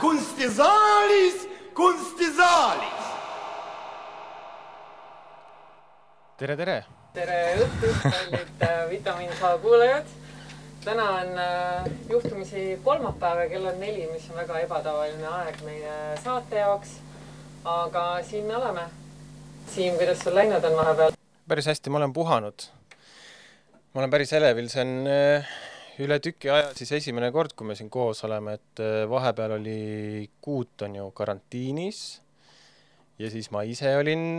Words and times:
kunstisaalis, 0.00 1.48
kunstisaalis. 1.74 3.04
tere, 6.38 6.56
tere! 6.56 6.84
tere 7.12 7.56
õhtust, 7.60 8.02
kallid 8.02 8.62
äh, 8.62 8.88
Vitamiin 8.90 9.30
H 9.40 9.58
kuulajad. 9.60 10.25
Täna 10.86 11.04
on 11.10 11.38
äh, 11.38 11.84
juhtumisi 12.10 12.78
kolmapäev 12.84 13.40
ja 13.40 13.48
kell 13.50 13.66
on 13.66 13.80
neli, 13.80 14.06
mis 14.12 14.28
on 14.30 14.36
väga 14.38 14.60
ebatavaline 14.62 15.26
aeg 15.26 15.58
meie 15.66 15.94
saate 16.22 16.60
jaoks. 16.62 16.92
aga 17.66 18.02
siin 18.22 18.44
me 18.46 18.54
oleme. 18.56 18.84
Siim, 19.74 19.96
kuidas 19.98 20.20
sul 20.22 20.36
läinud 20.38 20.64
on 20.64 20.76
vahepeal? 20.78 21.16
päris 21.48 21.66
hästi, 21.66 21.90
ma 21.90 21.98
olen 21.98 22.12
puhanud. 22.12 22.68
ma 23.94 24.00
olen 24.00 24.14
päris 24.14 24.32
elevil, 24.38 24.68
see 24.70 24.84
on 24.84 25.10
äh, 25.10 25.50
üle 26.06 26.20
tüki 26.22 26.52
aja 26.54 26.70
siis 26.78 26.92
esimene 27.00 27.32
kord, 27.34 27.56
kui 27.58 27.66
me 27.66 27.74
siin 27.74 27.90
koos 27.90 28.22
oleme, 28.28 28.54
et 28.60 28.84
äh, 28.84 29.02
vahepeal 29.10 29.58
oli 29.58 30.30
Kuut 30.40 30.86
on 30.86 30.94
ju 31.00 31.10
karantiinis 31.10 32.04
ja 33.18 33.30
siis 33.30 33.50
ma 33.50 33.66
ise 33.66 33.96
olin 33.96 34.38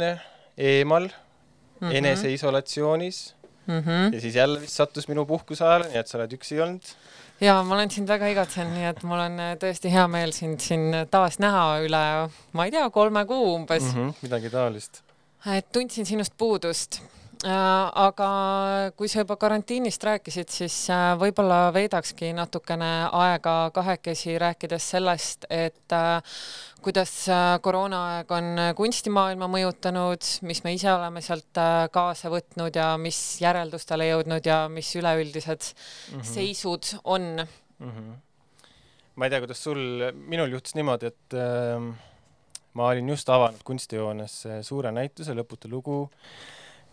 eemal 0.57 1.09
mm 1.11 1.89
-hmm. 1.89 1.95
eneseisolatsioonis 1.95 3.36
mm 3.67 3.79
-hmm. 3.79 4.13
ja 4.13 4.21
siis 4.21 4.35
jälle 4.35 4.61
vist 4.61 4.73
sattus 4.73 5.07
minu 5.07 5.25
puhkuse 5.25 5.65
ajale, 5.65 5.89
nii 5.91 6.01
et 6.01 6.07
sa 6.07 6.17
oled 6.17 6.33
üksi 6.39 6.61
olnud. 6.63 6.93
ja 7.41 7.57
ma 7.63 7.75
olen 7.75 7.91
sind 7.91 8.07
väga 8.07 8.27
igatsenud, 8.33 8.73
nii 8.73 8.87
et 8.93 9.03
mul 9.03 9.19
on 9.19 9.39
äh, 9.39 9.51
tõesti 9.63 9.91
hea 9.93 10.07
meel 10.07 10.31
sind 10.31 10.59
siin 10.59 11.03
taas 11.11 11.39
näha 11.39 11.67
üle, 11.85 12.05
ma 12.53 12.65
ei 12.65 12.71
tea, 12.71 12.89
kolme 12.89 13.25
kuu 13.25 13.53
umbes 13.55 13.83
mm. 13.83 13.93
-hmm, 13.99 14.13
midagi 14.21 14.49
taolist. 14.49 15.03
et 15.57 15.71
tundsin 15.71 16.05
sinust 16.05 16.33
puudust 16.38 17.01
Äh, 17.01 17.16
aga 17.45 18.91
kui 18.97 19.07
sa 19.07 19.21
juba 19.21 19.35
karantiinist 19.38 20.02
rääkisid, 20.03 20.49
siis 20.49 20.75
äh, 20.89 21.11
võib-olla 21.19 21.67
veedakski 21.73 22.31
natukene 22.33 23.09
aega 23.13 23.69
kahekesi 23.73 24.38
rääkides 24.41 24.89
sellest, 24.95 25.45
et 25.49 25.94
äh, 25.94 26.21
kuidas 26.81 27.11
koroonaaeg 27.61 28.31
on 28.31 28.61
kunstimaailma 28.77 29.49
mõjutanud, 29.53 30.23
mis 30.49 30.63
me 30.63 30.73
ise 30.73 30.89
oleme 30.94 31.21
sealt 31.21 31.61
kaasa 31.91 32.31
võtnud 32.33 32.75
ja 32.77 32.95
mis 33.02 33.19
järeldustele 33.41 34.09
jõudnud 34.09 34.45
ja 34.45 34.63
mis 34.72 34.95
üleüldised 34.95 35.61
mm 35.61 36.19
-hmm. 36.19 36.23
seisud 36.33 36.94
on 37.03 37.45
mm. 37.79 37.91
-hmm. 37.91 38.13
ma 39.16 39.25
ei 39.25 39.29
tea, 39.29 39.39
kuidas 39.39 39.63
sul, 39.63 40.11
minul 40.13 40.51
juhtus 40.51 40.75
niimoodi, 40.75 41.05
et 41.05 41.33
äh, 41.33 41.94
ma 42.73 42.88
olin 42.88 43.09
just 43.09 43.29
avanud 43.29 43.61
kunstijoones 43.63 44.47
suure 44.61 44.91
näituse 44.91 45.33
Lõputu 45.33 45.69
lugu 45.69 46.09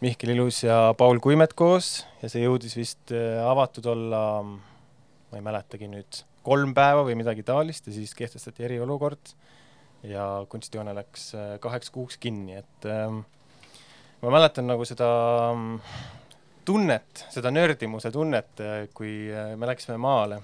Mihkel 0.03 0.35
Ilus 0.35 0.65
ja 0.65 0.95
Paul 0.99 1.21
Kuimet 1.23 1.53
koos 1.55 2.03
ja 2.23 2.29
see 2.31 2.43
jõudis 2.43 2.75
vist 2.77 3.13
äh, 3.15 3.39
avatud 3.47 3.87
olla, 3.93 4.23
ma 4.43 5.39
ei 5.39 5.45
mäletagi 5.45 5.87
nüüd, 5.91 6.25
kolm 6.45 6.75
päeva 6.77 7.05
või 7.07 7.15
midagi 7.19 7.45
taolist 7.47 7.87
ja 7.89 7.95
siis 7.95 8.15
kehtestati 8.19 8.67
eriolukord 8.67 9.33
ja 10.05 10.27
kunstihoone 10.51 10.97
läks 10.99 11.31
äh, 11.39 11.55
kaheks 11.63 11.95
kuuks 11.95 12.19
kinni, 12.21 12.59
et 12.65 12.89
ähm, 12.91 13.23
ma 14.21 14.35
mäletan 14.35 14.67
nagu 14.69 14.85
seda 14.89 15.09
ähm, 15.53 15.79
tunnet, 16.67 17.25
seda 17.33 17.55
nördimuse 17.55 18.11
tunnet, 18.13 18.53
äh, 18.61 18.85
kui 18.99 19.15
me 19.31 19.71
läksime 19.71 20.01
maale 20.03 20.43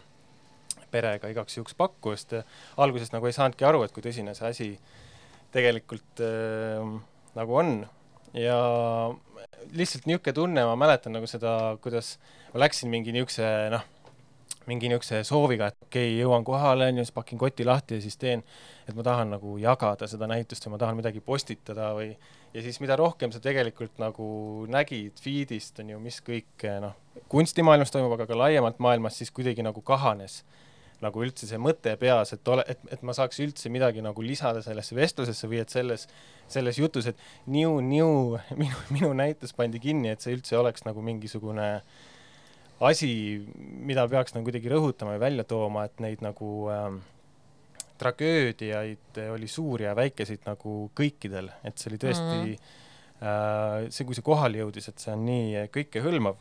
perega 0.91 1.31
igaks 1.31 1.59
juhuks 1.59 1.77
pakku, 1.79 2.15
sest 2.15 2.39
alguses 2.81 3.13
nagu 3.15 3.29
ei 3.29 3.37
saanudki 3.37 3.67
aru, 3.67 3.85
et 3.85 3.95
kui 3.95 4.05
tõsine 4.05 4.35
see 4.39 4.51
asi 4.51 4.69
tegelikult 5.55 6.23
äh, 6.25 6.85
nagu 7.37 7.59
on 7.59 7.81
ja 8.35 8.59
lihtsalt 9.73 10.07
niisugune 10.07 10.35
tunne, 10.35 10.67
ma 10.67 10.77
mäletan 10.79 11.15
nagu 11.17 11.29
seda, 11.31 11.77
kuidas 11.83 12.17
ma 12.53 12.65
läksin 12.65 12.91
mingi 12.93 13.15
niisuguse 13.15 13.47
noh, 13.75 13.87
mingi 14.71 14.91
niisuguse 14.91 15.23
sooviga, 15.27 15.71
et 15.71 15.79
okei 15.87 16.13
okay,, 16.13 16.19
jõuan 16.21 16.45
kohale, 16.47 16.91
onju, 16.91 17.05
siis 17.07 17.17
pakin 17.17 17.41
koti 17.41 17.67
lahti 17.67 17.99
ja 17.99 18.05
siis 18.05 18.19
teen, 18.21 18.45
et 18.89 18.97
ma 18.97 19.05
tahan 19.07 19.35
nagu 19.35 19.57
jagada 19.61 20.09
seda 20.11 20.29
näitust 20.31 20.67
või 20.67 20.77
ma 20.77 20.83
tahan 20.85 21.01
midagi 21.01 21.23
postitada 21.25 21.93
või 21.97 22.13
ja 22.55 22.65
siis 22.65 22.81
mida 22.83 22.97
rohkem 22.99 23.33
sa 23.35 23.43
tegelikult 23.43 24.01
nagu 24.03 24.31
nägid 24.71 25.21
feed'ist, 25.23 25.83
on 25.83 25.95
ju, 25.95 26.01
mis 26.03 26.21
kõik 26.27 26.67
noh, 26.83 26.97
kunstimaailmas 27.31 27.95
toimub, 27.95 28.17
aga 28.17 28.29
ka 28.31 28.39
laiemalt 28.39 28.83
maailmas, 28.83 29.19
siis 29.21 29.33
kuidagi 29.35 29.65
nagu 29.67 29.83
kahanes 29.87 30.43
nagu 31.01 31.23
üldse 31.25 31.47
see 31.49 31.59
mõte 31.59 31.95
peas, 32.01 32.35
et 32.37 32.49
ole, 32.49 32.65
et, 32.69 32.81
et 32.93 33.03
ma 33.07 33.15
saaks 33.17 33.41
üldse 33.41 33.73
midagi 33.73 34.03
nagu 34.05 34.23
lisada 34.23 34.63
sellesse 34.63 34.97
vestlusesse 34.97 35.49
või 35.49 35.63
et 35.63 35.73
selles 35.73 36.07
selles 36.51 36.79
jutus, 36.79 37.07
et 37.11 37.21
niu-niu 37.51 38.39
minu, 38.61 38.83
minu 38.95 39.13
näitus 39.17 39.55
pandi 39.57 39.81
kinni, 39.83 40.13
et 40.13 40.25
see 40.25 40.35
üldse 40.37 40.59
oleks 40.59 40.85
nagu 40.87 41.03
mingisugune 41.05 41.71
asi, 42.81 43.11
mida 43.85 44.07
peaks 44.09 44.35
nagu 44.35 44.49
kuidagi 44.49 44.73
rõhutama 44.73 45.17
ja 45.17 45.23
välja 45.23 45.47
tooma, 45.49 45.85
et 45.87 46.01
neid 46.03 46.23
nagu 46.25 46.69
ähm, 46.73 47.01
tragöödiaid 48.01 49.21
oli 49.35 49.49
suuri 49.51 49.85
ja 49.85 49.97
väikeseid 49.97 50.47
nagu 50.49 50.87
kõikidel, 50.97 51.51
et 51.65 51.77
see 51.79 51.93
oli 51.93 52.01
tõesti 52.01 52.39
mm 52.39 52.55
-hmm. 52.55 52.71
äh, 53.21 53.91
see, 53.93 54.07
kui 54.09 54.17
see 54.17 54.25
kohale 54.25 54.63
jõudis, 54.63 54.89
et 54.89 54.99
see 54.99 55.13
on 55.13 55.27
nii 55.29 55.67
kõikehõlmav. 55.77 56.37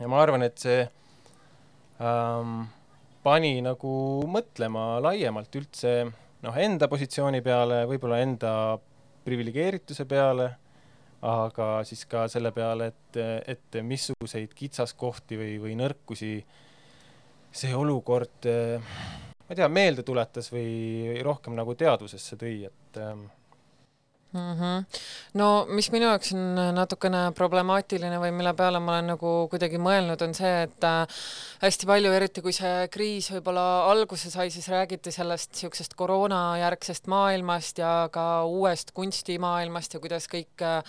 ja 0.00 0.08
ma 0.08 0.22
arvan, 0.22 0.42
et 0.42 0.58
see 0.58 0.88
ähm, 2.00 2.62
pani 3.24 3.58
nagu 3.64 3.92
mõtlema 4.30 5.00
laiemalt 5.04 5.56
üldse 5.60 5.94
noh, 6.06 6.56
enda 6.56 6.88
positsiooni 6.88 7.42
peale, 7.44 7.84
võib-olla 7.90 8.20
enda 8.24 8.52
priviligeerituse 9.26 10.06
peale, 10.08 10.48
aga 11.26 11.68
siis 11.84 12.06
ka 12.08 12.24
selle 12.32 12.52
peale, 12.56 12.90
et, 12.94 13.18
et 13.52 13.80
missuguseid 13.84 14.54
kitsaskohti 14.56 15.36
või, 15.40 15.56
või 15.60 15.76
nõrkusi 15.76 16.32
see 17.50 17.74
olukord, 17.76 18.46
ma 18.46 19.50
ei 19.50 19.58
tea, 19.58 19.68
meelde 19.68 20.06
tuletas 20.06 20.48
või 20.54 21.20
rohkem 21.26 21.58
nagu 21.58 21.74
teadvusesse 21.76 22.38
tõi, 22.40 22.56
et 22.70 23.00
mm. 24.32 24.52
-hmm. 24.60 24.84
no 25.34 25.66
mis 25.68 25.90
minu 25.92 26.06
jaoks 26.06 26.32
on 26.32 26.74
natukene 26.74 27.22
problemaatiline 27.36 28.18
või 28.22 28.32
mille 28.36 28.54
peale 28.54 28.80
ma 28.80 28.96
olen 28.96 29.12
nagu 29.14 29.32
kuidagi 29.50 29.78
mõelnud, 29.78 30.22
on 30.26 30.34
see, 30.34 30.52
et 30.66 30.84
äh, 30.84 31.22
hästi 31.62 31.86
palju, 31.86 32.12
eriti 32.12 32.42
kui 32.42 32.52
see 32.56 32.88
kriis 32.88 33.30
võib-olla 33.34 33.66
alguse 33.90 34.30
sai, 34.30 34.50
siis 34.50 34.68
räägiti 34.68 35.12
sellest 35.12 35.52
niisugusest 35.54 35.94
koroonajärgsest 35.94 37.06
maailmast 37.06 37.78
ja 37.78 38.08
ka 38.12 38.44
uuest 38.44 38.94
kunstimaailmast 38.94 39.94
ja 39.94 40.00
kuidas 40.00 40.28
kõik 40.30 40.62
äh, 40.62 40.82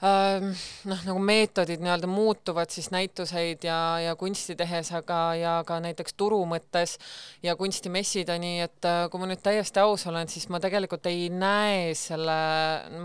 noh, 0.00 1.00
nagu 1.08 1.18
meetodid 1.18 1.82
nii-öelda 1.82 2.06
muutuvad 2.06 2.70
siis 2.70 2.90
näituseid 2.94 3.64
ja, 3.66 3.98
ja 4.00 4.14
kunsti 4.16 4.54
tehes, 4.56 4.92
aga, 4.94 5.18
ja 5.34 5.54
ka 5.66 5.80
näiteks 5.82 6.14
turu 6.14 6.38
mõttes 6.46 6.96
ja 7.42 7.56
kunstimessid 7.58 8.30
on 8.30 8.44
nii, 8.44 8.60
et 8.68 8.86
äh, 8.86 9.00
kui 9.10 9.18
ma 9.18 9.26
nüüd 9.30 9.42
täiesti 9.42 9.82
aus 9.82 10.06
olen, 10.06 10.30
siis 10.30 10.46
ma 10.54 10.60
tegelikult 10.62 11.08
ei 11.10 11.26
näe 11.34 11.96
selle, 11.98 12.38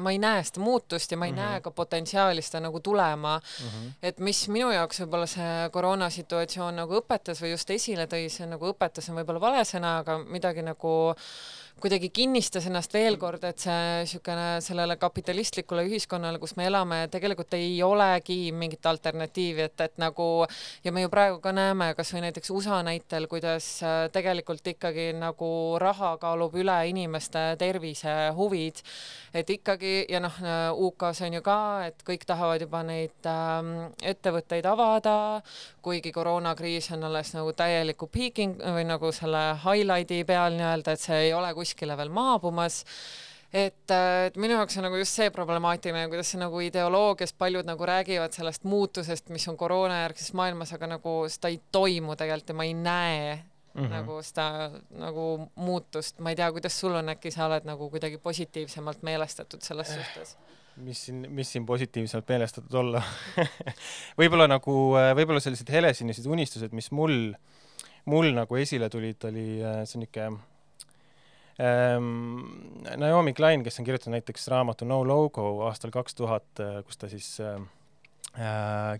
ma 0.05 0.13
ei 0.13 0.21
näe 0.21 0.43
seda 0.45 0.61
muutust 0.61 1.11
ja 1.11 1.17
ma 1.17 1.25
ei 1.25 1.33
mm 1.33 1.37
-hmm. 1.39 1.57
näe 1.57 1.65
ka 1.65 1.71
potentsiaali 1.71 2.45
seda 2.45 2.61
nagu 2.67 2.79
tulema 2.79 3.39
mm. 3.39 3.67
-hmm. 3.67 3.91
et 4.03 4.19
mis 4.19 4.47
minu 4.47 4.71
jaoks 4.71 5.01
võib-olla 5.01 5.27
see 5.27 5.69
koroonasituatsioon 5.71 6.75
nagu 6.75 7.01
õpetas 7.01 7.41
või 7.41 7.55
just 7.57 7.69
esile 7.69 8.05
tõi, 8.05 8.29
see 8.29 8.45
nagu 8.45 8.69
õpetas 8.69 9.09
on 9.09 9.17
võib-olla 9.17 9.41
vale 9.41 9.65
sõna, 9.65 9.97
aga 9.97 10.17
midagi 10.17 10.61
nagu 10.61 11.15
kuidagi 11.81 12.09
kinnistas 12.15 12.67
ennast 12.69 12.93
veel 12.95 13.17
kord, 13.19 13.43
et 13.43 13.59
see 13.59 13.79
niisugune 14.03 14.61
sellele 14.63 14.95
kapitalistlikule 15.01 15.83
ühiskonnale, 15.89 16.39
kus 16.39 16.55
me 16.55 16.67
elame, 16.69 16.99
tegelikult 17.11 17.55
ei 17.57 17.75
olegi 17.83 18.53
mingit 18.55 18.85
alternatiivi, 18.87 19.65
et, 19.67 19.83
et 19.83 19.97
nagu 20.01 20.45
ja 20.83 20.93
me 20.95 21.03
ju 21.03 21.11
praegu 21.11 21.41
ka 21.43 21.51
näeme 21.55 21.89
kasvõi 21.97 22.23
näiteks 22.27 22.53
USA 22.55 22.79
näitel, 22.85 23.27
kuidas 23.31 23.67
äh, 23.83 24.05
tegelikult 24.15 24.67
ikkagi 24.71 25.09
nagu 25.17 25.49
raha 25.81 26.13
kaalub 26.21 26.55
üle 26.61 26.77
inimeste 26.87 27.43
tervise 27.59 28.15
huvid, 28.37 28.79
et 29.33 29.49
ikkagi 29.49 30.05
ja 30.13 30.21
noh, 30.23 30.39
UK-s 30.87 31.25
on 31.27 31.37
ju 31.39 31.43
ka, 31.43 31.59
et 31.89 32.05
kõik 32.07 32.23
tahavad 32.29 32.63
juba 32.63 32.83
neid 32.87 33.27
ähm, 33.27 33.73
ettevõtteid 33.99 34.67
avada, 34.69 35.15
kuigi 35.83 36.13
koroonakriis 36.15 36.91
on 36.95 37.09
alles 37.09 37.33
nagu 37.35 37.51
täieliku 37.57 38.07
peaking 38.07 38.61
või 38.61 38.87
nagu 38.87 39.11
selle 39.15 39.43
highlight'i 39.65 40.23
peal 40.27 40.55
nii-öelda, 40.55 40.95
et 40.95 41.03
see 41.03 41.21
ei 41.27 41.33
ole 41.35 41.51
kuskile 41.63 41.97
veel 41.97 42.11
maabumas 42.13 42.83
et, 43.53 43.93
et 43.93 44.37
minu 44.41 44.57
jaoks 44.57 44.77
on 44.79 44.87
nagu 44.87 44.99
just 44.99 45.19
see 45.19 45.29
problemaatiline, 45.33 46.07
kuidas 46.11 46.33
see 46.33 46.41
nagu 46.41 46.61
ideoloogias 46.65 47.35
paljud 47.37 47.67
nagu 47.69 47.87
räägivad 47.87 48.33
sellest 48.35 48.65
muutusest, 48.67 49.29
mis 49.33 49.45
on 49.51 49.57
koroonajärgses 49.59 50.33
maailmas, 50.37 50.73
aga 50.75 50.95
nagu 50.95 51.17
seda 51.31 51.51
ei 51.53 51.59
toimu 51.71 52.17
tegelikult 52.19 52.53
ja 52.53 52.57
ma 52.57 52.67
ei 52.67 52.73
näe 52.73 53.35
mm 53.35 53.83
-hmm. 53.83 53.91
nagu 53.93 54.21
seda 54.25 54.71
nagu 54.89 55.27
muutust, 55.55 56.19
ma 56.19 56.33
ei 56.33 56.35
tea, 56.35 56.51
kuidas 56.51 56.79
sul 56.79 56.95
on, 56.95 57.13
äkki 57.13 57.31
sa 57.31 57.45
oled 57.45 57.65
nagu 57.69 57.89
kuidagi 57.89 58.17
positiivsemalt 58.17 59.01
meelestatud 59.01 59.61
selles 59.61 59.89
eh, 59.89 59.95
suhtes? 59.97 60.37
mis 60.75 61.05
siin, 61.05 61.25
mis 61.29 61.51
siin 61.51 61.65
positiivselt 61.65 62.29
meelestatud 62.29 62.73
olla 62.73 63.03
võib-olla 64.19 64.47
nagu, 64.47 64.95
võib-olla 65.15 65.39
sellised 65.39 65.69
helesinised 65.69 66.25
unistused, 66.25 66.71
mis 66.73 66.91
mul 66.91 67.35
mul 68.05 68.33
nagu 68.33 68.55
esile 68.55 68.89
tulid, 68.89 69.23
oli 69.23 69.61
äh, 69.61 69.83
see 69.85 70.01
niisugune 70.01 70.39
ähm, 71.61 72.41
Naomi 72.97 73.33
Klein, 73.33 73.63
kes 73.63 73.79
on 73.79 73.85
kirjutanud 73.85 74.17
näiteks 74.17 74.47
raamatu 74.53 74.85
No 74.85 75.01
Logo 75.07 75.65
aastal 75.67 75.91
kaks 75.91 76.15
tuhat, 76.15 76.49
äh, 76.59 76.79
kus 76.87 76.97
ta 76.97 77.09
siis 77.11 77.35
äh, 77.43 77.59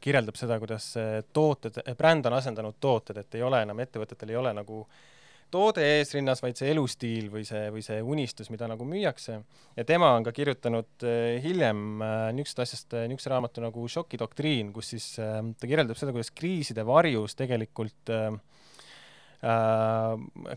kirjeldab 0.02 0.38
seda, 0.38 0.60
kuidas 0.62 0.92
tooted, 1.34 1.80
bränd 1.98 2.28
on 2.30 2.38
asendanud 2.38 2.78
tooted, 2.80 3.18
et 3.18 3.36
ei 3.40 3.42
ole 3.42 3.64
enam, 3.66 3.80
ettevõtetel 3.82 4.30
ei 4.30 4.38
ole 4.38 4.54
nagu 4.54 4.84
toode 5.54 5.84
eesrinnas, 6.00 6.42
vaid 6.44 6.58
see 6.58 6.72
elustiil 6.74 7.30
või 7.34 7.44
see, 7.48 7.68
või 7.74 7.84
see 7.86 8.00
unistus, 8.02 8.50
mida 8.54 8.68
nagu 8.70 8.86
müüakse. 8.88 9.40
ja 9.78 9.86
tema 9.86 10.14
on 10.18 10.26
ka 10.26 10.34
kirjutanud 10.36 11.06
äh, 11.06 11.42
hiljem 11.44 12.02
äh, 12.02 12.30
niisugusest 12.34 12.64
asjast 12.66 12.96
äh, 12.98 13.06
niisuguse 13.10 13.34
raamatu 13.34 13.64
nagu 13.64 13.86
Šokidoktriin, 13.96 14.72
kus 14.74 14.94
siis 14.96 15.08
ta 15.18 15.70
kirjeldab 15.70 16.00
seda, 16.00 16.16
kuidas 16.16 16.34
kriiside 16.34 16.86
varjus 16.88 17.38
tegelikult 17.40 18.14
äh, 18.14 18.32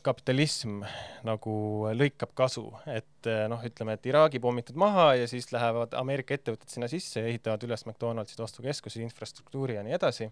kapitalism 0.07 0.85
nagu 1.27 1.55
lõikab 1.99 2.31
kasu, 2.39 2.69
et 2.87 3.27
äh, 3.27 3.47
noh, 3.51 3.63
ütleme, 3.67 3.97
et 3.97 4.07
Iraagi 4.07 4.39
pommitad 4.43 4.79
maha 4.79 5.09
ja 5.19 5.27
siis 5.31 5.49
lähevad 5.51 5.97
Ameerika 5.99 6.37
ettevõtted 6.37 6.71
sinna 6.71 6.87
sisse 6.91 7.25
ja 7.25 7.31
ehitavad 7.33 7.67
üles 7.67 7.83
McDonaldsid, 7.89 8.41
ostukeskusi, 8.47 9.03
infrastruktuuri 9.03 9.75
ja 9.79 9.83
nii 9.87 9.97
edasi. 9.99 10.31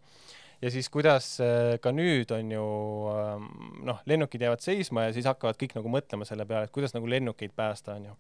ja 0.62 0.71
siis 0.71 0.89
kuidas 0.89 1.41
äh, 1.43 1.81
ka 1.83 1.91
nüüd 1.91 2.31
on 2.37 2.53
ju 2.55 2.67
ähm, 3.11 3.49
noh, 3.91 4.03
lennukid 4.06 4.47
jäävad 4.47 4.62
seisma 4.62 5.09
ja 5.09 5.17
siis 5.17 5.27
hakkavad 5.27 5.59
kõik 5.59 5.75
nagu 5.81 5.91
mõtlema 5.91 6.29
selle 6.29 6.47
peale, 6.47 6.69
et 6.69 6.75
kuidas 6.75 6.95
nagu 6.95 7.11
lennukeid 7.11 7.56
päästa, 7.56 7.99
on 7.99 8.12
ju 8.12 8.17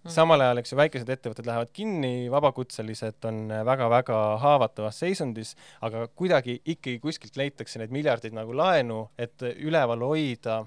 Mm. 0.00 0.12
samal 0.14 0.40
ajal, 0.40 0.58
eks 0.62 0.70
ju, 0.72 0.76
väikesed 0.80 1.10
ettevõtted 1.12 1.44
lähevad 1.44 1.70
kinni, 1.76 2.30
vabakutselised 2.32 3.26
on 3.28 3.50
väga-väga 3.68 4.20
haavatavas 4.40 4.96
seisundis, 5.02 5.50
aga 5.84 6.06
kuidagi 6.16 6.54
ikkagi 6.64 6.96
kuskilt 7.02 7.36
leitakse 7.36 7.82
neid 7.82 7.92
miljardeid 7.92 8.32
nagu 8.32 8.56
laenu, 8.56 9.02
et 9.20 9.44
üleval 9.50 10.00
hoida, 10.08 10.62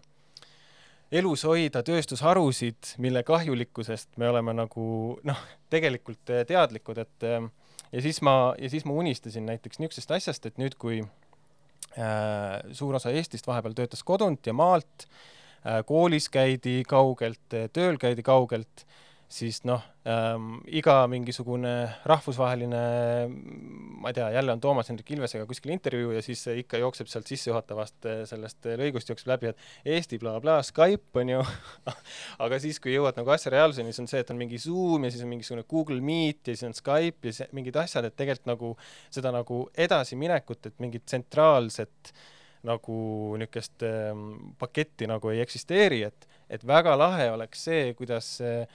elus 1.09 1.47
hoida 1.49 1.81
tööstusharusid, 1.81 2.93
mille 3.01 3.23
kahjulikkusest 3.25 4.21
me 4.21 4.29
oleme 4.29 4.53
nagu 4.53 4.85
noh, 5.25 5.43
tegelikult 5.73 6.33
teadlikud, 6.45 7.01
et 7.01 7.25
ja 7.25 8.05
siis 8.05 8.21
ma, 8.21 8.53
ja 8.61 8.69
siis 8.69 8.85
ma 8.85 9.01
unistasin 9.01 9.49
näiteks 9.49 9.81
niisugusest 9.81 10.13
asjast, 10.13 10.45
et 10.45 10.61
nüüd, 10.61 10.77
kui 10.77 10.99
äh, 11.01 12.59
suur 12.69 13.01
osa 13.01 13.09
Eestist 13.09 13.49
vahepeal 13.49 13.73
töötas 13.81 14.05
kodunt 14.05 14.45
ja 14.45 14.53
maalt 14.53 15.07
äh,, 15.07 15.81
koolis 15.89 16.29
käidi 16.29 16.83
kaugelt, 16.85 17.47
tööl 17.73 17.97
käidi 17.97 18.21
kaugelt 18.21 18.85
siis 19.33 19.63
noh 19.65 19.81
ähm,, 20.09 20.59
iga 20.69 20.95
mingisugune 21.09 21.71
rahvusvaheline, 22.09 22.81
ma 24.03 24.11
ei 24.11 24.17
tea, 24.17 24.27
jälle 24.35 24.53
on 24.53 24.61
Toomas 24.61 24.91
Hendrik 24.91 25.09
Ilvesega 25.15 25.47
kuskil 25.49 25.73
intervjuu 25.73 26.11
ja 26.13 26.21
siis 26.25 26.43
ikka 26.53 26.77
jookseb 26.81 27.09
sealt 27.09 27.31
sissejuhatavast 27.31 28.09
äh, 28.09 28.21
sellest 28.29 28.69
lõigust 28.79 29.09
jookseb 29.09 29.31
läbi, 29.31 29.49
et 29.49 29.95
Eesti 29.95 30.19
blablabla 30.21 30.59
bla, 30.59 30.67
Skype 30.67 31.23
on 31.23 31.33
ju 31.33 31.41
aga 32.45 32.61
siis, 32.61 32.77
kui 32.83 32.93
jõuad 32.93 33.17
nagu 33.17 33.33
asja 33.33 33.55
reaalsuseni, 33.55 33.93
siis 33.93 34.05
on 34.05 34.11
see, 34.11 34.21
et 34.21 34.33
on 34.35 34.41
mingi 34.43 34.61
Zoom 34.61 35.07
ja 35.07 35.13
siis 35.13 35.25
on 35.25 35.33
mingisugune 35.33 35.65
Google 35.69 35.99
Meet 36.05 36.53
ja 36.53 36.57
siis 36.57 36.69
on 36.69 36.77
Skype 36.77 37.31
ja 37.31 37.39
siis 37.39 37.57
mingid 37.57 37.79
asjad, 37.81 38.05
et 38.09 38.17
tegelikult 38.19 38.53
nagu 38.53 38.73
seda 39.09 39.33
nagu 39.33 39.65
edasiminekut, 39.87 40.69
et 40.69 40.81
mingit 40.83 41.07
tsentraalset 41.09 42.13
nagu 42.63 42.97
niisugust 43.41 43.83
ähm, 43.83 44.27
paketti 44.61 45.09
nagu 45.09 45.33
ei 45.33 45.41
eksisteeri, 45.43 46.03
et, 46.07 46.27
et 46.53 46.61
väga 46.67 46.93
lahe 46.99 47.31
oleks 47.33 47.65
see, 47.67 47.89
kuidas 47.97 48.37
äh, 48.45 48.67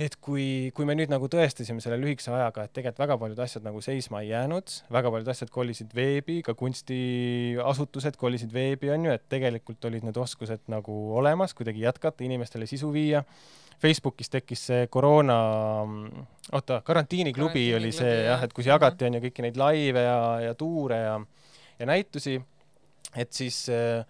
et 0.00 0.14
kui, 0.24 0.72
kui 0.72 0.86
me 0.88 0.94
nüüd 0.96 1.10
nagu 1.12 1.28
tõestasime 1.28 1.82
selle 1.84 1.98
lühikese 2.00 2.32
ajaga, 2.32 2.64
et 2.64 2.72
tegelikult 2.72 3.02
väga 3.02 3.16
paljud 3.20 3.42
asjad 3.44 3.66
nagu 3.66 3.82
seisma 3.84 4.22
ei 4.24 4.30
jäänud, 4.30 4.72
väga 4.92 5.12
paljud 5.12 5.28
asjad 5.28 5.52
kolisid 5.52 5.92
veebi, 5.96 6.38
ka 6.46 6.54
kunstiasutused 6.56 8.16
kolisid 8.20 8.54
veebi, 8.54 8.88
on 8.94 9.08
ju, 9.08 9.16
et 9.18 9.26
tegelikult 9.32 9.84
olid 9.90 10.06
need 10.08 10.20
oskused 10.20 10.64
nagu 10.72 10.96
olemas, 11.18 11.52
kuidagi 11.58 11.84
jätkata, 11.84 12.24
inimestele 12.24 12.68
sisu 12.70 12.92
viia. 12.94 13.24
Facebookis 13.82 14.30
tekkis 14.30 14.60
see 14.68 14.82
koroona, 14.94 15.36
oota, 16.54 16.80
karantiiniklubi 16.86 17.64
oli 17.74 17.90
see 17.92 18.12
jah, 18.28 18.44
et 18.46 18.52
kus 18.54 18.68
jagati, 18.70 19.08
on 19.08 19.18
ju, 19.18 19.24
kõiki 19.26 19.44
neid 19.44 19.58
laive 19.58 20.04
ja, 20.06 20.18
ja 20.46 20.52
tuure 20.56 21.00
ja, 21.02 21.16
ja 21.80 21.88
näitusi, 21.90 22.36
et 23.18 23.32
siis 23.34 23.64
äh, 23.74 24.06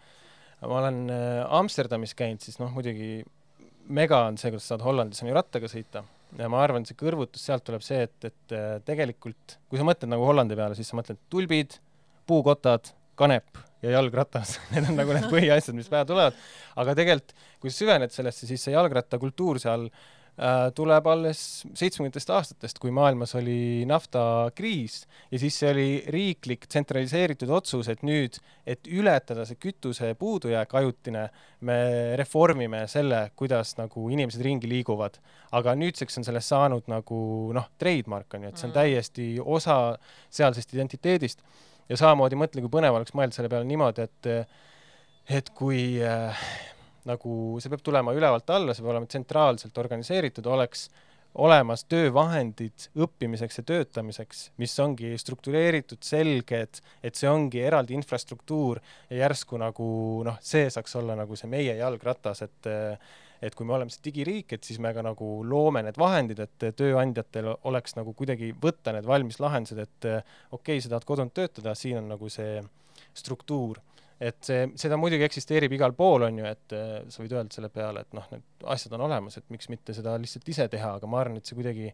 ma 0.63 0.83
olen 0.83 1.07
äh, 1.11 1.57
Amsterdamis 1.59 2.13
käinud, 2.15 2.45
siis 2.45 2.61
noh, 2.61 2.71
muidugi 2.77 3.23
mega 3.89 4.25
on 4.29 4.39
see, 4.41 4.53
kuidas 4.53 4.69
saad 4.71 4.85
Hollandis 4.87 5.23
on 5.23 5.31
ju 5.31 5.37
rattaga 5.37 5.71
sõita 5.71 6.05
ja 6.39 6.49
ma 6.53 6.63
arvan, 6.65 6.87
see 6.89 6.99
kõrvutus 6.99 7.45
sealt 7.45 7.65
tuleb 7.67 7.85
see, 7.85 8.07
et, 8.07 8.17
et 8.31 8.57
äh, 8.57 8.79
tegelikult 8.87 9.59
kui 9.69 9.81
sa 9.81 9.87
mõtled 9.89 10.13
nagu 10.13 10.25
Hollandi 10.29 10.59
peale, 10.59 10.79
siis 10.79 10.89
sa 10.93 10.99
mõtled 10.99 11.21
tulbid, 11.33 11.77
puukotad, 12.31 12.95
kanep 13.19 13.61
ja 13.85 13.99
jalgratas 13.99 14.57
need 14.73 14.89
on 14.89 14.99
nagu 15.03 15.15
need 15.17 15.29
põhiasjad, 15.35 15.77
mis 15.77 15.91
pähe 15.93 16.07
tulevad. 16.09 16.39
aga 16.81 16.97
tegelikult, 16.99 17.37
kui 17.61 17.71
sa 17.73 17.83
süvened 17.85 18.15
sellesse, 18.15 18.49
siis 18.49 18.65
see 18.65 18.77
jalgrattakultuur 18.77 19.61
seal 19.63 19.89
äh, 19.91 20.03
Äh, 20.03 20.22
tuleb 20.75 21.07
alles 21.13 21.41
seitsmekümnendatest 21.77 22.31
aastatest, 22.33 22.79
kui 22.81 22.91
maailmas 22.95 23.35
oli 23.37 23.85
naftakriis 23.89 25.03
ja 25.31 25.39
siis 25.39 25.59
see 25.61 25.69
oli 25.71 25.89
riiklik 26.15 26.65
tsentraliseeritud 26.73 27.53
otsus, 27.53 27.91
et 27.93 28.01
nüüd, 28.07 28.39
et 28.67 28.89
ületada 28.89 29.45
see 29.49 29.61
kütuse 29.61 30.15
puudujääk 30.19 30.73
ajutine, 30.81 31.27
me 31.69 31.77
reformime 32.17 32.87
selle, 32.89 33.27
kuidas 33.37 33.77
nagu 33.77 34.09
inimesed 34.09 34.41
ringi 34.43 34.71
liiguvad. 34.73 35.21
aga 35.53 35.75
nüüdseks 35.77 36.17
on 36.19 36.25
sellest 36.25 36.49
saanud 36.49 36.89
nagu 36.89 37.53
noh, 37.53 37.69
trademark 37.79 38.35
on 38.35 38.47
ju, 38.47 38.49
et 38.49 38.57
see 38.57 38.67
on 38.67 38.73
mm. 38.73 38.79
täiesti 38.81 39.27
osa 39.45 39.79
sealsest 40.31 40.73
identiteedist 40.73 41.45
ja 41.89 41.97
samamoodi 42.01 42.41
mõtle, 42.41 42.65
kui 42.65 42.73
põnev 42.73 42.97
oleks 42.97 43.13
mõelda 43.13 43.37
selle 43.37 43.53
peale 43.53 43.69
niimoodi, 43.69 44.09
et 44.09 44.33
et 45.29 45.51
kui 45.55 46.01
äh, 46.03 46.47
nagu 47.09 47.61
see 47.63 47.73
peab 47.73 47.83
tulema 47.85 48.15
ülevalt 48.17 48.51
alla, 48.55 48.75
see 48.75 48.85
peab 48.85 48.95
olema 48.95 49.11
tsentraalselt 49.11 49.79
organiseeritud, 49.83 50.47
oleks 50.47 50.89
olemas 51.43 51.87
töövahendid 51.89 52.89
õppimiseks 53.01 53.63
ja 53.63 53.65
töötamiseks, 53.71 54.43
mis 54.61 54.75
ongi 54.85 55.15
struktureeritud, 55.19 56.03
selged, 56.05 56.83
et 57.03 57.19
see 57.19 57.31
ongi 57.31 57.63
eraldi 57.65 57.97
infrastruktuur 57.97 58.83
ja 59.09 59.23
järsku 59.25 59.61
nagu 59.61 59.87
noh, 60.29 60.39
see 60.45 60.69
saaks 60.73 60.99
olla 61.01 61.17
nagu 61.17 61.37
see 61.39 61.51
meie 61.53 61.77
jalgratas, 61.81 62.45
et 62.49 62.73
et 63.43 63.57
kui 63.59 63.67
me 63.67 63.75
oleme 63.75 63.91
see 63.91 64.05
digiriik, 64.05 64.53
et 64.55 64.63
siis 64.63 64.79
me 64.79 64.93
ka 64.95 65.03
nagu 65.03 65.29
loome 65.43 65.81
need 65.83 65.97
vahendid, 65.99 66.39
et 66.45 66.67
tööandjatel 66.79 67.49
oleks 67.67 67.97
nagu 67.99 68.13
kuidagi 68.15 68.53
võtta 68.55 68.93
need 68.95 69.09
valmis 69.09 69.41
lahendused, 69.43 69.81
et 69.83 70.07
okei 70.07 70.77
okay,, 70.77 70.83
sa 70.85 70.93
tahad 70.93 71.09
kodunt 71.09 71.35
töötada, 71.35 71.75
siin 71.75 71.99
on 71.99 72.13
nagu 72.13 72.31
see 72.31 72.61
struktuur 73.19 73.81
et 74.21 74.39
see, 74.47 74.67
seda 74.81 74.99
muidugi 75.01 75.27
eksisteerib 75.27 75.77
igal 75.77 75.95
pool, 75.99 76.27
on 76.29 76.41
ju, 76.43 76.49
et 76.49 76.75
äh, 76.77 76.97
sa 77.13 77.23
võid 77.23 77.37
öelda 77.37 77.57
selle 77.57 77.71
peale, 77.73 78.05
et 78.07 78.17
noh, 78.17 78.27
need 78.33 78.67
asjad 78.75 78.97
on 78.99 79.07
olemas, 79.09 79.39
et 79.39 79.47
miks 79.53 79.71
mitte 79.73 79.95
seda 79.97 80.17
lihtsalt 80.21 80.49
ise 80.53 80.69
teha, 80.73 80.97
aga 80.99 81.11
ma 81.11 81.23
arvan, 81.23 81.41
et 81.41 81.49
see 81.49 81.59
kuidagi 81.59 81.93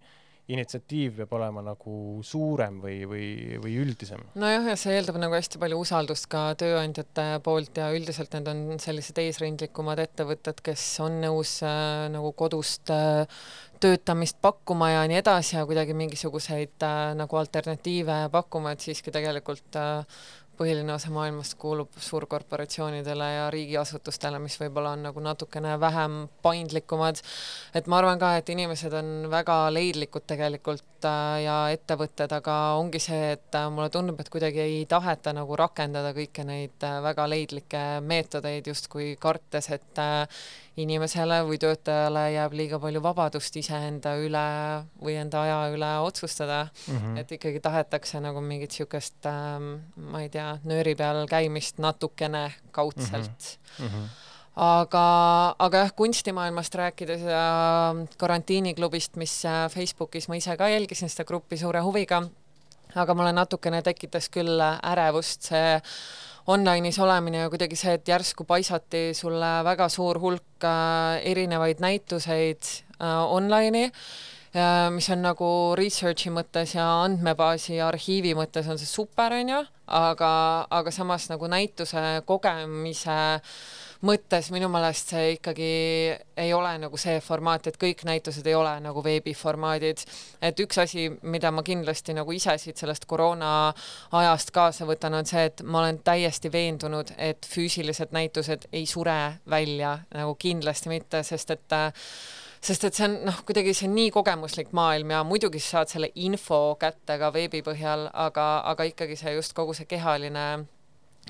initsiatiiv 0.49 1.19
peab 1.19 1.33
olema 1.37 1.61
nagu 1.65 2.23
suurem 2.25 2.79
või, 2.81 3.03
või, 3.09 3.27
või 3.61 3.75
üldisem. 3.83 4.23
nojah, 4.39 4.71
ja 4.71 4.77
see 4.81 4.95
eeldab 4.97 5.19
nagu 5.21 5.37
hästi 5.37 5.61
palju 5.61 5.81
usaldust 5.83 6.29
ka 6.33 6.47
tööandjate 6.61 7.27
poolt 7.45 7.77
ja 7.77 7.91
üldiselt 7.93 8.33
need 8.33 8.49
on 8.49 8.81
sellised 8.81 9.21
eesrindlikumad 9.21 10.01
ettevõtted, 10.07 10.63
kes 10.65 10.85
on 11.05 11.21
nõus 11.25 11.59
äh, 11.67 12.07
nagu 12.15 12.33
kodust 12.39 12.89
äh, 12.95 13.29
töötamist 13.81 14.41
pakkuma 14.43 14.95
ja 14.95 15.05
nii 15.11 15.21
edasi 15.21 15.59
ja 15.59 15.67
kuidagi 15.69 15.97
mingisuguseid 15.99 16.81
äh, 16.81 16.99
nagu 17.19 17.41
alternatiive 17.41 18.25
pakkuma, 18.33 18.73
et 18.73 18.89
siiski 18.89 19.13
tegelikult 19.15 19.77
äh, 19.77 20.23
põhiline 20.59 20.93
osa 20.95 21.11
maailmast 21.15 21.55
kuulub 21.61 21.95
suurkorporatsioonidele 22.03 23.29
ja 23.33 23.47
riigiasutustele, 23.55 24.41
mis 24.43 24.59
võib-olla 24.61 24.95
on 24.97 25.07
nagu 25.09 25.23
natukene 25.23 25.77
vähem 25.81 26.21
paindlikumad. 26.43 27.23
et 27.75 27.87
ma 27.87 27.99
arvan 27.99 28.19
ka, 28.19 28.35
et 28.37 28.49
inimesed 28.49 28.93
on 28.99 29.31
väga 29.31 29.59
leidlikud 29.75 30.27
tegelikult 30.27 31.09
äh, 31.09 31.43
ja 31.45 31.57
ettevõtted, 31.75 32.33
aga 32.41 32.57
ongi 32.81 33.01
see, 33.03 33.33
et 33.39 33.59
äh, 33.59 33.69
mulle 33.71 33.91
tundub, 33.95 34.21
et 34.21 34.29
kuidagi 34.29 34.65
ei 34.65 34.87
taheta 34.87 35.33
nagu 35.37 35.57
rakendada 35.57 36.13
kõiki 36.17 36.47
neid 36.49 36.87
äh, 36.87 37.01
väga 37.03 37.29
leidlikke 37.31 37.85
meetodeid 38.05 38.67
justkui 38.73 39.15
kartes, 39.21 39.71
et 39.71 40.03
inimesele 40.79 41.41
või 41.49 41.59
töötajale 41.63 42.25
jääb 42.35 42.55
liiga 42.59 42.79
palju 42.83 43.03
vabadust 43.03 43.57
iseenda 43.61 44.15
üle 44.23 44.47
või 45.03 45.19
enda 45.21 45.43
aja 45.43 45.59
üle 45.75 45.91
otsustada 46.07 46.69
mm. 46.69 46.97
-hmm. 46.97 47.19
et 47.23 47.33
ikkagi 47.39 47.61
tahetakse 47.61 48.21
nagu 48.21 48.41
mingit 48.41 48.71
niisugust 48.71 49.27
ähm,, 49.27 49.75
ma 49.97 50.23
ei 50.23 50.29
tea, 50.31 50.59
nööri 50.65 50.95
peal 50.95 51.25
käimist 51.27 51.79
natukene 51.79 52.53
kaudselt 52.71 53.59
mm. 53.79 53.87
-hmm 53.87 54.09
aga, 54.59 55.05
aga 55.59 55.85
jah, 55.85 55.93
kunstimaailmast 55.95 56.75
rääkides 56.75 57.23
ja 57.23 57.95
karantiiniklubist, 58.19 59.17
mis 59.17 59.45
äh, 59.47 59.69
Facebookis 59.71 60.29
ma 60.29 60.39
ise 60.39 60.57
ka 60.59 60.69
jälgisin 60.69 61.11
seda 61.13 61.25
gruppi 61.29 61.57
suure 61.61 61.83
huviga, 61.87 62.25
aga 62.95 63.15
mulle 63.15 63.35
natukene 63.37 63.83
tekitas 63.83 64.31
küll 64.33 64.63
ärevust 64.63 65.51
see 65.51 65.77
online'is 66.49 66.99
olemine 67.05 67.45
ja 67.45 67.51
kuidagi 67.53 67.77
see, 67.77 67.99
et 67.99 68.09
järsku 68.09 68.47
paisati 68.49 69.11
sulle 69.15 69.59
väga 69.65 69.89
suur 69.93 70.21
hulk 70.23 70.65
äh, 70.65 71.21
erinevaid 71.29 71.85
näituseid 71.85 72.73
äh, 73.01 73.23
online'i 73.29 73.91
mis 74.91 75.09
on 75.13 75.21
nagu 75.23 75.49
research'i 75.77 76.31
mõttes 76.33 76.73
ja 76.75 76.87
andmebaasi 77.05 77.77
ja 77.77 77.89
arhiivi 77.89 78.33
mõttes 78.35 78.69
on 78.71 78.79
see 78.81 78.89
super, 78.89 79.35
on 79.37 79.53
ju, 79.53 79.59
aga, 79.99 80.31
aga 80.71 80.93
samas 80.95 81.29
nagu 81.29 81.51
näituse 81.51 82.23
kogemise 82.27 83.19
mõttes 84.07 84.51
minu 84.55 84.69
meelest 84.71 85.13
see 85.13 85.33
ikkagi 85.35 85.69
ei 86.39 86.53
ole 86.55 86.71
nagu 86.79 86.99
see 87.01 87.19
formaat, 87.25 87.67
et 87.67 87.79
kõik 87.81 88.05
näitused 88.07 88.47
ei 88.47 88.55
ole 88.55 88.77
nagu 88.83 89.03
veebiformaadid. 89.05 90.05
et 90.43 90.61
üks 90.61 90.79
asi, 90.79 91.09
mida 91.23 91.51
ma 91.51 91.63
kindlasti 91.63 92.15
nagu 92.15 92.33
ise 92.33 92.55
siit 92.59 92.79
sellest 92.79 93.07
koroona 93.11 93.73
ajast 94.13 94.51
kaasa 94.55 94.87
võtan, 94.87 95.19
on 95.19 95.27
see, 95.27 95.45
et 95.51 95.63
ma 95.63 95.83
olen 95.83 95.99
täiesti 96.05 96.53
veendunud, 96.53 97.13
et 97.19 97.47
füüsilised 97.47 98.15
näitused 98.15 98.69
ei 98.73 98.87
sure 98.87 99.41
välja 99.51 99.99
nagu 100.15 100.35
kindlasti 100.35 100.89
mitte, 100.89 101.23
sest 101.23 101.51
et 101.51 101.79
sest 102.61 102.85
et 102.85 102.95
see 102.95 103.07
on 103.07 103.21
noh, 103.29 103.43
kuidagi 103.47 103.75
see 103.75 103.89
on 103.89 103.95
nii 103.99 104.11
kogemuslik 104.15 104.73
maailm 104.75 105.11
ja 105.15 105.23
muidugi 105.27 105.61
sa 105.63 105.79
saad 105.79 105.93
selle 105.93 106.11
info 106.15 106.77
kätte 106.81 107.19
ka 107.19 107.31
veebi 107.35 107.63
põhjal, 107.67 108.09
aga, 108.13 108.49
aga 108.73 108.89
ikkagi 108.91 109.19
see 109.19 109.35
just 109.37 109.55
kogu 109.59 109.75
see 109.75 109.87
kehaline 109.91 110.67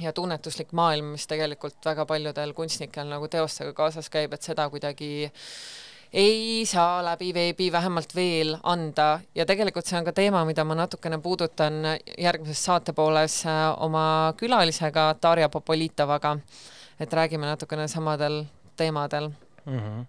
ja 0.00 0.12
tunnetuslik 0.12 0.72
maailm, 0.72 1.12
mis 1.16 1.26
tegelikult 1.26 1.84
väga 1.84 2.06
paljudel 2.06 2.54
kunstnikel 2.54 3.08
nagu 3.10 3.28
teostega 3.28 3.72
kaasas 3.76 4.10
käib, 4.12 4.32
et 4.32 4.42
seda 4.42 4.68
kuidagi 4.70 5.28
ei 6.12 6.64
saa 6.66 7.04
läbi 7.04 7.34
veebi 7.34 7.72
vähemalt 7.72 8.14
veel 8.14 8.56
anda 8.62 9.20
ja 9.34 9.46
tegelikult 9.46 9.86
see 9.86 9.98
on 9.98 10.06
ka 10.06 10.14
teema, 10.16 10.44
mida 10.48 10.64
ma 10.64 10.76
natukene 10.78 11.18
puudutan 11.20 11.82
järgmises 12.18 12.64
saate 12.64 12.94
pooles 12.96 13.42
äh, 13.46 13.82
oma 13.84 14.34
külalisega 14.36 15.14
Darja 15.22 15.48
Popolitovaga. 15.48 16.38
et 17.00 17.12
räägime 17.12 17.46
natukene 17.46 17.88
samadel 17.88 18.44
teemadel 18.76 19.30
mm. 19.64 19.78
-hmm. 19.78 20.04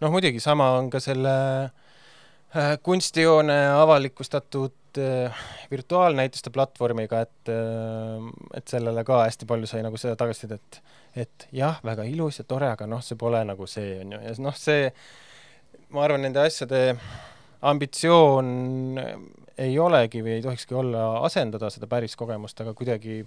noh, 0.00 0.10
muidugi 0.10 0.40
sama 0.40 0.70
on 0.70 0.90
ka 0.90 1.00
selle 1.00 1.64
äh, 1.64 2.78
kunstijoone 2.82 3.68
avalikustatud 3.70 4.72
äh, 5.02 5.44
virtuaalnäituste 5.70 6.52
platvormiga, 6.54 7.20
et, 7.24 7.52
äh, 7.52 8.28
et 8.54 8.68
sellele 8.70 9.04
ka 9.06 9.22
hästi 9.24 9.48
palju 9.50 9.68
sai 9.70 9.82
nagu 9.86 10.00
seda 10.00 10.16
tagasisidet, 10.20 10.80
et 11.16 11.48
jah, 11.54 11.80
väga 11.84 12.06
ilus 12.10 12.40
ja 12.40 12.46
tore, 12.48 12.70
aga 12.74 12.88
noh, 12.90 13.02
see 13.04 13.18
pole 13.20 13.42
nagu 13.46 13.68
see, 13.70 13.98
on 14.02 14.16
ju, 14.16 14.20
ja 14.24 14.34
noh, 14.44 14.58
see, 14.58 14.90
ma 15.94 16.04
arvan, 16.06 16.24
nende 16.26 16.42
asjade 16.42 16.84
ambitsioon 17.64 18.48
ei 19.64 19.76
olegi 19.78 20.20
või 20.24 20.38
ei 20.38 20.44
tohikski 20.44 20.76
olla 20.76 21.06
asendada 21.24 21.70
seda 21.72 21.88
päris 21.88 22.16
kogemust, 22.18 22.60
aga 22.60 22.74
kuidagi 22.76 23.22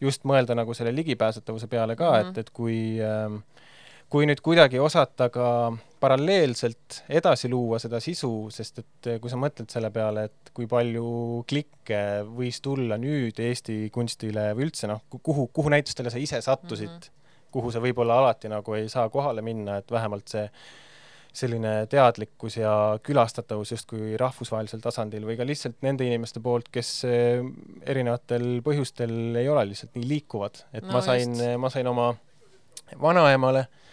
just 0.00 0.24
mõelda 0.28 0.56
nagu 0.56 0.74
selle 0.76 0.92
ligipääsetavuse 0.96 1.68
peale 1.72 1.96
ka 1.96 2.10
mm, 2.10 2.16
-hmm. 2.16 2.30
et, 2.30 2.38
et 2.38 2.50
kui 2.50 2.78
äh, 3.00 3.36
kui 4.12 4.26
nüüd 4.28 4.42
kuidagi 4.44 4.80
osata 4.82 5.28
ka 5.32 5.48
paralleelselt 6.00 7.02
edasi 7.08 7.48
luua 7.50 7.78
seda 7.82 8.00
sisu, 8.04 8.30
sest 8.52 8.80
et 8.82 9.10
kui 9.22 9.32
sa 9.32 9.38
mõtled 9.40 9.70
selle 9.72 9.90
peale, 9.94 10.26
et 10.28 10.50
kui 10.56 10.68
palju 10.70 11.42
klikke 11.48 12.00
võis 12.28 12.60
tulla 12.64 12.98
nüüd 13.00 13.38
Eesti 13.42 13.86
kunstile 13.94 14.50
või 14.56 14.68
üldse 14.68 14.90
noh, 14.90 15.04
kuhu, 15.16 15.48
kuhu 15.54 15.72
näitustele 15.72 16.12
sa 16.12 16.20
ise 16.20 16.40
sattusid 16.44 16.90
mm, 16.90 16.98
-hmm. 17.06 17.46
kuhu 17.56 17.72
sa 17.72 17.82
võib-olla 17.84 18.18
alati 18.22 18.50
nagu 18.52 18.76
ei 18.76 18.90
saa 18.92 19.08
kohale 19.12 19.42
minna, 19.42 19.78
et 19.80 19.90
vähemalt 19.90 20.28
see 20.28 20.50
selline 21.36 21.86
teadlikkus 21.92 22.56
ja 22.56 22.98
külastatavus 23.04 23.74
justkui 23.74 24.16
rahvusvahelisel 24.16 24.80
tasandil 24.80 25.26
või 25.28 25.36
ka 25.36 25.44
lihtsalt 25.44 25.82
nende 25.84 26.06
inimeste 26.08 26.40
poolt, 26.40 26.70
kes 26.72 26.92
eh, 27.04 27.44
erinevatel 27.84 28.62
põhjustel 28.64 29.36
ei 29.36 29.48
ole 29.48 29.66
lihtsalt 29.68 29.96
nii 29.96 30.08
liikuvad, 30.14 30.62
et 30.72 30.84
no, 30.84 30.96
ma 30.96 31.02
sain, 31.04 31.36
ma 31.60 31.72
sain 31.72 31.92
oma 31.92 32.14
vanaemale 33.02 33.66
äh, 33.66 33.85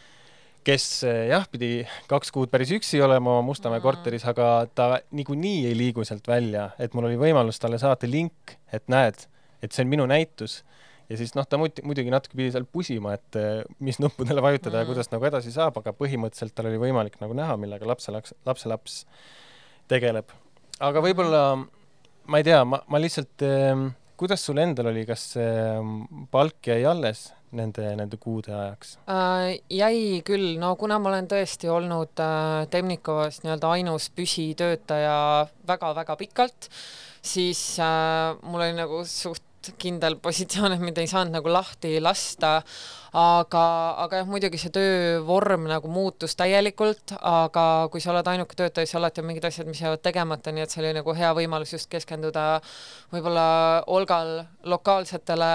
kes 0.65 0.85
eh, 1.07 1.27
jah, 1.31 1.45
pidi 1.51 1.71
kaks 2.09 2.31
kuud 2.33 2.51
päris 2.53 2.71
üksi 2.75 3.01
olema 3.03 3.37
oma 3.37 3.45
Mustamäe 3.47 3.79
mm. 3.79 3.85
korteris, 3.85 4.25
aga 4.29 4.49
ta 4.75 4.89
niikuinii 5.15 5.67
ei 5.69 5.77
liigu 5.77 6.05
sealt 6.07 6.27
välja, 6.29 6.69
et 6.81 6.95
mul 6.95 7.09
oli 7.09 7.19
võimalus 7.19 7.59
talle 7.61 7.79
saata 7.81 8.09
link, 8.09 8.55
et 8.73 8.85
näed, 8.91 9.25
et 9.63 9.75
see 9.75 9.85
on 9.85 9.91
minu 9.91 10.07
näitus 10.09 10.61
ja 11.09 11.19
siis 11.19 11.35
noh, 11.37 11.47
ta 11.47 11.59
muidugi 11.59 12.11
natuke 12.13 12.37
pidi 12.39 12.51
seal 12.53 12.65
pusima, 12.65 13.15
et 13.17 13.39
eh, 13.39 13.61
mis 13.83 13.99
nuppudele 14.03 14.43
vajutada 14.43 14.77
mm. 14.77 14.83
ja 14.83 14.89
kuidas 14.91 15.11
nagu 15.13 15.29
edasi 15.29 15.53
saab, 15.55 15.79
aga 15.81 15.95
põhimõtteliselt 15.97 16.55
tal 16.57 16.71
oli 16.71 16.81
võimalik 16.81 17.19
nagu 17.23 17.35
näha, 17.37 17.57
millega 17.59 17.87
lapselaps, 17.89 18.35
lapselaps 18.47 19.03
tegeleb. 19.91 20.31
aga 20.79 21.03
võib-olla 21.03 21.43
ma 21.59 22.39
ei 22.39 22.47
tea, 22.47 22.63
ma, 22.67 22.79
ma 22.87 23.03
lihtsalt 23.03 23.45
eh, 23.45 23.83
kuidas 24.17 24.43
sul 24.45 24.61
endal 24.61 24.91
oli, 24.91 25.05
kas 25.09 25.33
palk 26.31 26.71
jäi 26.71 26.83
alles 26.87 27.31
nende, 27.57 27.85
nende 27.97 28.17
kuude 28.21 28.53
ajaks 28.53 28.97
äh,? 29.07 29.59
jäi 29.71 30.21
küll, 30.25 30.55
no 30.61 30.73
kuna 30.79 30.99
ma 31.01 31.11
olen 31.11 31.29
tõesti 31.31 31.69
olnud 31.71 32.21
äh, 32.23 32.65
Temnikovas 32.73 33.41
nii-öelda 33.43 33.73
ainus 33.77 34.09
püsitöötaja 34.15 35.15
väga-väga 35.69 36.17
pikalt, 36.19 36.69
siis 37.23 37.61
äh, 37.81 38.33
mul 38.41 38.65
oli 38.65 38.77
nagu 38.77 39.03
suht 39.09 39.45
kindel 39.77 40.17
positsioon, 40.23 40.75
et 40.75 40.83
mind 40.83 40.97
ei 40.97 41.07
saanud 41.07 41.33
nagu 41.37 41.51
lahti 41.51 41.99
lasta, 42.01 42.61
aga, 43.13 43.63
aga 44.01 44.21
jah, 44.21 44.29
muidugi 44.29 44.57
see 44.57 44.73
töövorm 44.73 45.67
nagu 45.69 45.89
muutus 45.91 46.33
täielikult, 46.39 47.13
aga 47.21 47.65
kui 47.93 48.01
sa 48.01 48.09
oled 48.13 48.29
ainuke 48.31 48.57
töötaja, 48.57 48.89
siis 48.89 48.97
alati 48.97 49.21
on 49.21 49.27
mingid 49.29 49.45
asjad, 49.45 49.69
mis 49.69 49.81
jäävad 49.83 50.01
tegemata, 50.01 50.53
nii 50.53 50.65
et 50.65 50.73
see 50.73 50.81
oli 50.81 50.93
nagu 50.97 51.13
hea 51.17 51.29
võimalus 51.37 51.75
just 51.75 51.89
keskenduda 51.93 52.45
võib-olla 53.13 53.45
Olgal 53.93 54.31
lokaalsetele 54.65 55.51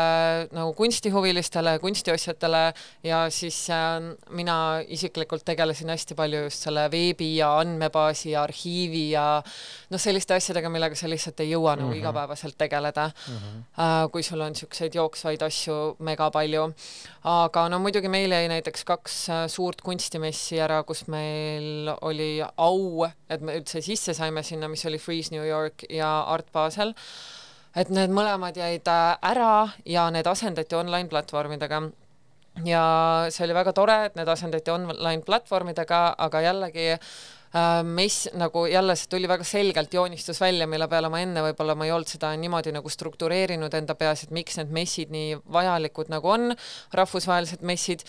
nagu 0.54 0.72
kunstihuvilistele, 0.78 1.74
kunstiostjatele 1.82 2.62
ja 3.08 3.24
siis 3.34 3.58
äh, 3.74 3.98
mina 4.30 4.78
isiklikult 4.86 5.42
tegelesin 5.48 5.90
hästi 5.90 6.14
palju 6.18 6.44
just 6.46 6.68
selle 6.68 6.86
veebi 6.92 7.32
ja 7.40 7.50
andmebaasi 7.58 8.36
ja 8.36 8.44
arhiivi 8.46 9.08
ja 9.16 9.26
noh, 9.42 10.00
selliste 10.00 10.38
asjadega, 10.38 10.70
millega 10.70 10.98
sa 10.98 11.10
lihtsalt 11.10 11.42
ei 11.42 11.50
jõua 11.56 11.74
mm 11.74 11.82
-hmm. 11.82 11.88
nagu 11.88 11.98
igapäevaselt 11.98 12.58
tegeleda 12.58 13.10
mm. 13.10 13.34
-hmm. 13.34 13.97
Kui 14.12 14.22
sul 14.26 14.40
on 14.44 14.54
niisuguseid 14.54 14.94
jooksvaid 14.98 15.42
asju 15.46 15.76
mega 16.04 16.28
palju 16.34 16.66
aga 17.28 17.64
no 17.72 17.80
muidugi 17.82 18.10
meil 18.12 18.32
jäi 18.32 18.48
näiteks 18.50 18.84
kaks 18.88 19.16
äh, 19.30 19.44
suurt 19.52 19.82
kunstimessi 19.84 20.60
ära, 20.62 20.82
kus 20.86 21.06
meil 21.12 21.90
oli 22.00 22.30
au, 22.42 23.06
et 23.28 23.44
me 23.44 23.58
üldse 23.58 23.82
sisse 23.84 24.14
saime 24.16 24.44
sinna, 24.46 24.68
mis 24.68 24.84
oli 24.88 25.00
Freeze 25.02 25.34
New 25.34 25.46
York 25.46 25.86
ja 25.90 26.10
Art 26.28 26.52
Basel. 26.52 26.94
et 27.76 27.90
need 27.94 28.10
mõlemad 28.10 28.56
jäid 28.56 28.88
äh, 28.88 29.16
ära 29.22 29.68
ja 29.86 30.08
need 30.10 30.26
asendati 30.26 30.74
online 30.74 31.08
platvormidega 31.08 31.82
ja 32.66 32.84
see 33.30 33.44
oli 33.46 33.54
väga 33.54 33.72
tore, 33.76 33.98
et 34.08 34.16
need 34.18 34.28
asendati 34.28 34.70
online 34.70 35.22
platvormidega, 35.26 36.14
aga 36.18 36.40
jällegi 36.42 36.94
Äh, 37.48 37.82
mess 37.84 38.28
nagu 38.36 38.66
jälle 38.68 38.96
see 38.96 39.08
tuli 39.08 39.28
väga 39.28 39.44
selgelt 39.44 39.94
joonistus 39.94 40.40
välja, 40.40 40.66
mille 40.68 40.88
peale 40.88 41.08
ma 41.08 41.22
enne 41.24 41.40
võib-olla 41.46 41.76
ma 41.78 41.86
ei 41.86 41.94
olnud 41.94 42.10
seda 42.10 42.34
niimoodi 42.36 42.74
nagu 42.76 42.92
struktureerinud 42.92 43.72
enda 43.78 43.96
peas, 43.96 44.26
et 44.26 44.34
miks 44.36 44.58
need 44.60 44.74
messid 44.76 45.14
nii 45.14 45.38
vajalikud 45.56 46.12
nagu 46.12 46.28
on, 46.34 46.52
rahvusvahelised 46.92 47.64
messid 47.64 48.04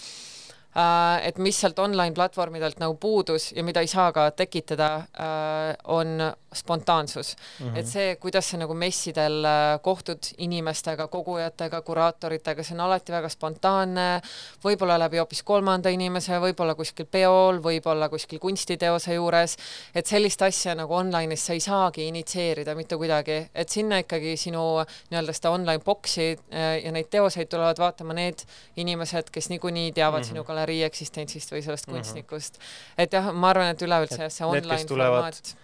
et 1.26 1.38
mis 1.42 1.58
sealt 1.58 1.80
online 1.82 2.14
platvormidelt 2.14 2.78
nagu 2.80 2.94
puudus 3.02 3.50
ja 3.56 3.64
mida 3.66 3.82
ei 3.82 3.88
saa 3.90 4.12
ka 4.14 4.28
tekitada, 4.38 4.90
äh, 5.18 5.74
on 5.90 6.22
spontaansus 6.54 7.36
mm. 7.60 7.66
-hmm. 7.66 7.78
et 7.78 7.88
see, 7.88 8.16
kuidas 8.16 8.50
sa 8.50 8.58
nagu 8.58 8.74
messidel 8.74 9.46
äh, 9.46 9.80
kohtud 9.82 10.20
inimestega, 10.38 11.08
kogujatega, 11.08 11.82
kuraatoritega, 11.82 12.64
see 12.64 12.76
on 12.78 12.86
alati 12.86 13.12
väga 13.12 13.30
spontaanne, 13.30 14.22
võib-olla 14.64 15.00
läbi 15.00 15.18
hoopis 15.18 15.44
kolmanda 15.44 15.90
inimese, 15.90 16.38
võib-olla 16.40 16.76
kuskil 16.76 17.06
peol, 17.06 17.62
võib-olla 17.64 18.10
kuskil 18.10 18.40
kunstiteose 18.40 19.14
juures, 19.14 19.58
et 19.96 20.06
sellist 20.06 20.42
asja 20.42 20.76
nagu 20.76 20.94
online'is 20.94 21.46
sa 21.46 21.54
ei 21.54 21.60
saagi 21.60 22.08
initsieerida 22.08 22.76
mitte 22.76 22.98
kuidagi, 22.98 23.50
et 23.56 23.70
sinna 23.70 23.98
ikkagi 23.98 24.38
sinu 24.38 24.86
nii-öelda 25.10 25.34
seda 25.34 25.50
online 25.50 25.84
box'i 25.86 26.38
ja 26.84 26.92
neid 26.92 27.10
teoseid 27.10 27.50
tulevad 27.50 27.78
vaatama 27.78 28.14
need 28.14 28.46
inimesed, 28.78 29.30
kes 29.32 29.50
niikuinii 29.50 29.92
teavad 29.92 30.20
mm 30.20 30.24
-hmm. 30.24 30.28
sinu 30.28 30.44
kallal 30.44 30.59
galerii 30.60 30.84
eksistentsist 30.88 31.56
või 31.56 31.64
sellest 31.64 31.88
mm 31.88 31.94
-hmm. 31.94 32.04
kunstnikust. 32.04 32.60
et 32.98 33.14
jah, 33.14 33.34
ma 33.34 33.50
arvan, 33.50 33.74
et 33.74 33.82
üleüldse 33.82 34.18
see, 34.18 34.30
see 34.30 34.46
online 34.46 34.86
tulevad, 34.86 35.34
formaat 35.34 35.58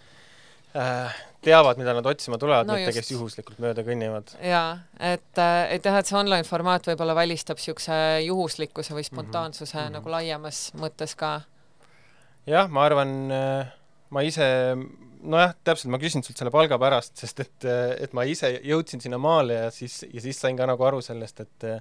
äh, 0.75 1.15
teavad, 1.45 1.77
mida 1.77 1.93
nad 1.93 2.05
otsima 2.05 2.37
tulevad 2.37 2.67
no, 2.67 2.75
mitte 2.79 2.93
kes 2.95 3.11
juhuslikult 3.11 3.59
mööda 3.63 3.83
kõnnivad. 3.85 4.35
jaa, 4.43 4.79
et, 4.99 5.31
äh, 5.37 5.73
et 5.77 5.85
jah, 5.85 5.99
et 5.99 6.09
see 6.09 6.17
online 6.17 6.47
formaat 6.47 6.87
võib-olla 6.87 7.15
välistab 7.15 7.59
niisuguse 7.61 7.97
juhuslikkuse 8.25 8.95
või 8.97 9.05
spontaansuse 9.07 9.77
mm 9.77 9.83
-hmm. 9.83 9.97
nagu 9.99 10.09
laiemas 10.09 10.67
mõttes 10.79 11.15
ka. 11.15 11.41
jah, 12.45 12.69
ma 12.69 12.85
arvan, 12.85 13.15
äh, 13.31 13.73
ma 14.09 14.21
ise 14.21 14.47
nojah, 15.25 15.55
täpselt, 15.67 15.91
ma 15.93 15.99
küsin 16.01 16.23
sult 16.25 16.39
selle 16.39 16.53
palga 16.53 16.79
pärast, 16.81 17.15
sest 17.21 17.43
et, 17.45 17.69
et 18.05 18.15
ma 18.17 18.25
ise 18.29 18.51
jõudsin 18.65 19.03
sinna 19.03 19.19
maale 19.21 19.65
ja 19.65 19.71
siis, 19.73 20.03
ja 20.07 20.23
siis 20.23 20.39
sain 20.41 20.57
ka 20.57 20.67
nagu 20.69 20.87
aru 20.87 21.01
sellest, 21.05 21.45
et 21.45 21.71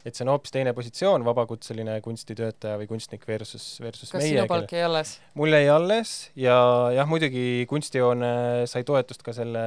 et 0.00 0.16
see 0.16 0.24
on 0.24 0.30
hoopis 0.32 0.52
teine 0.54 0.72
positsioon, 0.72 1.24
vabakutseline 1.26 1.98
kunstitöötaja 2.04 2.78
või 2.80 2.88
kunstnik 2.88 3.26
versus, 3.28 3.64
versus 3.84 4.08
kas 4.08 4.22
meie. 4.22 4.32
sinu 4.32 4.46
palk 4.48 4.72
jäi 4.72 4.84
alles? 4.86 5.14
mul 5.36 5.52
jäi 5.52 5.66
alles 5.68 6.14
ja 6.40 6.56
jah, 6.96 7.08
muidugi 7.10 7.66
kunstijoone 7.68 8.32
sai 8.70 8.86
toetust 8.88 9.24
ka 9.26 9.34
selle 9.36 9.64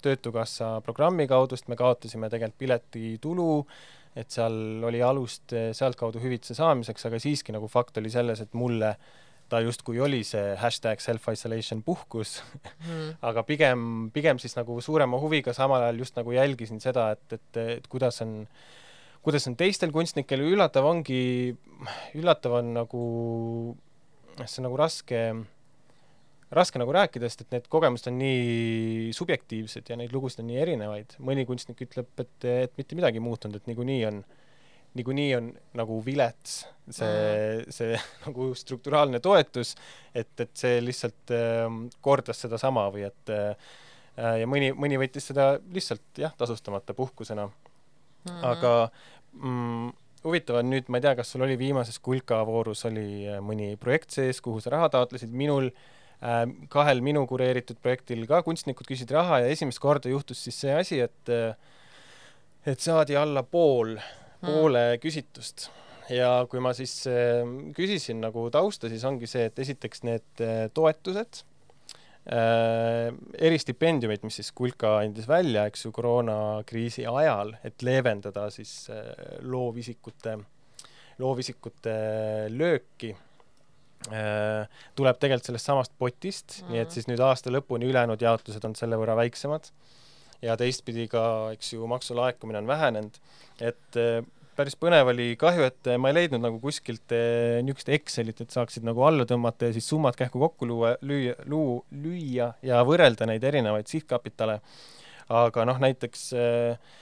Töötukassa 0.00 0.78
programmi 0.84 1.28
kaudu, 1.28 1.58
sest 1.58 1.68
me 1.68 1.76
kaotasime 1.76 2.30
tegelikult 2.32 2.60
piletitulu, 2.60 3.50
et 4.16 4.32
seal 4.32 4.86
oli 4.88 5.02
alust 5.04 5.52
sealtkaudu 5.76 6.22
hüvitise 6.22 6.56
saamiseks, 6.56 7.10
aga 7.10 7.20
siiski 7.20 7.52
nagu 7.52 7.68
fakt 7.70 8.00
oli 8.00 8.12
selles, 8.12 8.40
et 8.40 8.56
mulle 8.56 8.94
ta 9.50 9.60
justkui 9.64 10.00
oli 10.02 10.22
see 10.26 10.54
hashtag 10.60 11.02
self-isolation 11.02 11.82
puhkus 11.86 12.38
mm. 12.62 13.14
aga 13.30 13.44
pigem, 13.48 14.10
pigem 14.14 14.40
siis 14.42 14.56
nagu 14.58 14.78
suurema 14.84 15.20
huviga 15.20 15.54
samal 15.56 15.86
ajal 15.86 16.04
just 16.04 16.18
nagu 16.18 16.34
jälgisin 16.36 16.82
seda, 16.82 17.10
et, 17.16 17.38
et, 17.38 17.62
et 17.78 17.88
kuidas 17.90 18.22
on, 18.24 18.44
kuidas 19.26 19.48
on 19.50 19.56
teistel 19.60 19.92
kunstnikel, 19.94 20.42
üllatav 20.52 20.86
ongi, 20.88 21.22
üllatav 22.18 22.60
on 22.60 22.74
nagu, 22.80 23.06
see 24.44 24.60
on 24.62 24.70
nagu 24.70 24.80
raske 24.80 25.24
raske 26.50 26.80
nagu 26.82 26.92
rääkida, 26.94 27.28
sest 27.30 27.44
et 27.44 27.54
need 27.54 27.66
kogemused 27.70 28.08
on 28.10 28.16
nii 28.18 29.10
subjektiivsed 29.14 29.90
ja 29.90 29.98
neid 29.98 30.14
lugusid 30.14 30.42
on 30.42 30.50
nii 30.50 30.58
erinevaid. 30.64 31.16
mõni 31.22 31.46
kunstnik 31.46 31.82
ütleb, 31.86 32.10
et, 32.18 32.46
et 32.66 32.72
mitte 32.78 32.98
midagi 32.98 33.22
muutunud, 33.22 33.60
et 33.60 33.70
niikuinii 33.70 34.00
on, 34.08 34.24
niikuinii 34.98 35.28
on 35.36 35.52
nagu 35.78 36.00
vilets 36.04 36.64
see 36.90 37.62
see 37.76 37.98
nagu 38.24 38.50
strukturaalne 38.58 39.20
toetus, 39.22 39.76
et, 40.14 40.32
et 40.40 40.50
see 40.56 40.80
lihtsalt 40.84 41.34
äh, 41.36 41.66
kordas 42.00 42.42
sedasama 42.46 42.88
või 42.94 43.06
et 43.08 43.34
äh, 43.34 43.70
ja 44.42 44.50
mõni, 44.50 44.72
mõni 44.76 44.98
võttis 45.00 45.30
seda 45.30 45.52
lihtsalt 45.72 46.18
jah, 46.18 46.34
tasustamata 46.36 46.94
puhkusena 46.94 47.46
mm. 47.46 47.54
-hmm. 48.26 48.42
aga 48.50 48.74
mm, 49.32 49.92
huvitav 50.24 50.60
on 50.60 50.70
nüüd, 50.74 50.90
ma 50.90 50.98
ei 50.98 51.06
tea, 51.06 51.14
kas 51.16 51.30
sul 51.32 51.46
oli 51.46 51.56
viimases 51.58 51.98
Kulka 51.98 52.42
voorus 52.46 52.84
oli 52.90 53.24
äh, 53.28 53.40
mõni 53.40 53.76
projekt 53.80 54.10
sees, 54.10 54.40
kuhu 54.40 54.60
sa 54.60 54.74
raha 54.76 54.90
taotlesid, 54.92 55.30
minul 55.30 55.70
äh, 55.70 55.88
Äh, 56.20 56.42
kahel 56.68 56.98
minu 57.00 57.22
kureeritud 57.24 57.78
projektil 57.80 58.26
ka 58.28 58.42
kunstnikud 58.44 58.84
küsisid 58.84 59.12
raha 59.16 59.38
ja 59.40 59.52
esimest 59.54 59.80
korda 59.80 60.10
juhtus 60.12 60.42
siis 60.44 60.58
see 60.60 60.74
asi, 60.76 60.98
et 61.00 61.30
äh, 61.32 61.54
et 62.68 62.82
saadi 62.84 63.16
alla 63.16 63.40
pool, 63.40 63.94
poole 64.42 64.84
mm. 64.94 65.02
küsitust. 65.02 65.68
ja 66.10 66.32
kui 66.50 66.62
ma 66.62 66.72
siis 66.76 66.94
äh, 67.10 67.44
küsisin 67.76 68.22
nagu 68.24 68.48
tausta, 68.50 68.90
siis 68.90 69.04
ongi 69.06 69.30
see, 69.30 69.46
et 69.50 69.58
esiteks 69.62 70.04
need 70.08 70.44
toetused 70.74 71.42
äh,, 72.26 73.10
eristipendiumid, 73.38 74.24
mis 74.26 74.40
siis 74.40 74.50
Kulka 74.56 74.98
andis 75.04 75.28
välja, 75.30 75.68
eks 75.70 75.86
ju, 75.86 75.94
koroonakriisi 75.94 77.06
ajal, 77.06 77.54
et 77.64 77.86
leevendada 77.86 78.48
siis 78.54 78.74
äh, 78.90 79.10
loovisikute, 79.46 80.38
loovisikute 81.22 81.98
lööki 82.50 83.14
Äh, 84.08 84.64
tuleb 84.96 85.18
tegelikult 85.20 85.50
sellest 85.50 85.68
samast 85.68 85.92
potist 86.00 86.54
mm, 86.54 86.64
-hmm. 86.64 86.72
nii 86.72 86.80
et 86.80 86.94
siis 86.94 87.08
nüüd 87.08 87.20
aasta 87.20 87.50
lõpuni 87.52 87.84
ülejäänud 87.84 88.22
jaotused 88.24 88.64
on 88.64 88.72
selle 88.76 88.96
võrra 88.96 89.16
väiksemad. 89.18 89.68
Ja 90.42 90.56
teistpidi 90.60 91.06
ka, 91.10 91.22
eks 91.54 91.74
ju, 91.74 91.86
maksulaekumine 91.90 92.62
on 92.62 92.70
vähenenud, 92.70 93.18
et 93.60 93.98
äh, 94.00 94.22
päris 94.56 94.76
põnev 94.80 95.12
oli, 95.12 95.34
kahju, 95.40 95.66
et 95.68 95.90
äh, 95.92 95.98
ma 96.00 96.12
ei 96.12 96.18
leidnud 96.20 96.44
nagu 96.44 96.60
kuskilt 96.62 97.14
niisugust 97.64 97.92
Excelit, 97.96 98.40
et 98.44 98.56
saaksid 98.56 98.86
nagu 98.86 99.04
alla 99.06 99.26
tõmmata 99.28 99.70
ja 99.70 99.76
siis 99.76 99.88
summad 99.90 100.18
kähku 100.18 100.42
kokku 100.42 100.68
luua, 100.68 100.96
lüüa, 101.04 101.36
luu-, 101.50 101.84
lüüa 101.90 102.54
ja 102.66 102.82
võrrelda 102.86 103.28
neid 103.30 103.44
erinevaid 103.44 103.90
sihtkapitale. 103.90 104.60
aga 105.30 105.64
noh, 105.64 105.78
näiteks 105.78 106.32
äh, 106.34 106.98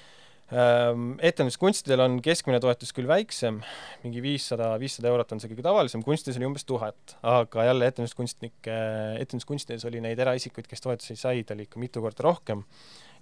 etenduskunstidel 0.48 2.00
on 2.00 2.14
keskmine 2.24 2.56
toetus 2.60 2.94
küll 2.96 3.08
väiksem, 3.08 3.58
mingi 4.00 4.22
viissada, 4.24 4.70
viissada 4.80 5.10
eurot 5.10 5.34
on 5.34 5.42
see 5.42 5.50
kõige 5.50 5.64
tavalisem, 5.66 6.04
kunstides 6.04 6.38
oli 6.40 6.48
umbes 6.48 6.64
tuhat, 6.64 7.18
aga 7.20 7.66
jälle 7.68 7.90
etenduskunstnike, 7.92 8.78
etenduskunstides 9.20 9.84
oli 9.90 10.00
neid 10.04 10.20
eraisikuid, 10.24 10.70
kes 10.70 10.84
toetusi 10.84 11.18
said, 11.20 11.52
oli 11.52 11.68
ikka 11.68 11.82
mitu 11.82 12.00
korda 12.04 12.24
rohkem. 12.24 12.64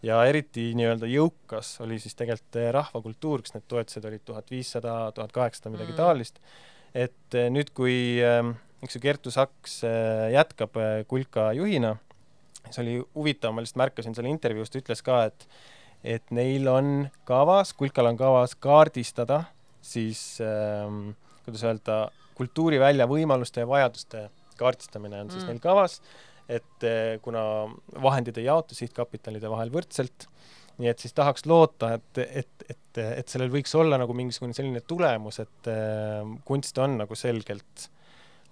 Ja 0.05 0.21
eriti 0.29 0.71
nii-öelda 0.77 1.09
jõukas 1.11 1.77
oli 1.85 1.99
siis 2.03 2.17
tegelikult 2.19 2.61
eh, 2.61 2.71
rahvakultuur, 2.77 3.45
kus 3.45 3.57
need 3.57 3.67
toetused 3.69 4.05
olid 4.09 4.25
tuhat 4.25 4.51
viissada, 4.53 4.97
tuhat 5.17 5.33
kaheksasada, 5.35 5.73
midagi 5.75 5.95
mm. 5.95 6.01
taolist. 6.01 6.41
et 6.95 7.39
eh, 7.39 7.49
nüüd, 7.53 7.73
kui 7.77 7.97
ehm, 8.25 8.55
eks 8.85 8.99
ju, 8.99 9.03
Kertu 9.05 9.33
Saks 9.35 9.81
eh, 9.89 10.29
jätkab 10.37 10.77
Kulka 11.09 11.51
juhina, 11.57 11.97
see 12.71 12.83
oli 12.83 13.01
huvitav, 13.15 13.55
ma 13.55 13.65
lihtsalt 13.65 13.83
märkasin 13.85 14.17
selle 14.17 14.33
intervjuus, 14.33 14.73
ta 14.73 14.83
ütles 14.83 15.05
ka, 15.07 15.25
et 15.31 15.49
et 16.07 16.29
neil 16.31 16.69
on 16.71 17.09
kavas, 17.27 17.73
Kulkal 17.75 18.07
on 18.13 18.19
kavas 18.21 18.53
kaardistada 18.63 19.47
siis 19.87 20.39
ähm, 20.41 21.11
kuidas 21.45 21.65
öelda, 21.65 21.99
kultuurivälja 22.37 23.07
võimaluste 23.09 23.63
ja 23.63 23.69
vajaduste 23.71 24.27
kaardistamine 24.59 25.23
on 25.25 25.31
siis 25.31 25.45
mm. 25.45 25.53
neil 25.53 25.63
kavas, 25.63 26.01
et 26.49 26.87
äh, 26.87 27.17
kuna 27.23 27.43
vahendid 28.03 28.39
ei 28.39 28.49
jaotu 28.49 28.77
sihtkapitalide 28.79 29.51
vahel 29.51 29.73
võrdselt, 29.75 30.29
nii 30.79 30.91
et 30.93 31.03
siis 31.03 31.17
tahaks 31.17 31.47
loota, 31.49 31.95
et, 31.97 32.23
et, 32.23 32.67
et, 32.69 33.03
et 33.03 33.33
sellel 33.33 33.51
võiks 33.53 33.73
olla 33.79 33.99
nagu 34.01 34.15
mingisugune 34.17 34.57
selline 34.57 34.83
tulemus, 34.87 35.41
et 35.43 35.71
äh, 35.73 36.23
kunst 36.49 36.79
on 36.83 36.99
nagu 37.03 37.19
selgelt 37.19 37.89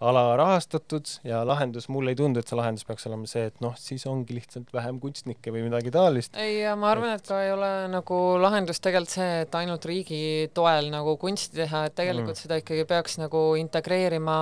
alarahastatud 0.01 1.07
ja 1.25 1.43
lahendus, 1.47 1.89
mulle 1.89 2.15
ei 2.15 2.19
tundu, 2.19 2.41
et 2.41 2.51
see 2.51 2.59
lahendus 2.59 2.87
peaks 2.89 3.07
olema 3.09 3.29
see, 3.31 3.47
et 3.51 3.61
noh, 3.65 3.77
siis 3.79 4.07
ongi 4.11 4.37
lihtsalt 4.37 4.73
vähem 4.75 4.99
kunstnikke 5.03 5.55
või 5.55 5.65
midagi 5.69 5.93
taolist. 5.95 6.35
ei, 6.37 6.61
ja 6.65 6.75
ma 6.77 6.91
arvan, 6.93 7.15
et 7.15 7.27
ka 7.29 7.41
ei 7.45 7.53
ole 7.55 7.71
nagu 7.93 8.21
lahendus 8.43 8.83
tegelikult 8.85 9.15
see, 9.15 9.41
et 9.45 9.59
ainult 9.61 9.85
riigi 9.89 10.51
toel 10.55 10.91
nagu 10.93 11.17
kunsti 11.21 11.63
teha, 11.63 11.87
et 11.89 11.97
tegelikult 11.99 12.35
mm. 12.37 12.43
seda 12.47 12.61
ikkagi 12.63 12.87
peaks 12.91 13.19
nagu 13.23 13.47
integreerima 13.61 14.39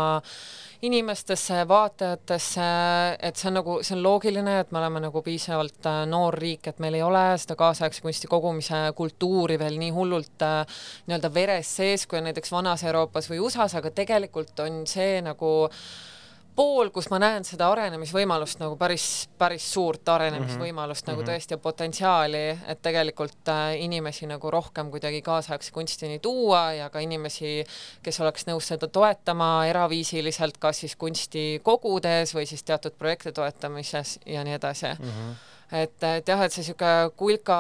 inimestesse, 0.83 1.61
vaatajatesse, 1.69 2.65
et 3.23 3.39
see 3.39 3.49
on 3.53 3.55
nagu, 3.61 3.77
see 3.87 3.95
on 3.95 4.03
loogiline, 4.03 4.57
et 4.65 4.73
me 4.75 4.81
oleme 4.81 5.03
nagu 5.05 5.23
piisavalt 5.23 5.87
äh, 5.87 6.01
noor 6.11 6.35
riik, 6.35 6.67
et 6.73 6.81
meil 6.83 6.97
ei 6.99 7.05
ole 7.07 7.23
seda 7.39 7.55
kaasaegse 7.61 8.03
kunsti 8.03 8.31
kogumise 8.31 8.81
kultuuri 8.99 9.61
veel 9.61 9.79
nii 9.79 9.93
hullult 9.95 10.43
äh, 10.43 10.81
nii-öelda 11.07 11.31
veres 11.35 11.71
sees, 11.79 12.07
kui 12.11 12.19
on 12.19 12.27
näiteks 12.27 12.51
vanas 12.55 12.83
Euroopas 12.89 13.31
või 13.31 13.39
USA-s, 13.45 13.77
aga 13.79 13.93
tegelikult 13.95 14.59
on 14.65 14.83
see 14.91 15.21
nagu 15.23 15.42
pool, 16.57 16.91
kus 16.93 17.09
ma 17.13 17.19
näen 17.23 17.47
seda 17.49 17.71
arenemisvõimalust 17.73 18.61
nagu 18.61 18.77
päris, 18.81 19.29
päris 19.41 19.65
suurt 19.73 20.09
arenemisvõimalust 20.09 21.07
mm 21.07 21.11
-hmm. 21.11 21.15
nagu 21.15 21.23
mhm. 21.23 21.31
tõesti 21.31 21.57
ja 21.57 21.59
potentsiaali, 21.59 22.43
et 22.67 22.83
tegelikult 22.83 23.49
äh, 23.49 23.81
inimesi 23.81 24.27
nagu 24.27 24.51
rohkem 24.51 24.91
kuidagi 24.91 25.23
kaasaegse 25.23 25.73
kunstini 25.73 26.19
tuua 26.19 26.73
ja 26.73 26.91
ka 26.91 27.01
inimesi, 27.01 27.65
kes 28.03 28.21
oleks 28.21 28.47
nõus 28.47 28.69
seda 28.69 28.89
toetama 28.89 29.67
eraviisiliselt, 29.67 30.59
kas 30.59 30.81
siis 30.81 30.97
kunsti 30.97 31.61
kogudes 31.63 32.35
või 32.35 32.47
siis 32.47 32.63
teatud 32.63 32.93
projekte 32.99 33.33
toetamises 33.33 34.19
ja 34.27 34.45
nii 34.45 34.55
edasi 34.61 34.87
mm. 34.87 35.09
-hmm 35.09 35.35
et, 35.73 36.03
et 36.03 36.29
jah, 36.29 36.43
et 36.43 36.53
see 36.53 36.61
niisugune 36.61 37.11
kulka 37.17 37.57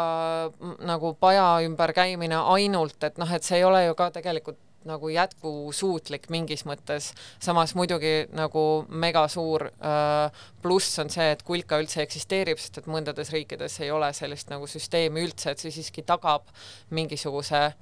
nagu 0.84 1.14
paja 1.14 1.46
ümber 1.64 1.92
käimine 1.96 2.36
ainult, 2.36 3.04
et 3.04 3.18
noh, 3.18 3.32
et 3.32 3.42
see 3.42 3.56
ei 3.56 3.64
ole 3.64 3.86
ju 3.86 3.94
ka 3.94 4.10
tegelikult 4.10 4.58
nagu 4.88 5.08
jätkusuutlik 5.12 6.28
mingis 6.30 6.64
mõttes, 6.68 7.12
samas 7.42 7.74
muidugi 7.78 8.28
nagu 8.36 8.84
megasuur 8.88 9.68
äh, 9.70 10.44
pluss 10.62 10.98
on 11.02 11.10
see, 11.12 11.30
et 11.34 11.42
kulka 11.46 11.78
üldse 11.82 12.02
eksisteerib, 12.02 12.60
sest 12.60 12.82
et 12.82 12.90
mõndades 12.90 13.32
riikides 13.34 13.80
ei 13.80 13.90
ole 13.90 14.12
sellist 14.16 14.50
nagu 14.52 14.66
süsteemi 14.66 15.22
üldse, 15.26 15.52
et 15.52 15.62
see 15.62 15.74
siiski 15.74 16.06
tagab 16.06 16.48
mingisuguse 16.90 17.72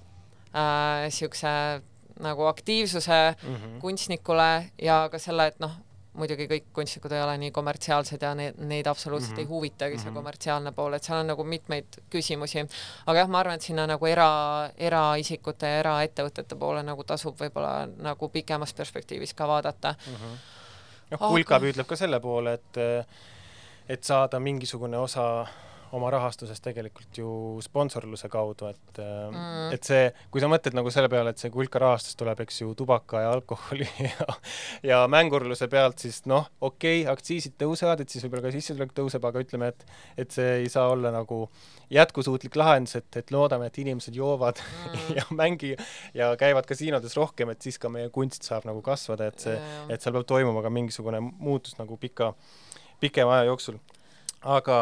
niisuguse 0.51 1.49
äh, 1.49 1.83
nagu 2.21 2.45
aktiivsuse 2.45 3.37
mm 3.43 3.55
-hmm. 3.55 3.81
kunstnikule 3.81 4.71
ja 4.83 5.09
ka 5.13 5.19
selle, 5.19 5.47
et 5.47 5.61
noh, 5.61 5.71
muidugi 6.19 6.47
kõik 6.51 6.71
kunstnikud 6.75 7.13
ei 7.15 7.23
ole 7.23 7.37
nii 7.39 7.53
kommertsiaalsed 7.55 8.23
ja 8.23 8.33
neid, 8.35 8.59
neid 8.59 8.89
absoluutselt 8.91 9.33
mm 9.33 9.37
-hmm. 9.37 9.47
ei 9.47 9.51
huvitagi 9.51 9.97
see 9.99 10.05
mm 10.05 10.11
-hmm. 10.11 10.15
kommertsiaalne 10.15 10.73
pool, 10.73 10.93
et 10.93 11.05
seal 11.05 11.21
on 11.21 11.27
nagu 11.27 11.45
mitmeid 11.45 12.01
küsimusi. 12.11 12.67
aga 13.07 13.19
jah, 13.19 13.29
ma 13.29 13.41
arvan, 13.41 13.55
et 13.55 13.63
sinna 13.63 13.87
nagu 13.87 14.07
era, 14.07 14.71
eraisikute 14.77 15.67
ja 15.67 15.79
eraettevõtete 15.79 16.57
poole 16.57 16.83
nagu 16.83 17.05
tasub 17.05 17.41
võib-olla 17.41 17.89
nagu 17.97 18.29
pikemas 18.29 18.75
perspektiivis 18.75 19.35
ka 19.35 19.49
vaadata 19.49 19.95
mm. 20.07 20.15
-hmm. 20.15 20.37
noh, 21.11 21.19
Kulka 21.19 21.61
püüdleb 21.61 21.87
ka 21.87 21.97
selle 21.97 22.21
poole, 22.21 22.53
et 22.53 22.77
et 23.89 24.05
saada 24.05 24.41
mingisugune 24.41 24.99
osa 24.99 25.47
oma 25.97 26.11
rahastusest 26.13 26.63
tegelikult 26.63 27.19
ju 27.19 27.31
sponsorluse 27.65 28.29
kaudu, 28.31 28.69
et 28.71 29.01
mm. 29.01 29.73
et 29.75 29.87
see, 29.87 30.07
kui 30.31 30.43
sa 30.43 30.51
mõtled 30.51 30.77
nagu 30.77 30.93
selle 30.95 31.11
peale, 31.13 31.33
et 31.33 31.43
see 31.43 31.51
kulka 31.53 31.83
rahastus 31.83 32.19
tuleb, 32.19 32.43
eks 32.45 32.61
ju, 32.63 32.71
tubaka 32.79 33.25
ja 33.25 33.33
alkoholi 33.35 33.89
ja 34.07 34.29
ja 34.87 35.01
mängurluse 35.11 35.69
pealt, 35.73 35.99
siis 36.03 36.23
noh, 36.31 36.47
okei 36.61 37.03
okay,, 37.03 37.13
aktsiisid 37.13 37.57
tõusevad, 37.61 38.05
et 38.05 38.13
siis 38.13 38.25
võib-olla 38.25 38.47
ka 38.47 38.55
sissetulek 38.55 38.95
tõuseb, 38.97 39.27
aga 39.27 39.45
ütleme, 39.45 39.73
et 39.75 39.87
et 40.25 40.39
see 40.39 40.57
ei 40.63 40.71
saa 40.73 40.89
olla 40.93 41.13
nagu 41.15 41.43
jätkusuutlik 41.91 42.57
lahendus, 42.61 42.97
et, 43.01 43.11
et 43.19 43.35
loodame, 43.35 43.67
et 43.71 43.79
inimesed 43.83 44.15
joovad 44.15 44.63
mm. 44.63 45.07
ja 45.19 45.27
mängi 45.35 45.75
ja 46.15 46.33
käivad 46.39 46.69
kasiinodes 46.71 47.19
rohkem, 47.19 47.51
et 47.51 47.63
siis 47.67 47.81
ka 47.83 47.91
meie 47.91 48.13
kunst 48.15 48.47
saab 48.47 48.69
nagu 48.69 48.83
kasvada, 48.85 49.31
et 49.31 49.43
see 49.43 49.59
et 49.91 49.99
seal 49.99 50.15
peab 50.15 50.29
toimuma 50.29 50.63
ka 50.63 50.71
mingisugune 50.71 51.23
muutus 51.23 51.75
nagu 51.81 51.99
pika, 51.99 52.35
pikema 53.03 53.41
aja 53.41 53.51
jooksul 53.51 53.81
aga 54.41 54.79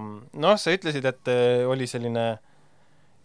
noh, 0.00 0.56
sa 0.56 0.72
ütlesid, 0.72 1.04
et 1.08 1.30
äh, 1.32 1.66
oli 1.68 1.88
selline 1.90 2.26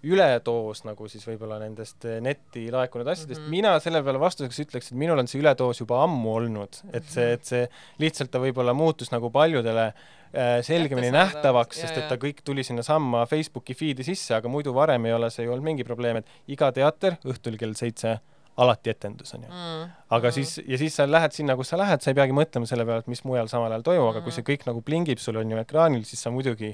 üledoos 0.07 0.83
nagu 0.85 1.07
siis 1.09 1.23
võib-olla 1.25 1.57
nendest 1.61 2.05
äh, 2.05 2.19
netti 2.23 2.67
laekunud 2.73 3.07
asjadest. 3.07 3.41
Mm, 3.41 3.45
-hmm. 3.45 3.55
mina 3.55 3.73
selle 3.83 4.03
peale 4.03 4.19
vastuseks 4.21 4.59
ütleks, 4.67 4.91
et 4.91 4.99
minul 4.99 5.19
on 5.19 5.27
see 5.27 5.41
üledoos 5.41 5.81
juba 5.81 6.03
ammu 6.03 6.35
olnud, 6.35 6.81
et 6.93 7.09
see, 7.09 7.31
et 7.33 7.45
see 7.45 7.65
lihtsalt 8.03 8.31
ta 8.31 8.41
võib-olla 8.43 8.75
muutus 8.77 9.11
nagu 9.11 9.31
paljudele 9.33 9.87
äh, 9.87 10.59
selgemini 10.61 11.11
nähtavaks, 11.15 11.81
sest 11.81 11.97
et 11.97 12.07
ta 12.11 12.19
kõik 12.21 12.43
tuli 12.45 12.63
sinnasamma 12.67 13.25
Facebooki 13.25 13.73
feed'i 13.73 14.05
sisse, 14.05 14.35
aga 14.37 14.51
muidu 14.51 14.75
varem 14.75 15.05
ei 15.05 15.17
ole 15.17 15.31
see 15.33 15.47
ju 15.47 15.55
olnud 15.55 15.65
mingi 15.71 15.87
probleem, 15.87 16.21
et 16.21 16.29
iga 16.47 16.71
teater 16.71 17.17
õhtul 17.25 17.57
kell 17.57 17.73
seitse 17.73 18.19
alati 18.57 18.89
etendus, 18.89 19.33
on 19.37 19.43
ju 19.45 19.49
mm.. 19.51 19.89
aga 20.17 20.31
mm. 20.31 20.35
siis, 20.37 20.55
ja 20.65 20.79
siis 20.81 20.95
sa 20.97 21.05
lähed 21.05 21.35
sinna, 21.35 21.55
kus 21.59 21.69
sa 21.73 21.77
lähed, 21.77 22.01
sa 22.01 22.13
ei 22.13 22.17
peagi 22.17 22.33
mõtlema 22.35 22.69
selle 22.69 22.87
peale, 22.87 23.05
et 23.05 23.11
mis 23.11 23.21
mujal 23.27 23.49
samal 23.51 23.69
ajal 23.73 23.85
toimub, 23.85 24.09
aga 24.09 24.23
kui 24.25 24.33
see 24.33 24.45
kõik 24.47 24.65
nagu 24.69 24.81
plingib 24.85 25.21
sul 25.21 25.37
on 25.37 25.53
ju 25.53 25.59
ekraanil, 25.61 26.07
siis 26.09 26.25
sa 26.25 26.33
muidugi 26.33 26.73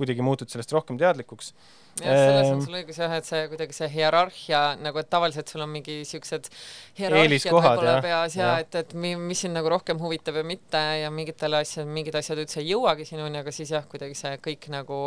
kuidagi 0.00 0.24
muutud 0.24 0.48
sellest 0.48 0.72
rohkem 0.72 0.96
teadlikuks. 0.98 1.52
jah, 2.00 2.16
selles 2.16 2.48
on 2.54 2.62
sul 2.64 2.78
õigus 2.78 2.98
jah, 3.02 3.12
et 3.18 3.28
see 3.28 3.44
kuidagi 3.52 3.76
see 3.76 3.88
hierarhia 3.92 4.62
nagu, 4.80 5.02
et 5.02 5.10
tavaliselt 5.12 5.52
sul 5.52 5.62
on 5.66 5.70
mingi 5.70 6.00
siuksed 6.08 6.48
hierarhiad 6.98 7.46
võib-olla 7.50 7.98
peas 8.02 8.36
ja, 8.38 8.48
ja 8.48 8.64
et, 8.64 8.80
et 8.80 8.96
mi, 8.98 9.12
mis 9.20 9.44
sind 9.44 9.54
nagu 9.58 9.70
rohkem 9.70 10.00
huvitab 10.02 10.40
ja 10.40 10.44
mitte 10.46 10.82
ja 11.02 11.12
mingitele 11.14 11.60
asjad, 11.60 11.86
mingid 11.86 12.16
asjad 12.18 12.40
üldse 12.42 12.62
ei 12.62 12.72
jõuagi 12.72 13.06
sinuni, 13.06 13.42
aga 13.42 13.54
siis 13.54 13.74
jah, 13.76 13.86
kuidagi 13.90 14.18
see 14.18 14.34
kõik 14.48 14.70
nagu 14.72 15.00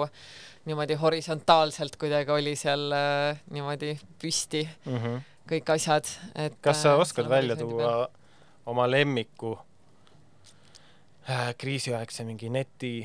niimoodi 0.69 0.95
horisontaalselt 1.01 1.97
kuidagi 1.99 2.31
oli 2.31 2.55
seal 2.59 2.87
äh, 2.95 3.43
niimoodi 3.51 3.97
püsti 4.21 4.63
mm. 4.85 4.97
-hmm 4.97 5.21
kõik 5.49 5.73
asjad, 5.75 6.07
et 6.35 6.55
kas 6.63 6.83
sa 6.85 6.93
äh, 6.95 7.01
oskad 7.03 7.29
välja 7.29 7.55
tuua 7.59 8.07
oma 8.69 8.85
lemmiku 8.87 9.57
äh, 11.29 11.51
kriisiaegse 11.57 12.25
mingi 12.27 12.51
neti, 12.53 12.95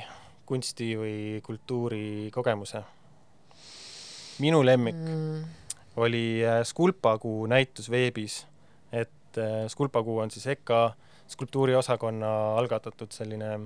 kunsti 0.46 0.92
või 0.98 1.16
kultuuri 1.44 2.30
kogemuse? 2.34 2.84
minu 4.38 4.62
lemmik 4.62 4.94
mm. 4.94 5.42
oli 5.98 6.44
äh, 6.46 6.62
Skulpakuu 6.64 7.46
näitus 7.50 7.90
veebis, 7.90 8.44
et 8.92 9.42
Skulpakuu 9.68 10.18
on 10.22 10.30
siis 10.30 10.46
EKA 10.46 10.92
skulptuuriosakonna 11.28 12.30
algatatud 12.56 13.12
selline 13.12 13.58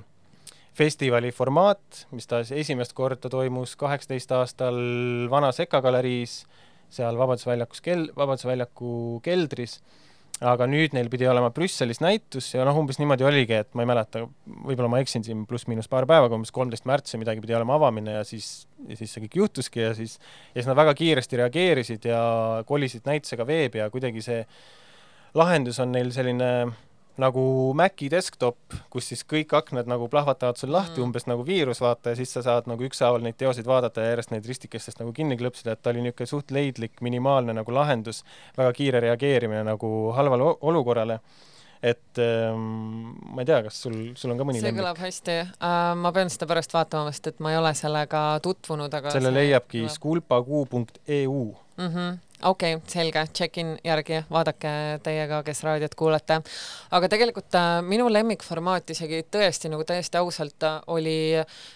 festivali 0.75 1.31
formaat, 1.33 2.07
mis 2.11 2.27
ta 2.27 2.41
esimest 2.43 2.97
korda 2.97 3.29
toimus 3.31 3.77
kaheksateist 3.77 4.33
aastal 4.33 4.79
Vanas 5.31 5.61
EKA 5.61 5.83
galeriis 5.85 6.43
seal 6.93 7.19
Vabaduse 7.19 7.51
väljakus 7.51 7.83
kel-, 7.85 8.09
Vabaduse 8.17 8.49
väljaku 8.51 9.21
keldris, 9.25 9.79
aga 10.43 10.67
nüüd 10.67 10.95
neil 10.97 11.09
pidi 11.13 11.27
olema 11.31 11.53
Brüsselis 11.55 12.01
näitus 12.03 12.49
ja 12.55 12.65
noh, 12.67 12.77
umbes 12.81 12.99
niimoodi 12.99 13.27
oligi, 13.27 13.61
et 13.63 13.71
ma 13.79 13.85
ei 13.85 13.91
mäleta, 13.93 14.25
võib-olla 14.67 14.91
ma 14.91 15.03
eksin 15.03 15.25
siin 15.27 15.45
pluss-miinus 15.49 15.91
paar 15.93 16.07
päeva, 16.11 16.27
aga 16.27 16.39
umbes 16.39 16.55
kolmteist 16.55 16.87
märts 16.89 17.15
või 17.15 17.23
midagi 17.23 17.45
pidi 17.45 17.57
olema 17.59 17.77
avamine 17.79 18.17
ja 18.19 18.23
siis, 18.27 18.67
ja 18.89 18.99
siis 18.99 19.15
see 19.15 19.25
kõik 19.27 19.39
juhtuski 19.43 19.85
ja 19.85 19.93
siis, 19.99 20.17
ja 20.53 20.61
siis 20.61 20.71
nad 20.71 20.79
väga 20.79 20.97
kiiresti 20.99 21.43
reageerisid 21.45 22.09
ja 22.11 22.23
kolisid 22.67 23.07
näitusega 23.07 23.47
veebi 23.47 23.85
ja 23.85 23.91
kuidagi 23.93 24.25
see 24.25 24.41
lahendus 25.39 25.79
on 25.83 25.95
neil 25.95 26.11
selline 26.15 26.51
nagu 27.21 27.45
Maci 27.77 28.09
desktop, 28.13 28.57
kus 28.93 29.11
siis 29.13 29.25
kõik 29.29 29.53
aknad 29.57 29.91
nagu 29.91 30.09
plahvatavad 30.13 30.61
sul 30.61 30.73
lahti 30.73 31.01
mm. 31.01 31.05
umbes 31.07 31.29
nagu 31.29 31.45
viirus, 31.47 31.83
vaata, 31.85 32.13
ja 32.13 32.21
siis 32.21 32.33
sa 32.33 32.45
saad 32.47 32.71
nagu 32.71 32.87
ükshaaval 32.89 33.25
neid 33.25 33.37
teoseid 33.41 33.69
vaadata 33.69 34.05
ja 34.05 34.15
järjest 34.15 34.33
neid 34.33 34.49
ristikestest 34.49 35.03
nagu 35.03 35.13
kinni 35.17 35.37
klõpsida, 35.41 35.77
et 35.77 35.83
ta 35.83 35.93
oli 35.93 36.07
niisugune 36.07 36.31
suht 36.31 36.55
leidlik, 36.55 37.01
minimaalne 37.05 37.57
nagu 37.57 37.75
lahendus, 37.75 38.23
väga 38.57 38.73
kiire 38.77 39.03
reageerimine 39.05 39.65
nagu 39.69 40.13
halvale 40.17 40.55
olukorrale 40.61 41.21
et 41.83 42.19
ähm, 42.23 43.17
ma 43.35 43.43
ei 43.43 43.49
tea, 43.49 43.59
kas 43.67 43.81
sul, 43.83 43.97
sul 44.19 44.31
on 44.31 44.39
ka 44.39 44.47
mõni 44.47 44.61
see 44.61 44.69
lemmik? 44.69 44.85
kõlab 44.85 45.01
hästi 45.03 45.39
uh,. 45.43 45.95
ma 45.99 46.13
pean 46.15 46.31
seda 46.31 46.47
pärast 46.51 46.75
vaatama, 46.77 47.11
sest 47.11 47.33
et 47.33 47.43
ma 47.43 47.51
ei 47.51 47.59
ole 47.59 47.73
sellega 47.75 48.23
tutvunud, 48.45 48.95
aga 48.95 49.15
selle 49.15 49.35
leiabki 49.35 49.89
skulpakuu.eu 49.91 51.43
mm. 51.83 51.95
-hmm 51.95 52.21
okei 52.43 52.75
okay,, 52.75 52.89
selge, 52.89 53.25
check-in 53.35 53.77
järgi, 53.85 54.23
vaadake 54.31 54.73
teie 55.03 55.27
ka, 55.29 55.43
kes 55.47 55.63
raadiot 55.67 55.95
kuulate. 55.99 56.41
aga 56.91 57.09
tegelikult 57.09 57.55
äh, 57.59 57.71
minu 57.87 58.09
lemmikformaat 58.13 58.91
isegi 58.95 59.23
tõesti 59.31 59.71
nagu 59.73 59.85
täiesti 59.87 60.19
ausalt 60.19 60.67
äh, 60.67 60.81
oli, 60.87 61.17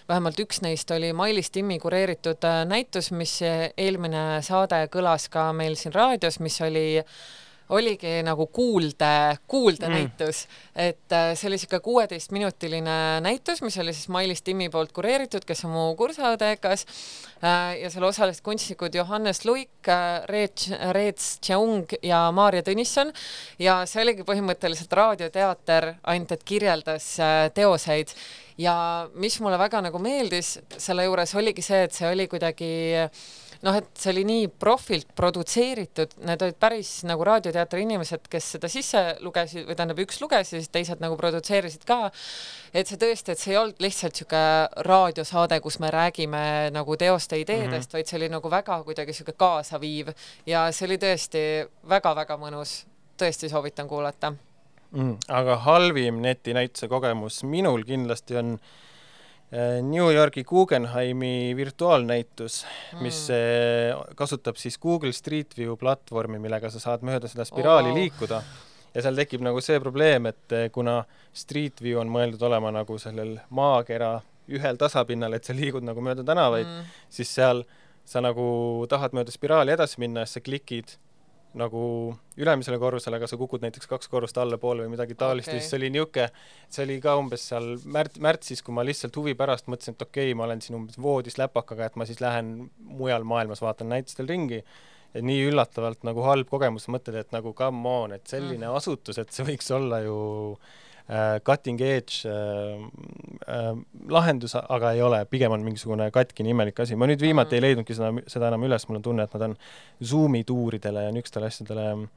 vähemalt 0.09 0.39
üks 0.43 0.61
neist 0.65 0.91
oli 0.91 1.13
Mailis 1.13 1.51
Timmi 1.51 1.79
kureeritud 1.79 2.43
äh, 2.47 2.63
näitus, 2.67 3.11
mis 3.11 3.39
eelmine 3.43 4.41
saade 4.45 4.83
kõlas 4.93 5.29
ka 5.31 5.51
meil 5.53 5.79
siin 5.79 5.95
raadios, 5.95 6.39
mis 6.39 6.61
oli 6.61 6.87
oligi 7.69 8.21
nagu 8.23 8.47
kuulde, 8.47 9.37
kuuldenäitus 9.47 10.45
mm., 10.47 10.63
et 10.87 11.11
äh, 11.11 11.31
see 11.35 11.49
oli 11.49 11.57
siuke 11.59 11.79
kuueteistminutiline 11.83 12.97
näitus, 13.25 13.61
mis 13.65 13.77
oli 13.81 13.93
siis 13.93 14.07
Mailis 14.13 14.41
Timmi 14.45 14.69
poolt 14.69 14.93
kureeritud, 14.95 15.43
kes 15.47 15.65
on 15.67 15.73
mu 15.73 15.85
kursaõde 15.99 16.51
EKA-s 16.55 16.85
äh, 17.41 17.77
ja 17.81 17.91
seal 17.91 18.07
osalesid 18.07 18.45
kunstnikud 18.45 18.95
Johannes 18.95 19.43
Luik, 19.45 19.89
äh, 19.91 20.23
Reets, 20.31 20.69
Reets 20.95 21.29
Tšeung 21.41 21.97
ja 22.05 22.27
Maarja 22.31 22.63
Tõnisson. 22.67 23.11
Ja 23.59 23.81
see 23.89 24.05
oligi 24.05 24.25
põhimõtteliselt 24.27 24.93
raadioteater, 24.93 25.95
ainult 26.07 26.35
et 26.37 26.45
kirjeldas 26.47 27.15
teoseid. 27.57 28.13
Ja 28.57 28.75
mis 29.13 29.37
mulle 29.43 29.59
väga 29.59 29.83
nagu 29.85 29.99
meeldis 30.01 30.55
selle 30.81 31.05
juures 31.05 31.35
oligi 31.37 31.65
see, 31.65 31.83
et 31.85 31.93
see 31.93 32.07
oli 32.09 32.25
kuidagi 32.31 32.69
noh, 33.65 33.77
et 33.77 33.89
see 33.97 34.11
oli 34.13 34.23
nii 34.27 34.47
profilt 34.59 35.09
produtseeritud, 35.17 36.17
need 36.27 36.43
olid 36.45 36.57
päris 36.61 36.91
nagu 37.07 37.25
raadioteatri 37.27 37.83
inimesed, 37.85 38.27
kes 38.31 38.51
seda 38.55 38.69
sisse 38.71 39.03
lugesid 39.25 39.67
või 39.67 39.77
tähendab, 39.77 40.01
üks 40.03 40.21
luges 40.21 40.53
ja 40.53 40.61
siis 40.61 40.71
teised 40.73 41.01
nagu 41.03 41.17
produtseerisid 41.19 41.85
ka. 41.87 42.11
et 42.73 42.89
see 42.89 42.99
tõesti, 43.01 43.33
et 43.33 43.41
see 43.41 43.53
ei 43.53 43.59
olnud 43.61 43.81
lihtsalt 43.83 44.19
sihuke 44.19 44.43
raadiosaade, 44.87 45.59
kus 45.63 45.79
me 45.83 45.91
räägime 45.93 46.43
nagu 46.75 46.97
teoste 46.97 47.39
ideedest 47.39 47.71
mm, 47.71 47.79
-hmm. 47.79 47.93
vaid 47.93 48.07
see 48.07 48.17
oli 48.19 48.29
nagu 48.29 48.51
väga 48.51 48.81
kuidagi 48.83 49.13
sihuke 49.13 49.37
kaasaviiv 49.37 50.13
ja 50.45 50.67
see 50.71 50.87
oli 50.87 50.97
tõesti 50.97 51.43
väga-väga 51.89 52.37
mõnus. 52.37 52.85
tõesti 53.17 53.49
soovitan 53.49 53.87
kuulata 53.87 54.33
mm,. 54.91 55.15
aga 55.27 55.57
halvim 55.57 56.21
netinäituse 56.21 56.87
kogemus 56.87 57.43
minul 57.43 57.83
kindlasti 57.83 58.35
on 58.37 58.53
äh, 58.53 58.86
New 59.81 60.09
Yorgi 60.11 60.43
Guggenheimi 60.43 61.53
virtuaalnäitus, 61.55 62.65
mis 62.99 63.21
mm. 63.31 64.15
kasutab 64.19 64.59
siis 64.59 64.75
Google 64.77 65.13
Street 65.15 65.55
View 65.57 65.77
platvormi, 65.79 66.39
millega 66.43 66.67
sa 66.73 66.81
saad 66.83 67.05
mööda 67.07 67.29
seda 67.31 67.45
spiraali 67.47 67.93
oh. 67.93 67.95
liikuda. 67.95 68.41
ja 68.91 69.05
seal 69.05 69.15
tekib 69.15 69.45
nagu 69.47 69.61
see 69.63 69.79
probleem, 69.79 70.27
et 70.27 70.55
äh, 70.55 70.67
kuna 70.73 70.97
Street 71.31 71.79
View 71.83 72.01
on 72.01 72.11
mõeldud 72.11 72.43
olema 72.43 72.73
nagu 72.75 72.99
sellel 72.99 73.37
maakera 73.49 74.17
ühel 74.51 74.79
tasapinnal, 74.79 75.33
et 75.37 75.47
sa 75.47 75.55
liigud 75.55 75.85
nagu 75.85 76.03
mööda 76.03 76.27
tänavaid 76.27 76.67
mm., 76.67 76.95
siis 77.11 77.31
seal 77.39 77.63
sa 78.07 78.23
nagu 78.23 78.47
tahad 78.89 79.15
mööda 79.15 79.31
spiraali 79.31 79.75
edasi 79.75 79.99
minna 80.03 80.23
ja 80.23 80.29
siis 80.29 80.41
sa 80.41 80.43
klikid 80.43 80.97
nagu 81.57 81.81
ülemisele 82.37 82.77
korrusele, 82.81 83.17
aga 83.17 83.29
sa 83.29 83.37
kukud 83.39 83.63
näiteks 83.63 83.89
kaks 83.89 84.11
korrust 84.11 84.37
allapoole 84.37 84.83
või 84.85 84.93
midagi 84.93 85.15
taolist 85.17 85.49
okay., 85.49 85.61
siis 85.61 85.71
see 85.71 85.79
oli 85.79 85.89
niisugune, 85.95 86.27
see 86.69 86.83
oli 86.85 86.97
ka 87.03 87.15
umbes 87.19 87.47
seal 87.51 87.71
märt-, 87.85 88.19
märtsis, 88.23 88.61
kui 88.65 88.75
ma 88.75 88.85
lihtsalt 88.85 89.15
huvi 89.17 89.33
pärast 89.37 89.71
mõtlesin, 89.71 89.97
et 89.97 90.05
okei 90.05 90.27
okay,, 90.29 90.37
ma 90.37 90.45
olen 90.47 90.61
siin 90.61 90.77
umbes 90.79 90.99
voodis 91.01 91.39
läpakaga, 91.39 91.87
et 91.87 91.97
ma 91.97 92.05
siis 92.09 92.21
lähen 92.23 92.69
mujal 92.77 93.25
maailmas, 93.27 93.63
vaatan 93.63 93.89
näitustel 93.93 94.29
ringi, 94.29 94.61
ja 95.15 95.23
nii 95.23 95.47
üllatavalt 95.49 96.03
nagu 96.07 96.25
halb 96.27 96.49
kogemus, 96.51 96.89
mõtled, 96.93 97.17
et 97.23 97.33
nagu 97.35 97.53
come 97.57 97.95
on, 98.03 98.17
et 98.17 98.27
selline 98.29 98.67
mm. 98.67 98.75
asutus, 98.77 99.17
et 99.21 99.33
see 99.33 99.47
võiks 99.47 99.71
olla 99.73 100.03
ju 100.05 100.17
cutting 101.43 101.79
edge 101.81 102.27
äh, 102.27 102.81
äh, 103.47 103.69
lahendus, 104.11 104.55
aga 104.59 104.91
ei 104.91 105.01
ole, 105.01 105.21
pigem 105.31 105.53
on 105.55 105.63
mingisugune 105.63 106.09
katkine 106.11 106.51
imelik 106.51 106.79
asi. 106.83 106.95
ma 106.99 107.07
nüüd 107.07 107.23
viimati 107.23 107.55
mm. 107.55 107.59
ei 107.59 107.63
leidnudki 107.63 107.95
seda, 107.95 108.11
seda 108.27 108.49
enam 108.51 108.65
üles, 108.67 108.87
mul 108.89 108.99
on 108.99 109.05
tunne, 109.05 109.27
et 109.27 109.37
nad 109.37 109.47
on 109.49 109.55
Zoomi 110.03 110.43
tuuridele 110.47 111.07
ja 111.07 111.13
niisugustele 111.15 111.47
asjadele 111.47 111.85
mm 111.95 112.09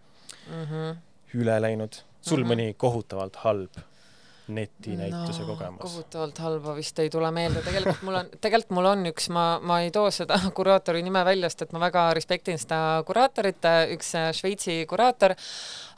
-hmm. 0.51 0.97
üle 1.39 1.61
läinud. 1.63 2.03
sul 2.21 2.39
mm 2.39 2.45
-hmm. 2.45 2.51
mõni 2.53 2.75
kohutavalt 2.77 3.37
halb 3.37 3.71
netinäituse 4.55 5.45
no, 5.45 5.49
kogemus? 5.55 5.83
kohutavalt 5.85 6.39
halba 6.45 6.75
vist 6.77 6.99
ei 7.03 7.11
tule 7.13 7.31
meelde, 7.35 7.63
tegelikult 7.67 8.03
mul 8.07 8.19
on, 8.21 8.31
tegelikult 8.45 8.77
mul 8.79 8.89
on 8.91 9.11
üks, 9.13 9.29
ma, 9.35 9.45
ma 9.63 9.81
ei 9.85 9.93
too 9.95 10.11
seda 10.15 10.39
kuraatori 10.59 11.03
nime 11.07 11.23
välja, 11.27 11.51
sest 11.51 11.67
et 11.67 11.75
ma 11.77 11.83
väga 11.87 12.09
respektin 12.19 12.61
seda 12.61 12.81
kuraatorit, 13.09 13.69
üks 13.95 14.13
Šveitsi 14.37 14.81
kuraator, 14.91 15.35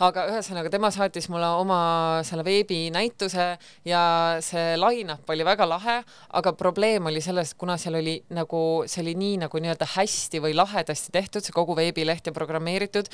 aga 0.03 0.27
ühesõnaga 0.33 0.73
tema 0.73 0.91
saatis 0.95 1.29
mulle 1.33 1.49
oma 1.61 1.81
selle 2.27 2.45
veebinäituse 2.47 3.47
ja 3.89 4.03
see 4.45 4.77
line-up 4.81 5.31
oli 5.33 5.47
väga 5.47 5.69
lahe, 5.69 5.99
aga 6.39 6.55
probleem 6.59 7.11
oli 7.11 7.23
selles, 7.25 7.55
kuna 7.59 7.79
seal 7.81 7.99
oli 8.01 8.19
nagu, 8.35 8.63
see 8.87 9.03
oli 9.05 9.17
nii 9.19 9.41
nagu 9.45 9.63
nii-öelda 9.63 9.89
hästi 9.97 10.43
või 10.43 10.57
lahedasti 10.59 11.15
tehtud, 11.15 11.45
see 11.45 11.55
kogu 11.55 11.77
veebileht 11.79 12.29
ja 12.29 12.35
programmeeritud, 12.37 13.09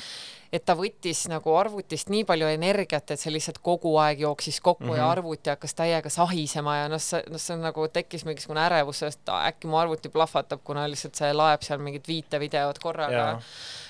et 0.53 0.65
ta 0.65 0.75
võttis 0.77 1.25
nagu 1.29 1.53
arvutist 1.57 2.09
nii 2.09 2.25
palju 2.29 2.49
energiat, 2.49 3.13
et 3.13 3.21
see 3.21 3.33
lihtsalt 3.33 3.61
kogu 3.65 3.95
aeg 4.01 4.23
jooksis 4.25 4.59
kokku 4.61 4.83
mm 4.83 4.89
-hmm. 4.89 4.97
ja 4.97 5.03
mhm. 5.03 5.11
Arvuti 5.29 5.49
hakkas 5.49 5.75
täiega 5.77 6.09
sahisema 6.09 6.75
ja 6.77 6.87
noh, 6.89 7.01
see, 7.01 7.21
noh, 7.29 7.41
see 7.41 7.55
on 7.55 7.61
nagu 7.67 7.85
tekkis 7.93 8.25
mingisugune 8.25 8.61
ärevus, 8.65 9.03
et 9.05 9.31
äkki 9.35 9.69
mu 9.69 9.77
arvuti 9.77 10.09
plahvatab, 10.09 10.63
kuna 10.65 10.87
lihtsalt 10.89 11.19
see 11.19 11.29
laeb 11.33 11.61
seal 11.65 11.81
mingit 11.83 12.07
viite 12.09 12.39
videot 12.41 12.79
korraga 12.81 13.37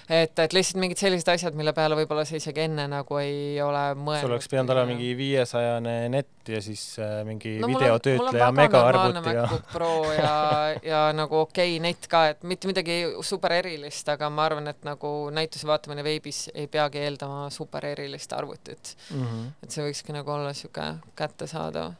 et, 0.09 0.39
et 0.41 0.55
lihtsalt 0.55 0.79
mingid 0.81 0.99
sellised 0.99 1.29
asjad, 1.31 1.57
mille 1.57 1.73
peale 1.77 1.97
võib-olla 1.99 2.25
sa 2.27 2.37
isegi 2.39 2.63
enne 2.65 2.87
nagu 2.89 3.19
ei 3.21 3.59
ole 3.61 3.83
mõelnud. 3.95 4.23
sul 4.23 4.33
oleks 4.33 4.49
pidanud 4.51 4.73
olema 4.73 4.89
mingi 4.91 5.11
viiesajane 5.17 5.95
net 6.13 6.49
ja 6.49 6.61
siis 6.65 6.83
äh, 7.01 7.19
mingi 7.27 7.57
no, 7.61 7.69
videotöötleja 7.69 8.49
megaarvutiga. 8.57 9.45
MacBook 9.45 9.71
Pro 9.73 9.93
ja, 10.15 10.33
ja 10.91 11.03
nagu 11.15 11.43
okei 11.43 11.77
okay, 11.77 11.83
net 11.83 12.09
ka, 12.11 12.25
et 12.33 12.43
mitte 12.49 12.69
midagi 12.71 12.99
super 13.25 13.53
erilist, 13.59 14.09
aga 14.09 14.31
ma 14.33 14.47
arvan, 14.49 14.71
et 14.73 14.81
nagu 14.87 15.13
näituse 15.35 15.69
vaatamine 15.69 16.05
veebis 16.05 16.47
ei 16.55 16.67
peagi 16.71 17.03
eeldama 17.05 17.47
super 17.53 17.85
erilist 17.93 18.33
arvutit 18.33 18.95
mm. 19.13 19.23
-hmm. 19.23 19.49
et 19.63 19.71
see 19.71 19.85
võikski 19.85 20.15
nagu 20.15 20.33
olla 20.33 20.53
sihuke 20.57 20.93
kättesaadav 21.19 21.93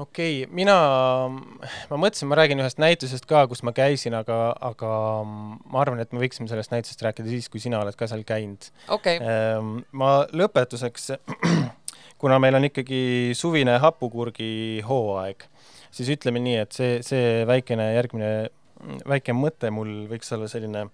okei 0.00 0.44
okay,, 0.44 0.54
mina, 0.54 0.76
ma 1.90 1.98
mõtlesin, 2.00 2.28
ma 2.30 2.38
räägin 2.38 2.62
ühest 2.62 2.80
näitusest 2.82 3.26
ka, 3.28 3.44
kus 3.50 3.62
ma 3.66 3.72
käisin, 3.76 4.16
aga, 4.16 4.38
aga 4.70 4.92
ma 5.26 5.82
arvan, 5.82 6.00
et 6.02 6.14
me 6.14 6.22
võiksime 6.22 6.48
sellest 6.50 6.72
näitusest 6.74 7.04
rääkida 7.04 7.30
siis, 7.30 7.50
kui 7.52 7.62
sina 7.62 7.82
oled 7.82 7.96
ka 7.98 8.08
seal 8.10 8.24
käinud. 8.28 8.70
Okay.. 8.96 9.20
Ehm, 9.20 9.82
ma 9.92 10.12
lõpetuseks, 10.36 11.10
kuna 12.22 12.40
meil 12.42 12.58
on 12.58 12.68
ikkagi 12.70 13.02
suvine 13.38 13.76
hapukurgi 13.82 14.80
hooaeg, 14.88 15.46
siis 15.90 16.10
ütleme 16.16 16.42
nii, 16.44 16.56
et 16.64 16.76
see, 16.76 16.96
see 17.06 17.44
väikene 17.48 17.92
järgmine, 17.96 18.32
väike 19.08 19.36
mõte 19.36 19.72
mul 19.74 20.06
võiks 20.10 20.32
olla 20.36 20.48
selline 20.48 20.88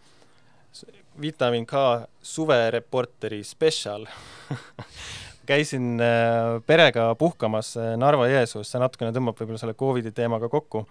vitamiin 1.21 1.65
K 1.67 1.83
suvereporteri 2.21 3.41
spetsial 3.47 4.05
käisin 5.49 6.01
äh, 6.03 6.57
perega 6.67 7.11
puhkamas 7.19 7.75
äh, 7.81 7.95
Narva-Jõesuus, 8.01 8.71
see 8.71 8.83
natukene 8.83 9.13
tõmbab 9.15 9.39
võib-olla 9.39 9.61
selle 9.63 9.77
Covidi 9.79 10.13
teemaga 10.15 10.51
kokku. 10.53 10.87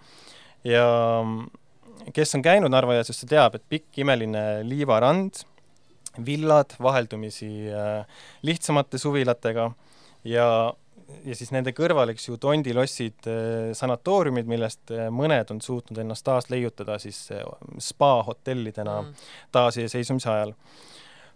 ja 0.66 0.86
mm, 1.22 2.10
kes 2.16 2.34
on 2.38 2.44
käinud 2.44 2.72
Narva-Jõesuus, 2.72 3.20
see 3.22 3.30
teab, 3.30 3.58
et 3.58 3.68
pikk 3.68 4.02
imeline 4.04 4.46
liivarand, 4.66 5.44
villad 6.26 6.74
vaheldumisi 6.82 7.50
äh, 7.68 8.24
lihtsamate 8.46 8.98
suvilatega 8.98 9.68
ja, 10.24 10.48
ja 11.28 11.38
siis 11.38 11.52
nende 11.54 11.76
kõrval, 11.76 12.14
eks 12.14 12.30
ju, 12.30 12.40
tondilossid, 12.40 13.28
sanatooriumid, 13.76 14.48
millest 14.48 14.94
mõned 15.12 15.52
on 15.52 15.60
suutnud 15.62 16.00
ennast 16.02 16.24
taas 16.26 16.48
leiutada 16.50 16.98
siis 17.02 17.28
spa-hotellidena 17.90 19.00
mm. 19.04 19.26
taasiseseisvumise 19.54 20.32
ajal 20.32 20.56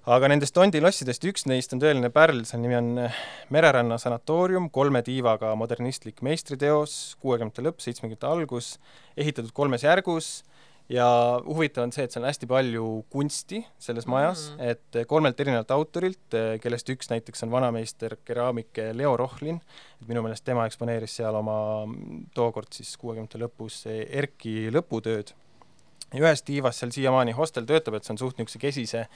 aga 0.09 0.31
nendest 0.33 0.55
Tondi 0.57 0.81
lossidest 0.81 1.25
üks 1.29 1.45
neist 1.51 1.75
on 1.77 1.81
tõeline 1.83 2.09
pärl, 2.15 2.45
selle 2.49 2.65
nimi 2.65 2.77
on 2.79 2.91
eh, 3.05 3.19
Mereranna 3.53 3.99
sanatoorium, 4.01 4.71
kolme 4.73 5.03
tiivaga 5.05 5.53
modernistlik 5.61 6.23
meistriteos, 6.25 7.17
kuuekümnendate 7.21 7.67
lõpp, 7.67 7.83
seitsmekümnendate 7.85 8.31
algus, 8.31 8.75
ehitatud 9.21 9.53
kolmes 9.57 9.85
järgus 9.85 10.31
ja 10.91 11.07
huvitav 11.45 11.85
on 11.85 11.93
see, 11.95 12.07
et 12.09 12.15
seal 12.15 12.25
on 12.25 12.31
hästi 12.31 12.49
palju 12.51 12.87
kunsti 13.13 13.61
selles 13.79 14.09
majas 14.11 14.49
mm, 14.49 14.57
-hmm. 14.57 14.71
et 14.73 15.09
kolmelt 15.11 15.41
erinevalt 15.41 15.77
autorilt, 15.77 16.25
eh, 16.33 16.55
kellest 16.65 16.89
üks 16.89 17.13
näiteks 17.13 17.45
on 17.45 17.53
vanameister, 17.53 18.17
keraamik 18.25 18.81
Leo 18.93 19.17
Rohlin, 19.21 19.61
et 20.01 20.09
minu 20.09 20.25
meelest 20.25 20.45
tema 20.49 20.65
eksponeeris 20.67 21.21
seal 21.21 21.37
oma 21.37 21.85
tookord 22.35 22.73
siis 22.73 22.97
kuuekümnendate 22.97 23.45
lõpus 23.45 23.85
Erki 23.91 24.73
lõputööd 24.73 25.37
ja 26.13 26.23
ühes 26.23 26.43
tiivas 26.47 26.81
seal 26.81 26.93
siiamaani 26.95 27.35
hostel 27.37 27.67
töötab, 27.69 27.97
et 27.97 28.07
see 28.07 28.15
on 28.15 28.23
suht 28.23 28.39
niisuguse 28.39 28.63
kesise 28.63 29.07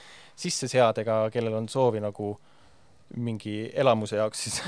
sisseseadega, 0.40 1.24
kellel 1.34 1.60
on 1.60 1.68
soovi 1.70 2.02
nagu 2.04 2.34
mingi 3.20 3.68
elamuse 3.78 4.16
jaoks, 4.16 4.44
siis 4.46 4.60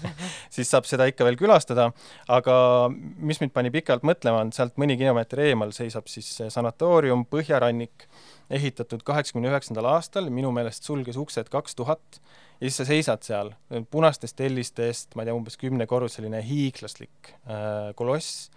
siis 0.54 0.70
saab 0.70 0.86
seda 0.88 1.06
ikka 1.08 1.24
veel 1.26 1.38
külastada, 1.40 1.88
aga 2.28 2.56
mis 2.90 3.40
mind 3.40 3.54
pani 3.54 3.72
pikalt 3.74 4.04
mõtlema, 4.06 4.42
on 4.44 4.52
sealt 4.52 4.76
mõni 4.80 4.98
kilomeeter 5.00 5.44
eemal 5.46 5.72
seisab 5.76 6.10
siis 6.10 6.28
sanatoorium 6.52 7.24
Põhjarannik, 7.30 8.08
ehitatud 8.52 9.04
kaheksakümne 9.06 9.48
üheksandal 9.52 9.88
aastal, 9.94 10.28
minu 10.34 10.52
meelest 10.52 10.84
sulges 10.84 11.16
uksed 11.20 11.48
kaks 11.52 11.78
tuhat, 11.78 12.20
ja 12.58 12.66
siis 12.66 12.80
sa 12.82 12.88
seisad 12.88 13.24
seal 13.26 13.54
punastest 13.90 14.36
tellistest, 14.36 15.14
ma 15.14 15.24
ei 15.24 15.30
tea, 15.30 15.38
umbes 15.38 15.56
kümnekorruseline 15.60 16.42
hiiglaslik 16.44 17.34
äh, 17.46 17.94
koloss, 17.96 18.50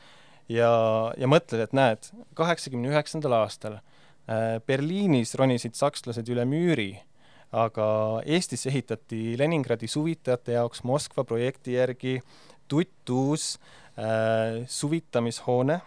ja, 0.51 0.71
ja 1.17 1.29
mõtled, 1.29 1.61
et 1.63 1.75
näed, 1.75 2.09
kaheksakümne 2.37 2.91
üheksandal 2.91 3.37
aastal 3.41 3.79
äh, 3.79 4.57
Berliinis 4.67 5.35
ronisid 5.39 5.77
sakslased 5.77 6.27
üle 6.31 6.45
müüri, 6.47 6.93
aga 7.55 7.87
Eestis 8.27 8.67
ehitati 8.67 9.37
Leningradi 9.39 9.87
suvitajate 9.87 10.57
jaoks 10.57 10.83
Moskva 10.87 11.23
projekti 11.27 11.77
järgi 11.77 12.17
tuttuus 12.67 13.55
äh, 13.95 14.63
suvitamishoone, 14.67 15.79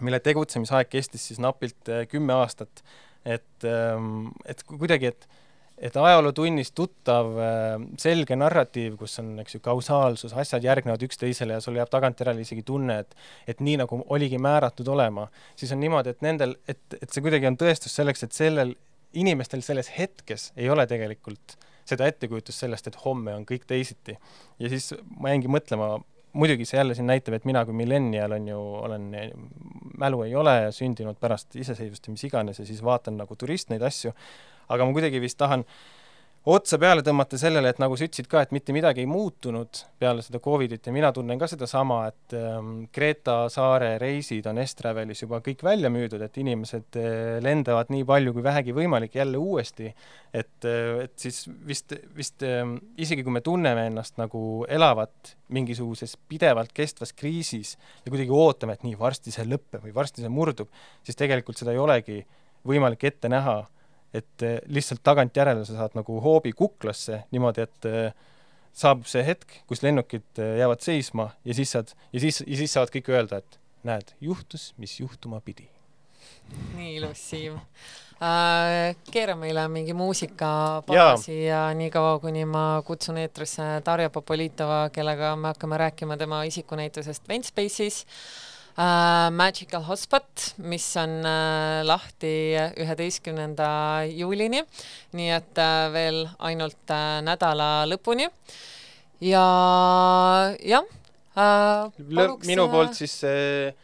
mille 0.00 0.20
tegutsemisaeg 0.22 0.88
kestis 0.92 1.28
siis 1.28 1.42
napilt 1.42 1.92
äh, 1.92 2.06
kümme 2.08 2.36
aastat. 2.38 2.84
et 3.24 3.64
ähm,, 3.66 4.30
et 4.46 4.62
kuidagi, 4.62 5.06
et 5.06 5.28
et 5.80 5.96
ajalootunnis 5.96 6.72
tuttav 6.76 7.30
äh, 7.38 7.76
selge 8.00 8.36
narratiiv, 8.36 8.96
kus 9.00 9.18
on, 9.22 9.34
eks 9.42 9.58
ju, 9.58 9.62
kausaalsus, 9.64 10.34
asjad 10.34 10.64
järgnevad 10.66 11.02
üksteisele 11.06 11.58
ja 11.58 11.62
sul 11.64 11.78
jääb 11.78 11.90
tagantjärele 11.92 12.42
isegi 12.42 12.64
tunne, 12.66 12.98
et 13.04 13.16
et 13.48 13.62
nii, 13.64 13.78
nagu 13.82 14.00
oligi 14.14 14.40
määratud 14.42 14.88
olema, 14.90 15.28
siis 15.56 15.72
on 15.72 15.80
niimoodi, 15.82 16.14
et 16.14 16.26
nendel, 16.26 16.56
et, 16.68 16.82
et 17.00 17.08
see 17.10 17.24
kuidagi 17.24 17.48
on 17.50 17.58
tõestus 17.60 17.94
selleks, 17.98 18.26
et 18.26 18.36
sellel 18.36 18.74
inimestel 19.18 19.62
selles 19.64 19.90
hetkes 19.94 20.52
ei 20.56 20.68
ole 20.70 20.86
tegelikult 20.86 21.56
seda 21.88 22.08
ettekujutust 22.10 22.66
sellest, 22.66 22.90
et 22.90 22.98
homme 23.04 23.32
on 23.34 23.46
kõik 23.48 23.64
teisiti. 23.68 24.18
ja 24.58 24.68
siis 24.68 24.92
ma 25.16 25.32
jäingi 25.32 25.48
mõtlema, 25.48 25.96
muidugi 26.38 26.66
see 26.68 26.78
jälle 26.78 26.94
siin 26.94 27.08
näitab, 27.08 27.38
et 27.38 27.46
mina 27.48 27.64
kui 27.64 27.74
millennial 27.76 28.36
on 28.36 28.48
ju, 28.48 28.60
olen, 28.82 29.08
mälu 29.98 30.22
ei 30.26 30.34
ole 30.36 30.56
sündinud 30.74 31.18
pärast 31.20 31.56
iseseisvust 31.56 32.06
ja 32.06 32.14
mis 32.14 32.24
iganes 32.28 32.60
ja 32.60 32.66
siis 32.68 32.84
vaatan 32.84 33.16
nagu 33.22 33.36
turist 33.36 33.72
neid 33.72 33.82
asju, 33.82 34.12
aga 34.68 34.84
ma 34.84 34.96
kuidagi 34.96 35.20
vist 35.22 35.38
tahan 35.40 35.64
otsa 36.48 36.78
peale 36.80 37.02
tõmmata 37.04 37.38
sellele, 37.40 37.70
et 37.72 37.80
nagu 37.82 37.96
sa 37.98 38.06
ütlesid 38.06 38.28
ka, 38.30 38.40
et 38.44 38.52
mitte 38.54 38.72
midagi 38.72 39.02
ei 39.02 39.08
muutunud 39.10 39.82
peale 40.00 40.22
seda 40.24 40.40
Covidit 40.42 40.86
ja 40.86 40.94
mina 40.94 41.10
tunnen 41.12 41.38
ka 41.40 41.48
sedasama, 41.50 41.98
et 42.08 42.36
ähm, 42.38 42.70
Kreeta 42.94 43.36
saare 43.52 43.90
reisid 44.00 44.46
on 44.48 44.60
Estravelis 44.62 45.22
juba 45.24 45.42
kõik 45.44 45.64
välja 45.66 45.90
müüdud, 45.92 46.22
et 46.24 46.40
inimesed 46.40 46.98
äh, 47.00 47.38
lendavad 47.44 47.92
nii 47.92 48.06
palju 48.08 48.32
kui 48.36 48.46
vähegi 48.46 48.76
võimalik 48.76 49.18
jälle 49.18 49.40
uuesti. 49.40 49.92
et 50.32 50.64
äh,, 50.64 51.04
et 51.04 51.14
siis 51.20 51.44
vist, 51.66 51.92
vist 52.16 52.44
äh, 52.46 52.64
isegi 52.96 53.24
kui 53.26 53.34
me 53.34 53.44
tunneme 53.44 53.88
ennast 53.90 54.16
nagu 54.20 54.64
elavat 54.68 55.34
mingisuguses 55.52 56.16
pidevalt 56.28 56.72
kestvas 56.72 57.12
kriisis 57.12 57.76
ja 58.04 58.12
kuidagi 58.12 58.32
ootame, 58.32 58.78
et 58.78 58.86
nii, 58.86 58.96
varsti 58.98 59.34
see 59.34 59.44
lõpeb 59.48 59.84
või 59.84 59.94
varsti 59.94 60.24
see 60.24 60.32
murdub, 60.32 60.70
siis 61.04 61.18
tegelikult 61.18 61.60
seda 61.60 61.74
ei 61.76 61.82
olegi 61.82 62.22
võimalik 62.68 63.04
ette 63.04 63.28
näha 63.28 63.66
et 64.14 64.42
eh, 64.42 64.58
lihtsalt 64.72 65.02
tagantjärele 65.04 65.64
sa 65.68 65.76
saad 65.82 65.96
nagu 65.98 66.18
hoobi 66.24 66.52
kuklasse 66.56 67.22
niimoodi, 67.34 67.66
et 67.66 67.88
eh, 67.88 68.10
saabub 68.72 69.08
see 69.10 69.24
hetk, 69.26 69.60
kus 69.68 69.82
lennukid 69.84 70.40
eh, 70.40 70.56
jäävad 70.62 70.84
seisma 70.84 71.30
ja 71.44 71.56
siis 71.56 71.72
saad, 71.76 71.94
ja 72.12 72.22
siis, 72.24 72.42
ja 72.46 72.60
siis 72.60 72.74
saavad 72.76 72.92
kõik 72.94 73.12
öelda, 73.12 73.42
et 73.42 73.58
näed, 73.88 74.14
juhtus, 74.24 74.72
mis 74.80 74.98
juhtuma 75.00 75.40
pidi. 75.44 75.68
nii 76.76 76.94
ilus, 76.96 77.20
Siim 77.30 77.58
äh,. 78.24 78.96
keera 79.12 79.36
meile 79.36 79.66
mingi 79.68 79.92
muusikapaasi 79.94 81.34
ja. 81.44 81.68
ja 81.68 81.74
niikaua, 81.76 82.18
kuni 82.24 82.44
ma 82.48 82.82
kutsun 82.86 83.20
eetrisse 83.20 83.66
Darja 83.86 84.10
Popolitova, 84.10 84.88
kellega 84.92 85.36
me 85.36 85.52
hakkame 85.52 85.78
rääkima 85.78 86.16
tema 86.16 86.42
isikunäitusest 86.48 87.28
Ventspace'is 87.28 88.04
äh, 88.06 88.47
uh, 88.78 89.28
Magical 89.34 89.82
Hotspot, 89.88 90.52
mis 90.70 90.86
on 91.00 91.18
uh, 91.26 91.82
lahti 91.86 92.30
üheteistkümnenda 92.78 93.70
juulini, 94.12 94.62
nii 95.18 95.34
et 95.34 95.60
uh, 95.62 95.88
veel 95.94 96.24
ainult 96.38 96.94
uh, 96.94 97.18
nädala 97.26 97.86
lõpuni. 97.90 98.30
ja 99.20 99.44
jah 100.62 100.84
uh,. 101.34 101.90
minu 102.46 102.68
poolt 102.70 102.94
siis 102.94 103.18
see 103.24 103.74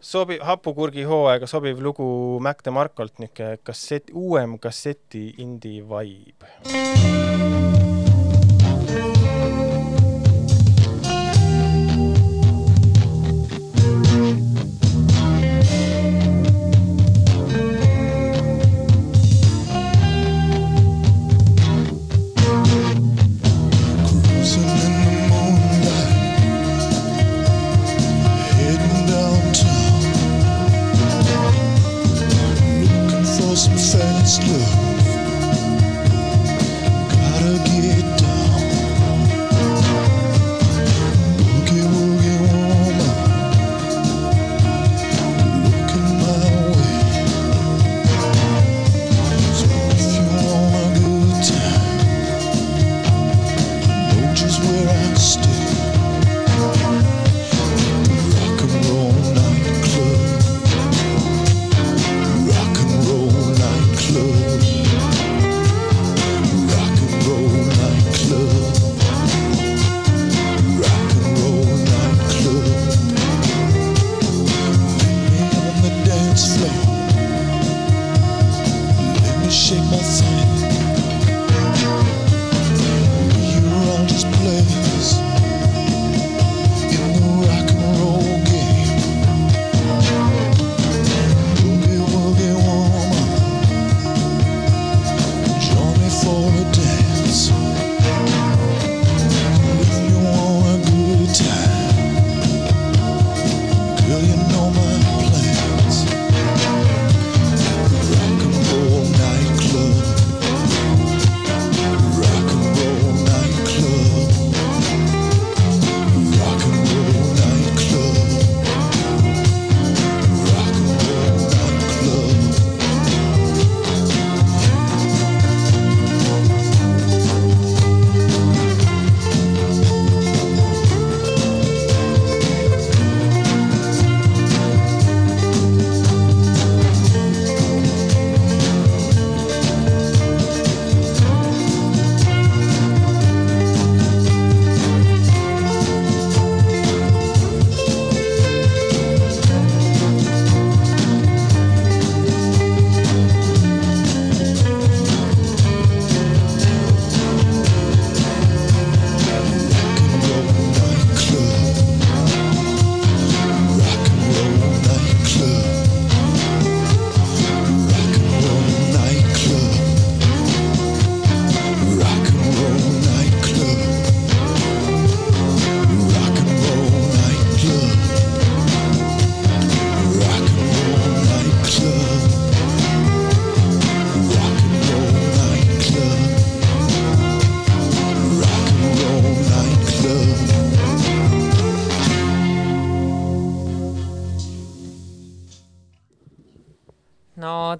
sobi-, 0.00 0.40
hapukurgi 0.44 1.06
hooaega 1.08 1.48
sobiv 1.48 1.80
lugu 1.80 2.38
Mac 2.44 2.60
DeMarcolt, 2.64 3.18
niisugune 3.22 3.56
kassett, 3.64 4.12
uuem 4.12 4.58
kasseti 4.60 5.30
indie 5.42 5.82
vibe. 5.82 6.52
Let's 34.26 34.40
go. 34.40 34.85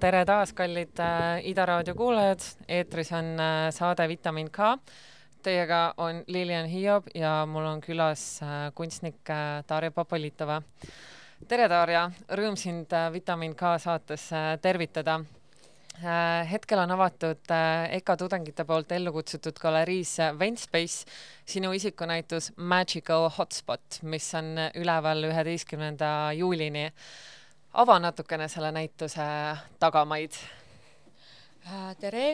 Tere 0.07 0.23
taas, 0.23 0.53
kallid 0.55 0.99
äh, 1.03 1.41
Ida 1.51 1.65
raadio 1.67 1.91
kuulajad, 1.97 2.43
eetris 2.71 3.09
on 3.17 3.33
äh, 3.43 3.55
saade 3.75 4.05
Vitamin 4.07 4.47
K. 4.55 4.77
Teiega 5.43 5.79
on 5.99 6.21
Lilian 6.31 6.69
Hiob 6.71 7.09
ja 7.15 7.41
mul 7.49 7.67
on 7.67 7.81
külas 7.83 8.23
äh, 8.39 8.53
kunstnik 8.75 9.27
Darja 9.67 9.91
Popolitova. 9.91 10.61
tere, 11.47 11.67
Darja, 11.67 12.05
rõõm 12.39 12.55
sind 12.55 12.95
Vitamin 13.11 13.55
K 13.55 13.75
saates 13.83 14.29
tervitada. 14.61 15.19
Hetkel 16.51 16.79
on 16.79 16.91
avatud 16.93 17.51
EKA 17.97 18.15
tudengite 18.21 18.63
poolt 18.69 18.91
ellu 18.93 19.11
kutsutud 19.11 19.57
galeriis 19.59 20.11
Ventspace 20.39 21.07
sinu 21.45 21.71
isikunäitus 21.73 22.51
Magical 22.57 23.31
Hotspot, 23.33 24.03
mis 24.03 24.29
on 24.37 24.53
üleval 24.77 25.25
üheteistkümnenda 25.31 26.11
juulini 26.37 26.91
ava 27.77 27.99
natukene 28.01 28.47
selle 28.51 28.71
näituse 28.75 29.25
tagamaid. 29.79 30.37
Äh, 31.67 31.93
tere 31.99 32.27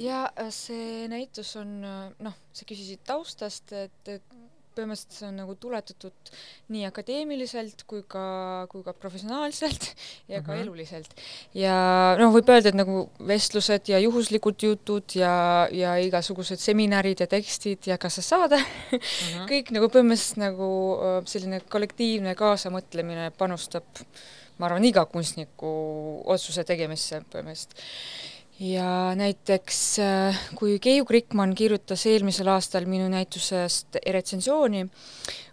ja 0.00 0.24
äh, 0.32 0.52
see 0.54 1.06
näitus 1.12 1.54
on 1.60 1.80
noh, 1.82 2.38
sa 2.52 2.68
küsisid 2.68 3.04
taustast, 3.06 3.74
et, 3.76 4.08
et 4.08 4.38
põhimõtteliselt 4.78 5.16
see 5.18 5.26
on 5.28 5.38
nagu 5.40 5.54
tuletatud 5.58 6.32
nii 6.72 6.84
akadeemiliselt 6.88 7.84
kui 7.90 8.04
ka, 8.10 8.22
kui 8.70 8.84
ka 8.86 8.94
professionaalselt 8.96 9.88
ja 10.32 10.40
ka 10.40 10.52
mm 10.52 10.54
-hmm. 10.54 10.62
eluliselt. 10.62 11.14
ja 11.54 11.74
noh, 12.20 12.32
võib 12.34 12.50
öelda, 12.52 12.70
et 12.70 12.78
nagu 12.78 13.08
vestlused 13.26 13.90
ja 13.92 13.98
juhuslikud 13.98 14.62
jutud 14.62 15.16
ja, 15.18 15.68
ja 15.72 15.96
igasugused 15.98 16.62
seminarid 16.62 17.20
ja 17.20 17.26
tekstid 17.26 17.86
ja 17.86 17.98
kas 17.98 18.20
sa 18.20 18.22
saad 18.22 18.56
mm, 18.56 18.98
-hmm. 18.98 19.46
kõik 19.52 19.72
nagu 19.74 19.90
põhimõtteliselt 19.92 20.42
nagu 20.46 20.70
äh, 20.96 21.22
selline 21.26 21.60
kollektiivne 21.60 22.34
kaasamõtlemine 22.34 23.30
panustab 23.38 23.86
ma 24.58 24.68
arvan, 24.68 24.84
iga 24.88 25.04
kunstniku 25.10 25.70
otsuse 26.26 26.64
tegemisse 26.68 27.22
põhimõtteliselt. 27.32 27.78
ja 28.58 29.14
näiteks 29.14 29.80
äh, 30.02 30.38
kui 30.58 30.78
Keiu 30.82 31.06
Krikman 31.06 31.54
kirjutas 31.54 32.06
eelmisel 32.10 32.50
aastal 32.50 32.88
minu 32.90 33.06
näitusest 33.12 34.00
retsensiooni, 34.02 34.82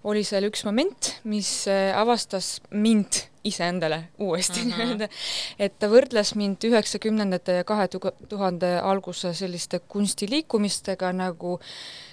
oli 0.10 0.24
seal 0.26 0.50
üks 0.50 0.66
moment, 0.66 1.14
mis 1.24 1.68
äh, 1.70 1.94
avastas 1.98 2.60
mind 2.72 3.28
iseendale 3.46 4.08
uuesti 4.20 4.60
uh 4.60 4.66
-huh. 4.66 4.78
nii-öelda, 4.78 5.10
et 5.60 5.78
ta 5.80 5.88
võrdles 5.88 6.34
mind 6.36 6.66
üheksakümnendate 6.66 7.60
ja 7.60 7.64
kahe 7.64 7.88
tuhande 8.30 8.80
alguse 8.82 9.34
selliste 9.34 9.80
kunstiliikumistega 9.80 11.14
nagu 11.14 11.60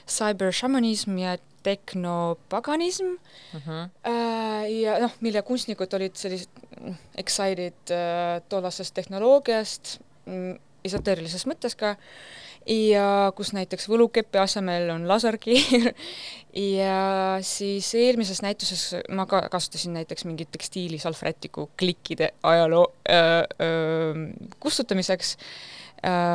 cyberšamanism 0.07 1.19
ja 1.19 1.39
tehnopaganism. 1.63 3.15
Uh 3.55 3.63
-huh. 3.67 4.11
ja 4.69 4.99
noh, 4.99 5.15
mille 5.21 5.43
kunstnikud 5.43 5.95
olid 5.95 6.17
sellised 6.17 6.51
mm, 6.81 6.95
excited 7.17 7.91
äh, 7.91 8.43
tollasest 8.49 8.95
tehnoloogiast, 8.95 9.99
mm, 10.27 10.59
esoteerilises 10.85 11.47
mõttes 11.47 11.77
ka, 11.79 11.97
ja 12.67 13.33
kus 13.37 13.53
näiteks 13.53 13.89
võlukepi 13.89 14.39
asemel 14.39 14.91
on 14.91 15.09
laserkiir. 15.09 15.93
Ja 16.53 17.39
siis 17.41 17.95
eelmises 17.95 18.43
näituses 18.43 18.83
ma 19.09 19.25
ka 19.27 19.49
kasutasin 19.49 19.95
näiteks 19.97 20.25
mingit 20.29 20.51
tekstiilisalvrätiku 20.53 21.71
klikkide 21.79 22.35
ajaloo 22.43 22.93
öö, 23.09 23.17
öö, 23.61 24.15
kustutamiseks. 24.61 25.37
äh, 25.37 25.39
Äh, 25.39 25.82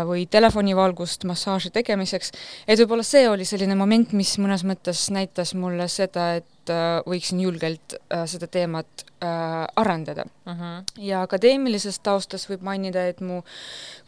või 0.07 0.25
telefonivalgust 0.31 1.25
massaaži 1.27 1.71
tegemiseks, 1.75 2.31
et 2.67 2.79
võib-olla 2.79 3.03
see 3.03 3.25
oli 3.27 3.45
selline 3.45 3.75
moment, 3.75 4.13
mis 4.15 4.37
mõnes 4.39 4.63
mõttes 4.67 5.07
näitas 5.11 5.51
mulle 5.59 5.89
seda, 5.91 6.29
et 6.39 6.71
äh, 6.71 7.01
võiksin 7.07 7.41
julgelt 7.43 7.97
äh, 7.97 8.23
seda 8.29 8.47
teemat 8.47 9.05
arendada 9.17 10.27
uh. 10.27 10.51
Mhm. 10.53 10.61
-huh. 10.61 10.83
ja 11.01 11.23
akadeemilisest 11.25 12.03
taustast 12.03 12.49
võib 12.49 12.61
mainida, 12.61 13.07
et 13.07 13.21
mu, 13.21 13.41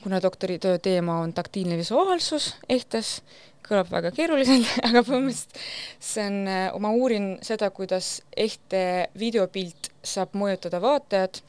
kuna 0.04 0.22
doktoritöö 0.22 0.78
teema 0.78 1.20
on 1.20 1.34
taktiilne 1.34 1.78
visuaalsus 1.78 2.56
ehtes, 2.70 3.24
kõlab 3.68 3.90
väga 3.92 4.12
keeruliselt, 4.12 4.70
aga 4.88 5.02
põhimõtteliselt 5.02 5.60
see 6.00 6.28
on, 6.28 6.48
ma 6.82 6.92
uurin 6.92 7.38
seda, 7.42 7.70
kuidas 7.70 8.22
ehte 8.38 9.10
videopilt 9.20 9.90
saab 10.04 10.38
mõjutada 10.38 10.82
vaatajat 10.82 11.44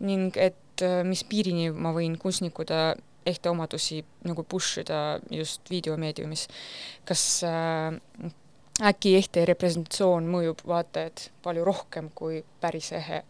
ning 0.00 0.36
et 0.36 0.86
mis 1.04 1.24
piirini 1.24 1.70
ma 1.70 1.90
võin 1.92 2.14
kunstnikuna 2.18 2.94
ehte 3.30 3.50
omadusi 3.50 4.02
nagu 4.26 4.44
push 4.44 4.82
ida 4.82 5.20
just 5.30 5.70
videomeediumis. 5.70 6.46
kas 7.08 7.24
äh, 7.46 7.96
äkki 8.90 9.16
ehte 9.18 9.44
representatsioon 9.48 10.28
mõjub 10.30 10.62
vaatajat 10.66 11.30
palju 11.44 11.64
rohkem 11.66 12.12
kui 12.14 12.44
päris 12.60 12.92
ehe 12.96 13.24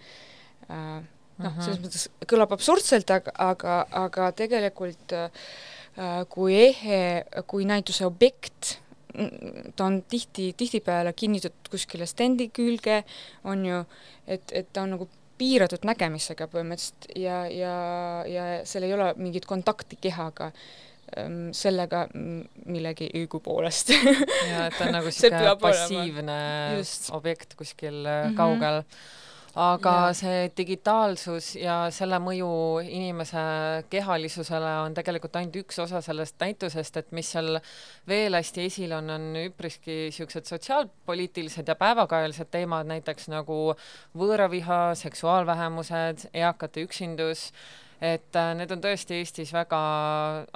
äh,? 0.68 1.00
noh, 1.40 1.56
selles 1.62 1.78
mhm. 1.78 1.86
mõttes 1.86 2.06
kõlab 2.28 2.52
absurdselt, 2.56 3.10
aga, 3.14 3.32
aga, 3.40 3.76
aga 4.02 4.30
tegelikult 4.36 5.14
äh, 5.16 5.30
kui 6.28 6.56
ehe, 6.58 7.00
kui 7.50 7.66
näituse 7.68 8.06
objekt, 8.06 8.76
ta 9.76 9.86
on 9.86 10.00
tihti, 10.08 10.52
tihtipeale 10.56 11.12
kinnitatud 11.18 11.72
kuskile 11.72 12.06
stendi 12.06 12.48
külge, 12.54 13.02
on 13.44 13.64
ju, 13.66 13.80
et, 14.26 14.52
et 14.54 14.68
ta 14.72 14.84
on 14.84 14.94
nagu 14.94 15.08
piiratud 15.40 15.86
nägemisega 15.88 16.48
põhimõtteliselt 16.52 17.10
ja, 17.18 17.40
ja, 17.48 17.74
ja 18.28 18.46
seal 18.68 18.86
ei 18.86 18.94
ole 18.96 19.10
mingit 19.20 19.48
kontakti 19.48 19.98
kehaga 20.00 20.50
ähm, 21.16 21.50
sellega 21.56 22.06
millegi 22.12 23.10
õigupoolest 23.22 23.94
ja 23.94 24.68
et 24.68 24.76
ta 24.76 24.86
on 24.88 24.94
nagu 24.98 25.08
niisugune 25.10 25.56
passiivne 25.64 26.38
just. 26.78 27.10
objekt 27.16 27.56
kuskil 27.58 28.02
mm 28.04 28.30
-hmm. 28.30 28.36
kaugel 28.38 28.82
aga 29.58 29.94
ja. 30.10 30.12
see 30.14 30.50
digitaalsus 30.56 31.54
ja 31.58 31.76
selle 31.94 32.20
mõju 32.22 32.50
inimese 32.84 33.42
kehalisusele 33.90 34.72
on 34.84 34.94
tegelikult 34.94 35.36
ainult 35.40 35.58
üks 35.62 35.80
osa 35.82 36.02
sellest 36.04 36.38
näitusest, 36.40 37.00
et 37.00 37.12
mis 37.16 37.32
seal 37.34 37.58
veel 38.08 38.38
hästi 38.38 38.66
esil 38.68 38.94
on, 38.96 39.10
on 39.10 39.28
üpriski 39.42 39.98
niisugused 40.06 40.46
sotsiaalpoliitilised 40.50 41.68
ja 41.68 41.76
päevakajalised 41.78 42.50
teemad, 42.50 42.88
näiteks 42.90 43.30
nagu 43.32 43.60
võõraviha, 44.18 44.80
seksuaalvähemused, 45.02 46.28
eakate 46.34 46.86
üksindus 46.86 47.50
et 48.00 48.36
äh, 48.36 48.50
need 48.56 48.70
on 48.72 48.80
tõesti 48.82 49.18
Eestis 49.20 49.52
väga 49.52 49.80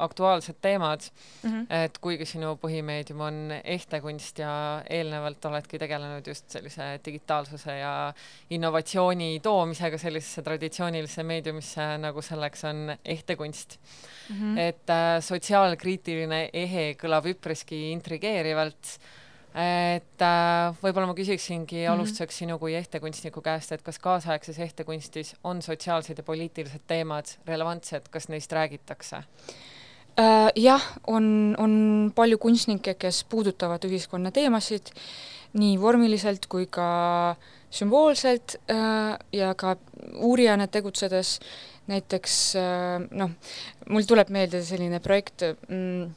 aktuaalsed 0.07 0.57
teemad 0.65 1.05
mm. 1.43 1.51
-hmm. 1.51 1.67
et 1.85 1.99
kuigi 2.01 2.27
sinu 2.29 2.55
põhimeedium 2.61 3.21
on 3.21 3.41
ehtekunst 3.65 4.39
ja 4.39 4.83
eelnevalt 4.91 5.45
oledki 5.45 5.79
tegelenud 5.79 6.27
just 6.27 6.51
sellise 6.51 7.01
digitaalsuse 7.05 7.79
ja 7.79 8.13
innovatsiooni 8.51 9.41
toomisega 9.43 9.99
sellisesse 9.99 10.43
traditsioonilisse 10.43 11.23
meediumisse, 11.23 11.89
nagu 11.99 12.23
selleks 12.23 12.65
on 12.65 12.97
ehtekunst 13.05 13.79
mm. 14.31 14.37
-hmm. 14.37 14.59
et 14.59 14.91
äh, 14.91 15.21
sotsiaalkriitiline 15.21 16.49
ehe 16.53 16.95
kõlab 17.03 17.29
üpriski 17.35 17.91
intrigeerivalt 17.93 18.99
et 19.55 20.23
äh, 20.27 20.75
võib-olla 20.83 21.07
ma 21.07 21.15
küsiksingi 21.15 21.77
mm 21.77 21.85
-hmm. 21.85 21.93
alustuseks 21.93 22.39
sinu 22.43 22.59
kui 22.59 22.75
ehtekunstniku 22.75 23.41
käest, 23.41 23.73
et 23.73 23.83
kas 23.83 23.99
kaasaegses 23.99 24.59
ehtekunstis 24.59 25.37
on 25.45 25.63
sotsiaalsed 25.63 26.19
ja 26.19 26.25
poliitilised 26.25 26.83
teemad 26.87 27.27
relevantsed, 27.47 28.09
kas 28.11 28.29
neist 28.29 28.53
räägitakse 28.53 29.17
äh,? 29.17 30.51
jah, 30.57 30.83
on, 31.07 31.55
on 31.59 32.13
palju 32.15 32.39
kunstnikke, 32.39 32.95
kes 32.95 33.25
puudutavad 33.25 33.85
ühiskonna 33.85 34.31
teemasid 34.31 34.91
nii 35.55 35.81
vormiliselt 35.81 36.47
kui 36.51 36.67
ka 36.67 37.37
sümboolselt 37.71 38.57
äh, 38.71 39.19
ja 39.33 39.55
ka 39.55 39.77
uurijana 40.15 40.67
tegutsedes, 40.67 41.41
näiteks 41.87 42.57
äh, 42.57 43.07
noh, 43.11 43.31
mul 43.89 44.03
tuleb 44.03 44.31
meelde 44.35 44.63
selline 44.67 45.01
projekt 45.01 45.47
mm,, 45.69 46.15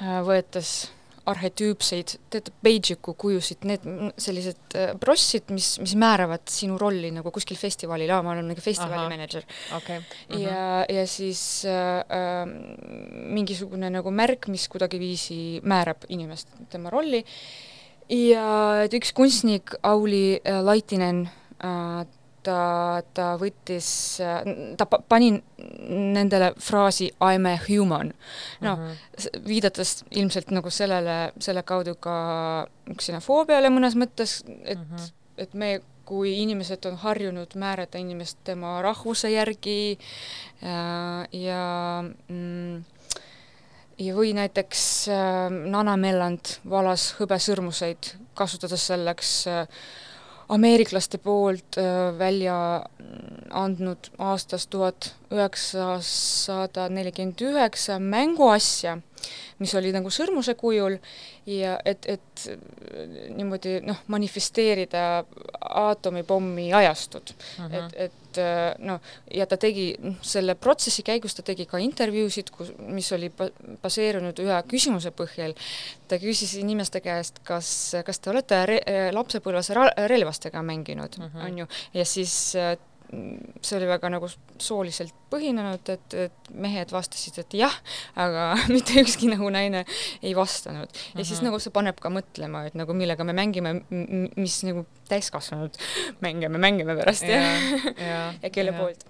äh, 0.00 0.18
võetes 0.26 0.92
arhetüüpseid, 1.30 2.16
tead, 2.32 2.50
Beijiku 2.64 3.14
kujusid, 3.18 3.66
need 3.68 3.84
sellised 4.20 4.76
äh, 4.78 4.92
brossid, 4.98 5.52
mis, 5.54 5.74
mis 5.82 5.94
määravad 5.98 6.44
sinu 6.50 6.78
rolli 6.80 7.12
nagu 7.14 7.30
kuskil 7.34 7.58
festivalil, 7.60 8.10
aa, 8.10 8.24
ma 8.26 8.34
olen 8.34 8.50
nagu 8.50 8.64
festivali 8.64 9.06
mänedžer. 9.12 9.46
Okay.. 9.78 10.00
Mm 10.00 10.36
-hmm. 10.36 10.40
ja, 10.42 10.86
ja 10.88 11.06
siis 11.06 11.64
äh, 11.64 12.02
äh, 12.02 12.46
mingisugune 13.38 13.90
nagu 13.90 14.10
märk, 14.10 14.48
mis 14.48 14.68
kuidagiviisi 14.68 15.60
määrab 15.62 16.08
inimest, 16.08 16.48
tema 16.70 16.90
rolli, 16.90 17.24
ja 18.08 18.82
et 18.84 18.94
üks 18.94 19.12
kunstnik, 19.14 19.74
Auli 19.82 20.40
äh, 20.44 20.60
Laitinen 20.64 21.28
äh,, 21.64 22.06
ta, 22.42 23.02
ta 23.14 23.32
võttis, 23.40 23.88
ta 24.76 24.86
pani 24.86 25.32
nendele 25.88 26.52
fraasi 26.58 27.10
I 27.12 27.38
m 27.38 27.46
a 27.46 27.56
human. 27.68 28.12
noh 28.60 28.78
mm 28.78 28.88
-hmm., 28.88 29.46
viidates 29.46 30.04
ilmselt 30.10 30.50
nagu 30.50 30.70
sellele, 30.70 31.32
selle 31.38 31.62
kaudu 31.62 31.94
ka 31.94 32.66
ksenofoobiale 32.96 33.68
mõnes 33.68 33.94
mõttes, 33.94 34.42
et 34.64 34.78
mm, 34.78 34.96
-hmm. 34.96 35.12
et 35.36 35.54
me 35.54 35.80
kui 36.04 36.42
inimesed 36.42 36.84
on 36.84 36.96
harjunud 36.96 37.54
määrata 37.54 37.98
inimest 37.98 38.38
tema 38.44 38.82
rahvuse 38.82 39.30
järgi 39.30 39.98
ja, 40.62 41.26
ja 41.32 42.04
mm, 42.28 42.84
ja 43.98 44.14
või 44.16 44.32
näiteks 44.36 44.84
äh, 45.12 45.48
Nana 45.70 45.96
Melland 45.96 46.56
valas 46.68 47.12
hõbesõrmuseid, 47.18 48.12
kasutades 48.38 48.86
selleks 48.90 49.32
äh, 49.50 49.66
ameeriklaste 50.52 51.18
poolt 51.22 51.78
äh, 51.80 52.18
välja 52.18 52.56
andnud 53.50 54.10
aastast 54.18 54.70
tuhat 54.72 55.12
üheksasada 55.32 56.88
nelikümmend 56.92 57.40
üheksa 57.44 57.98
mänguasja, 58.00 58.96
mis 59.60 59.74
oli 59.78 59.92
nagu 59.94 60.10
sõrmuse 60.12 60.54
kujul 60.58 60.98
ja 61.48 61.76
et, 61.84 62.06
et 62.08 62.46
niimoodi 63.36 63.78
noh, 63.86 64.02
manifesteerida 64.12 65.24
aatomipommi 65.60 66.72
ajastut 66.72 67.34
uh. 67.36 67.64
-huh. 67.64 67.78
et, 67.78 67.96
et 68.08 68.21
noh, 68.82 69.00
ja 69.34 69.46
ta 69.46 69.58
tegi, 69.60 69.92
selle 70.26 70.54
protsessi 70.54 71.04
käigus 71.06 71.36
ta 71.36 71.44
tegi 71.46 71.66
ka 71.70 71.80
intervjuusid, 71.82 72.52
kus, 72.54 72.72
mis 72.86 73.10
oli 73.16 73.30
baseerunud 73.82 74.38
ühe 74.44 74.60
küsimuse 74.70 75.12
põhjal. 75.16 75.56
ta 76.08 76.18
küsis 76.20 76.54
inimeste 76.60 77.00
käest, 77.00 77.40
kas, 77.44 77.94
kas 78.04 78.20
te 78.20 78.30
olete 78.30 78.62
re 78.68 78.80
lapsepõlves 79.12 79.72
relvastega 80.08 80.62
mänginud 80.62 81.18
uh, 81.18 81.24
-huh. 81.24 81.46
on 81.46 81.58
ju, 81.62 81.66
ja 81.94 82.04
siis 82.04 82.54
see 83.12 83.76
oli 83.76 83.88
väga 83.90 84.08
nagu 84.14 84.28
sooliselt 84.60 85.12
põhinenud, 85.32 85.88
et, 85.92 86.14
et 86.16 86.50
mehed 86.64 86.92
vastasid, 86.94 87.36
et 87.42 87.56
jah, 87.60 87.74
aga 88.16 88.52
mitte 88.74 88.96
ükski 89.02 89.28
nagu 89.32 89.50
naine 89.52 89.84
ei 90.22 90.32
vastanud. 90.36 90.88
ja 90.88 90.96
mm 90.96 91.20
-hmm. 91.20 91.24
siis 91.24 91.40
mhm. 91.40 91.46
nagu 91.50 91.60
see 91.60 91.72
paneb 91.72 92.00
ka 92.00 92.08
mõtlema, 92.08 92.66
et 92.66 92.74
nagu 92.74 92.94
millega 92.94 93.24
me 93.24 93.32
mängime, 93.36 93.74
mis 94.36 94.62
nagu 94.64 94.86
täiskasvanud 95.08 95.76
mänge 96.24 96.48
me 96.48 96.58
mängime 96.58 96.96
pärast 96.96 97.28
ja, 97.28 97.40
ja, 97.96 98.34
ja 98.42 98.50
kelle 98.50 98.72
ja. 98.72 98.78
poolt. 98.78 99.04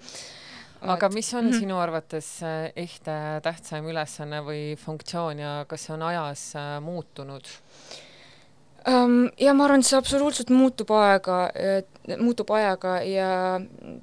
aga 0.81 1.09
mis 1.09 1.33
on 1.33 1.45
mm 1.45 1.51
-hmm. 1.51 1.59
sinu 1.59 1.77
arvates 1.79 2.39
ehte 2.75 3.39
tähtsaim 3.43 3.85
ülesanne 3.85 4.41
või 4.43 4.75
funktsioon 4.75 5.39
ja 5.39 5.65
kas 5.67 5.85
see 5.85 5.93
on 5.93 6.01
ajas 6.01 6.55
äh, 6.55 6.81
muutunud? 6.81 7.47
Um,? 8.87 9.29
ja 9.39 9.53
ma 9.53 9.67
arvan, 9.67 9.83
et 9.83 9.87
see 9.87 9.99
absoluutselt 9.99 10.51
muutub 10.53 10.91
aega, 10.97 11.37
muutub 12.19 12.51
ajaga 12.55 12.97
ja 13.07 13.29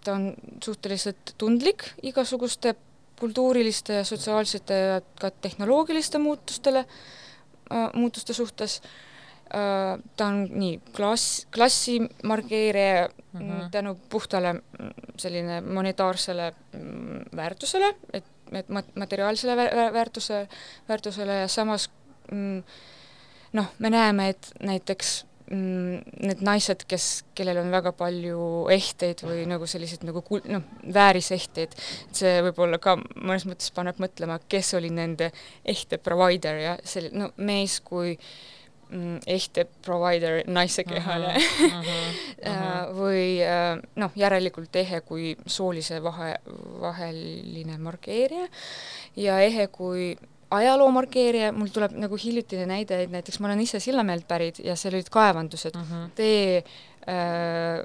ta 0.05 0.17
on 0.17 0.31
suhteliselt 0.65 1.35
tundlik 1.39 1.85
igasuguste 2.03 2.75
kultuuriliste 3.21 4.01
ja 4.01 4.05
sotsiaalsete 4.05 4.75
ja 4.75 5.01
ka 5.21 5.31
tehnoloogiliste 5.31 6.19
muutustele 6.19 6.85
uh,, 6.87 7.91
muutuste 7.95 8.35
suhtes 8.37 8.81
uh,. 8.81 10.01
ta 10.17 10.27
on 10.27 10.47
nii 10.51 10.81
klass, 10.97 11.47
klassi 11.55 12.01
markeerija 12.23 13.09
mm 13.33 13.41
-hmm. 13.41 13.71
tänu 13.71 13.95
puhtale 14.09 14.53
mm, 14.53 14.63
selline 15.17 15.61
monetaarsele 15.61 16.53
mm, 16.73 17.25
väärtusele, 17.37 17.95
et, 18.13 18.25
et 18.53 18.69
materiaalsele 18.95 19.57
väärtuse, 19.93 20.49
väärtusele 20.89 21.35
ja 21.35 21.49
samas 21.49 21.91
mm, 22.33 22.63
noh, 23.53 23.73
me 23.79 23.91
näeme, 23.91 24.29
et 24.35 24.53
näiteks 24.63 25.25
mm, 25.51 25.99
need 26.27 26.45
naised, 26.47 26.85
kes, 26.91 27.09
kellel 27.37 27.61
on 27.63 27.73
väga 27.73 27.93
palju 27.97 28.45
ehteid 28.73 29.25
või 29.27 29.45
nagu 29.51 29.67
selliseid 29.71 30.05
nagu 30.09 30.23
kul-, 30.27 30.47
noh, 30.51 30.65
väärisehteid, 30.95 31.75
see 32.17 32.39
võib-olla 32.47 32.81
ka 32.83 32.97
mõnes 33.01 33.47
mõttes 33.49 33.75
paneb 33.75 34.01
mõtlema, 34.03 34.41
kes 34.51 34.75
oli 34.79 34.93
nende 34.95 35.33
ehte 35.65 36.01
provider 36.03 36.63
ja 36.63 36.79
selline, 36.85 37.25
no 37.25 37.31
mees 37.51 37.81
kui 37.85 38.15
mm, 38.15 39.21
ehte 39.31 39.67
provider 39.85 40.41
naise 40.47 40.85
kehale 40.87 41.35
uh 41.35 41.53
-huh, 41.61 41.77
uh 41.77 41.87
-huh. 42.47 42.97
või 42.97 43.25
äh, 43.45 43.79
noh, 43.97 44.11
järelikult 44.17 44.77
ehe 44.77 45.01
kui 45.01 45.37
soolise 45.47 46.03
vahe, 46.03 46.35
vaheline 46.81 47.79
markeerija 47.79 48.49
ja 49.17 49.41
ehe 49.41 49.67
kui 49.67 50.17
ajaloo 50.51 50.91
markeerija, 50.95 51.53
mul 51.55 51.71
tuleb 51.73 51.95
nagu 52.01 52.19
hiljutine 52.19 52.67
näide, 52.69 53.05
et 53.05 53.13
näiteks 53.13 53.41
ma 53.41 53.51
olen 53.51 53.63
ise 53.65 53.81
Sillamäelt 53.81 54.27
pärit 54.29 54.61
ja 54.65 54.77
seal 54.79 54.97
olid 54.97 55.11
kaevandused 55.13 55.77
uh, 55.79 55.83
-huh. 55.83 56.09
tee 56.15 56.57
äh, 56.59 57.83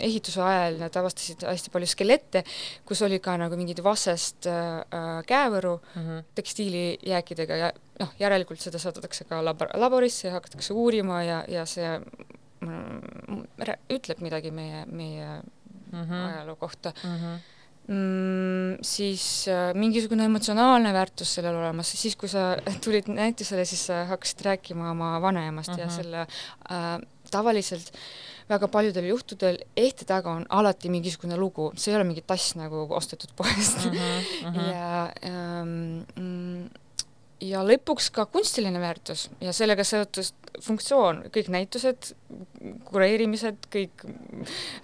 ehituse 0.00 0.42
ajal 0.42 0.80
nad 0.80 0.96
avastasid 0.96 1.44
hästi 1.48 1.70
palju 1.70 1.86
skelette, 1.86 2.44
kus 2.84 3.02
oli 3.02 3.18
ka 3.18 3.36
nagu 3.40 3.56
mingid 3.56 3.82
vassest 3.84 4.46
äh, 4.46 5.22
käevõru 5.26 5.72
uh 5.72 6.02
-huh. 6.02 6.24
tekstiilijääkidega 6.34 7.56
ja 7.56 7.72
noh, 8.00 8.12
järelikult 8.18 8.60
seda 8.60 8.78
saadetakse 8.78 9.24
ka 9.24 9.42
labor-, 9.44 9.72
laborisse 9.74 10.28
ja 10.28 10.34
hakatakse 10.34 10.74
uurima 10.74 11.22
ja, 11.22 11.44
ja 11.48 11.66
see 11.66 12.00
mm, 12.60 13.46
ütleb 13.90 14.20
midagi 14.20 14.50
meie, 14.50 14.84
meie 14.86 15.40
uh 15.92 15.98
-huh. 15.98 16.28
ajaloo 16.28 16.56
kohta 16.56 16.92
uh. 17.04 17.10
-huh 17.10 17.58
mm, 17.90 18.80
siis 18.86 19.24
äh, 19.50 19.70
mingisugune 19.74 20.26
emotsionaalne 20.30 20.92
väärtus 20.94 21.34
sellel 21.38 21.58
olemas, 21.60 21.92
siis 21.98 22.16
kui 22.20 22.30
sa 22.30 22.54
tulid 22.84 23.10
näitusele, 23.12 23.66
siis 23.68 23.86
sa 23.90 24.04
hakkasid 24.10 24.44
rääkima 24.46 24.90
oma 24.94 25.16
vanaemast 25.22 25.74
uh 25.74 25.76
-huh. 25.76 25.80
ja 25.80 25.86
mhm. 25.86 25.94
selle 25.96 26.20
äh, 26.20 27.08
tavaliselt 27.30 27.92
väga 28.50 28.68
paljudel 28.68 29.06
juhtudel 29.12 29.58
ehte 29.76 30.04
taga 30.04 30.32
on 30.32 30.46
alati 30.48 30.90
mingisugune 30.90 31.36
lugu, 31.36 31.70
see 31.76 31.92
ei 31.92 31.96
ole 31.96 32.04
mingi 32.04 32.24
tass 32.26 32.54
nagu 32.58 32.86
ostetud 32.90 33.30
poest 33.36 33.86
uh. 33.86 33.92
-huh, 33.92 34.48
uh 34.48 34.54
-huh. 34.54 34.70
ja 34.72 35.12
ähm, 35.24 36.02
mm, 36.16 36.70
ja 37.40 37.62
lõpuks 37.64 38.10
ka 38.14 38.26
kunstiline 38.30 38.80
väärtus 38.82 39.28
ja 39.40 39.52
sellega 39.56 39.84
seotud 39.86 40.32
funktsioon, 40.60 41.24
kõik 41.32 41.50
näitused, 41.52 42.12
kureerimised, 42.88 43.68
kõik 43.72 44.04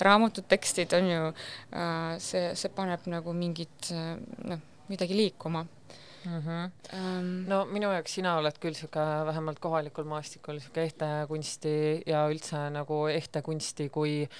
raamatud, 0.02 0.46
tekstid 0.48 0.94
on 0.96 1.10
ju, 1.10 1.30
äh, 1.76 2.16
see, 2.22 2.50
see 2.58 2.72
paneb 2.74 3.06
nagu 3.10 3.34
mingit 3.36 3.90
noh, 3.92 4.62
midagi 4.88 5.16
liikuma 5.18 5.64
mm. 5.66 6.38
-hmm. 6.40 6.70
Um, 6.96 7.32
no 7.48 7.64
minu 7.64 7.90
jaoks 7.92 8.14
sina 8.18 8.36
oled 8.38 8.58
küll 8.62 8.74
sihuke 8.74 9.02
vähemalt 9.26 9.58
kohalikul 9.58 10.04
maastikul 10.04 10.60
sihuke 10.60 10.82
ehte 10.82 11.10
kunsti 11.28 12.02
ja 12.06 12.26
üldse 12.30 12.70
nagu 12.70 13.06
ehte 13.10 13.42
kunsti 13.42 13.88
kui 13.88 14.22
äh, 14.22 14.38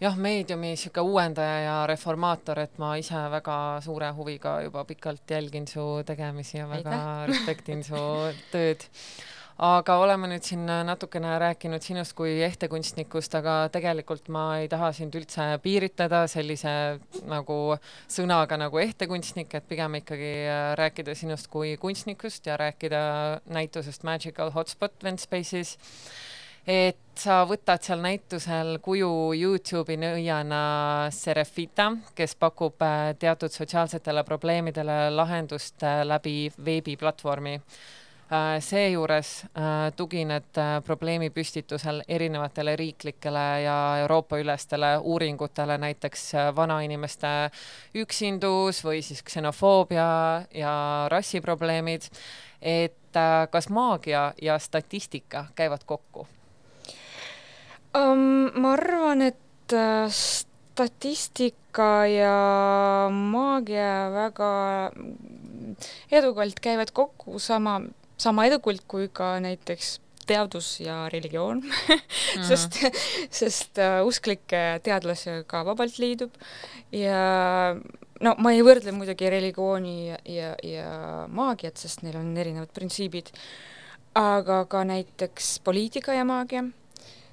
jah, 0.00 0.16
meediumi 0.16 0.74
niisugune 0.74 1.10
uuendaja 1.10 1.58
ja 1.62 1.78
reformaator, 1.90 2.62
et 2.62 2.78
ma 2.78 2.94
ise 3.00 3.18
väga 3.32 3.56
suure 3.84 4.12
huviga 4.14 4.58
juba 4.62 4.84
pikalt 4.86 5.30
jälgin 5.30 5.66
su 5.68 5.86
tegemisi 6.06 6.58
ja 6.58 6.68
väga 6.68 6.94
Aitäh. 6.94 7.26
respektin 7.32 7.84
su 7.84 8.04
tööd. 8.52 8.86
aga 9.58 9.96
oleme 9.98 10.28
nüüd 10.30 10.44
siin 10.46 10.68
natukene 10.86 11.32
rääkinud 11.42 11.82
sinust 11.82 12.14
kui 12.14 12.36
ehtekunstnikust, 12.46 13.34
aga 13.34 13.56
tegelikult 13.74 14.28
ma 14.30 14.44
ei 14.60 14.68
taha 14.70 14.92
sind 14.94 15.18
üldse 15.18 15.48
piiritleda 15.64 16.20
sellise 16.30 16.74
nagu 17.26 17.58
sõnaga 18.06 18.54
nagu 18.54 18.78
ehtekunstnik, 18.78 19.58
et 19.58 19.66
pigem 19.66 19.98
ikkagi 19.98 20.32
rääkida 20.78 21.18
sinust 21.18 21.50
kui 21.50 21.74
kunstnikust 21.76 22.46
ja 22.46 22.56
rääkida 22.56 23.02
näitusest 23.50 24.06
Magical 24.06 24.54
Hotspot 24.54 24.94
Vent 25.02 25.26
Space'is 25.26 25.74
et 26.68 26.98
sa 27.16 27.42
võtad 27.48 27.82
seal 27.82 28.02
näitusel 28.04 28.76
kuju 28.84 29.10
Youtube'i 29.34 29.96
nõiana 29.98 30.60
Serefita, 31.14 31.88
kes 32.14 32.36
pakub 32.38 32.82
äh, 32.84 33.14
teatud 33.18 33.54
sotsiaalsetele 33.54 34.22
probleemidele 34.28 35.08
lahendust 35.14 35.82
äh, 35.82 36.02
läbi 36.06 36.52
veebiplatvormi 36.64 37.54
äh, 37.56 38.60
seejuures 38.60 39.32
tugined 39.96 40.62
probleemi 40.84 41.32
püstitusel 41.32 42.04
erinevatele 42.06 42.76
riiklikele 42.76 43.46
ja 43.64 43.78
Euroopa 44.04 44.38
ülestele 44.38 44.98
uuringutele, 45.00 45.78
näiteks 45.80 46.30
vanainimeste 46.56 47.34
üksindus 47.96 48.84
või 48.84 49.00
siis 49.02 49.24
ksenofoobia 49.24 50.08
ja 50.54 50.74
rassiprobleemid. 51.08 52.12
et 52.62 52.94
kas 53.50 53.68
maagia 53.68 54.34
ja 54.42 54.58
statistika 54.58 55.46
käivad 55.54 55.86
kokku? 55.86 56.28
Um,? 57.96 58.50
ma 58.60 58.72
arvan, 58.76 59.22
et 59.22 59.72
äh, 59.72 60.08
statistika 60.78 62.06
ja 62.06 62.34
maagia 63.12 64.10
väga 64.14 64.50
edukalt 66.10 66.60
käivad 66.62 66.92
kokku 66.94 67.38
sama, 67.42 67.80
sama 68.18 68.46
edukalt 68.46 68.84
kui 68.88 69.08
ka 69.12 69.36
näiteks 69.42 69.98
teadus 70.28 70.80
ja 70.80 71.08
religioon 71.12 71.62
mm, 71.64 71.70
-hmm. 72.36 72.44
sest, 72.48 72.78
sest 73.30 73.80
uh, 73.80 74.06
usklikke 74.06 74.80
teadlasi 74.82 75.42
ka 75.46 75.64
vabalt 75.64 75.98
liidub 75.98 76.34
ja 76.92 77.76
no 78.20 78.34
ma 78.38 78.52
ei 78.52 78.62
võrdle 78.62 78.92
muidugi 78.92 79.30
religiooni 79.30 79.96
ja, 80.08 80.18
ja, 80.24 80.54
ja 80.62 80.90
maagiat, 81.28 81.76
sest 81.76 82.02
neil 82.02 82.18
on 82.20 82.36
erinevad 82.36 82.72
printsiibid, 82.74 83.32
aga 84.14 84.64
ka 84.64 84.84
näiteks 84.84 85.58
poliitika 85.64 86.14
ja 86.14 86.24
maagia 86.28 86.64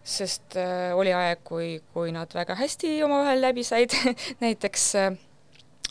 sest 0.05 0.55
äh, 0.61 0.93
oli 0.95 1.13
aeg, 1.13 1.41
kui, 1.43 1.79
kui 1.93 2.11
nad 2.13 2.31
väga 2.33 2.55
hästi 2.59 2.99
omavahel 3.03 3.41
läbi 3.41 3.63
said. 3.65 3.95
Näiteks 4.43 4.83
äh, 5.01 5.15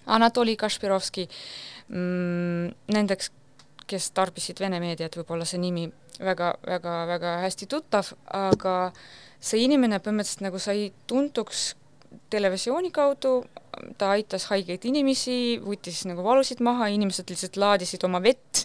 Anatoli 0.06 0.56
Kašpirovski 0.56 1.26
mm,, 1.88 2.70
nendeks, 2.94 3.32
kes 3.90 4.10
tarbisid 4.16 4.60
Vene 4.62 4.80
meediat, 4.80 5.16
võib-olla 5.18 5.46
see 5.48 5.60
nimi 5.60 5.88
väga, 6.20 6.54
väga, 6.66 6.98
väga 7.10 7.38
hästi 7.44 7.68
tuttav, 7.68 8.12
aga 8.32 8.92
see 9.40 9.64
inimene 9.64 9.98
põhimõtteliselt 10.00 10.46
nagu 10.46 10.60
sai 10.62 10.92
tuntuks 11.10 11.72
televisiooni 12.30 12.90
kaudu, 12.94 13.34
ta 13.98 14.12
aitas 14.14 14.46
haigeid 14.52 14.84
inimesi, 14.86 15.58
võttis 15.62 16.04
nagu 16.06 16.22
valusid 16.24 16.60
maha, 16.64 16.88
inimesed 16.94 17.30
lihtsalt 17.30 17.58
laadisid 17.58 18.04
oma 18.06 18.20
vett 18.22 18.62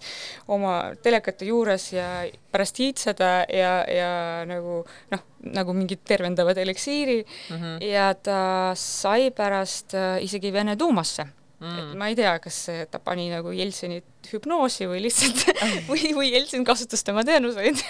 oma 0.53 0.75
telekate 1.03 1.49
juures 1.49 1.89
ja 1.93 2.05
pärast 2.51 2.79
iitseda 2.83 3.31
ja, 3.53 3.73
ja 3.89 4.11
nagu 4.49 4.83
noh, 5.13 5.25
nagu 5.49 5.75
mingit 5.77 6.05
tervendavat 6.05 6.57
eliksiiri. 6.61 7.23
Mm 7.23 7.57
-hmm. 7.57 7.83
ja 7.89 8.13
ta 8.13 8.71
sai 8.75 9.31
pärast 9.31 9.93
äh, 9.93 10.23
isegi 10.23 10.53
Vene 10.53 10.75
duumasse 10.79 11.25
mm.. 11.59 11.79
et 11.79 11.97
ma 11.97 12.09
ei 12.09 12.15
tea, 12.15 12.37
kas 12.39 12.57
ta 12.91 12.99
pani 12.99 13.29
nagu 13.31 13.51
Jeltsinit 13.55 14.18
hüpnoosi 14.27 14.87
või 14.89 15.03
lihtsalt 15.05 15.45
või, 15.89 16.11
või 16.15 16.33
Jeltsin 16.33 16.65
kasutas 16.67 17.03
tema 17.07 17.23
teenuseid 17.27 17.79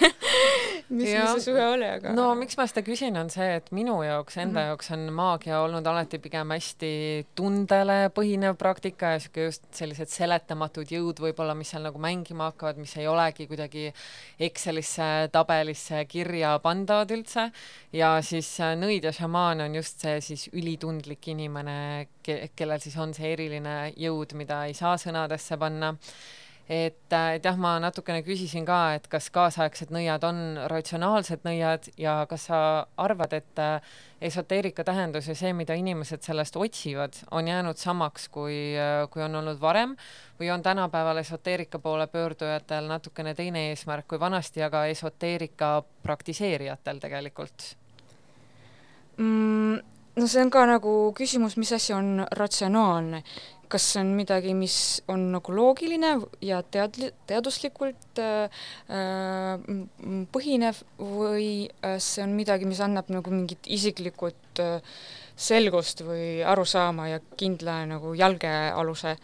mis, 0.89 1.09
mis 1.09 1.11
see 1.13 1.43
suhe 1.49 1.65
oli, 1.73 1.88
aga 1.88 2.13
no 2.15 2.30
miks 2.38 2.57
ma 2.59 2.65
seda 2.69 2.84
küsin, 2.86 3.17
on 3.19 3.30
see, 3.34 3.47
et 3.59 3.69
minu 3.75 3.99
jaoks, 4.05 4.38
enda 4.38 4.51
mm 4.51 4.57
-hmm. 4.57 4.67
jaoks 4.71 4.91
on 4.95 5.05
maagia 5.13 5.61
olnud 5.61 5.88
alati 5.88 6.19
pigem 6.19 6.53
hästi 6.55 6.91
tundele 7.36 7.97
põhinev 8.15 8.57
praktika 8.61 9.13
ja 9.15 9.19
sihuke 9.23 9.49
just 9.49 9.65
sellised 9.75 10.11
seletamatud 10.13 10.91
jõud 10.91 11.21
võib-olla, 11.25 11.55
mis 11.55 11.73
seal 11.73 11.86
nagu 11.86 11.99
mängima 12.01 12.49
hakkavad, 12.51 12.77
mis 12.82 12.95
ei 12.97 13.07
olegi 13.07 13.47
kuidagi 13.47 13.93
Excelisse 14.39 15.30
tabelisse 15.32 16.05
kirja 16.05 16.59
pandavad 16.63 17.11
üldse. 17.11 17.49
Ja 17.93 18.21
siis 18.21 18.49
äh, 18.59 18.75
nõid 18.77 19.03
ja 19.03 19.11
šamaan 19.15 19.61
on 19.61 19.75
just 19.75 19.99
see 20.01 20.21
siis 20.21 20.49
ülitundlik 20.53 21.27
inimene 21.27 22.07
ke, 22.23 22.49
kellel 22.55 22.80
siis 22.80 22.97
on 22.97 23.13
see 23.13 23.34
eriline 23.34 23.93
jõud, 23.97 24.34
mida 24.39 24.63
ei 24.69 24.73
saa 24.77 24.97
sõnadesse 24.97 25.57
panna 25.57 25.93
et, 26.70 27.13
äh, 27.13 27.36
et 27.36 27.45
jah, 27.45 27.57
ma 27.57 27.74
natukene 27.82 28.22
küsisin 28.22 28.65
ka, 28.67 28.93
et 28.99 29.07
kas 29.09 29.32
kaasaegsed 29.34 29.89
nõiad 29.93 30.24
on 30.28 30.59
ratsionaalsed 30.70 31.41
nõiad 31.47 31.89
ja 31.97 32.22
kas 32.30 32.45
sa 32.51 32.59
arvad, 33.01 33.34
et 33.34 33.61
äh, 33.63 33.82
esoteerika 34.22 34.86
tähendus 34.86 35.32
ja 35.32 35.36
see, 35.36 35.49
mida 35.57 35.74
inimesed 35.80 36.22
sellest 36.22 36.59
otsivad, 36.61 37.17
on 37.32 37.49
jäänud 37.49 37.82
samaks, 37.82 38.30
kui, 38.30 38.78
äh, 38.78 39.07
kui 39.09 39.26
on 39.26 39.41
olnud 39.41 39.57
varem 39.61 39.97
või 40.39 40.53
on 40.53 40.63
tänapäeval 40.63 41.24
esoteerika 41.24 41.82
poole 41.82 42.07
pöördujatel 42.07 42.88
natukene 42.91 43.34
teine 43.36 43.70
eesmärk 43.72 44.07
kui 44.07 44.22
vanasti, 44.22 44.61
aga 44.63 44.86
esoteerika 44.93 45.80
praktiseerijatel 46.05 47.01
tegelikult 47.01 47.72
mm,? 49.17 49.80
no 50.20 50.28
see 50.28 50.41
on 50.43 50.51
ka 50.53 50.65
nagu 50.67 50.91
küsimus, 51.17 51.55
mis 51.57 51.72
asi 51.74 51.93
on 51.95 52.28
ratsionaalne 52.38 53.24
kas 53.70 53.86
see 53.93 54.01
on 54.01 54.13
midagi, 54.17 54.55
mis 54.57 54.76
on 55.11 55.28
nagu 55.36 55.53
loogiline 55.53 56.15
ja 56.45 56.61
tead-, 56.74 57.11
teaduslikult 57.30 58.22
äh, 58.24 58.63
äh 58.89 60.26
põhinev 60.34 60.82
või 60.97 61.70
äh, 61.86 61.99
see 62.01 62.26
on 62.26 62.34
midagi, 62.38 62.67
mis 62.70 62.82
annab 62.84 63.11
nagu 63.13 63.34
mingit 63.34 63.70
isiklikut 63.70 64.63
äh, 64.63 64.82
selgust 65.39 66.03
või 66.03 66.41
arusaama 66.43 67.07
ja 67.13 67.22
kindla 67.39 67.84
nagu 67.93 68.13
jalgealuse 68.17 69.15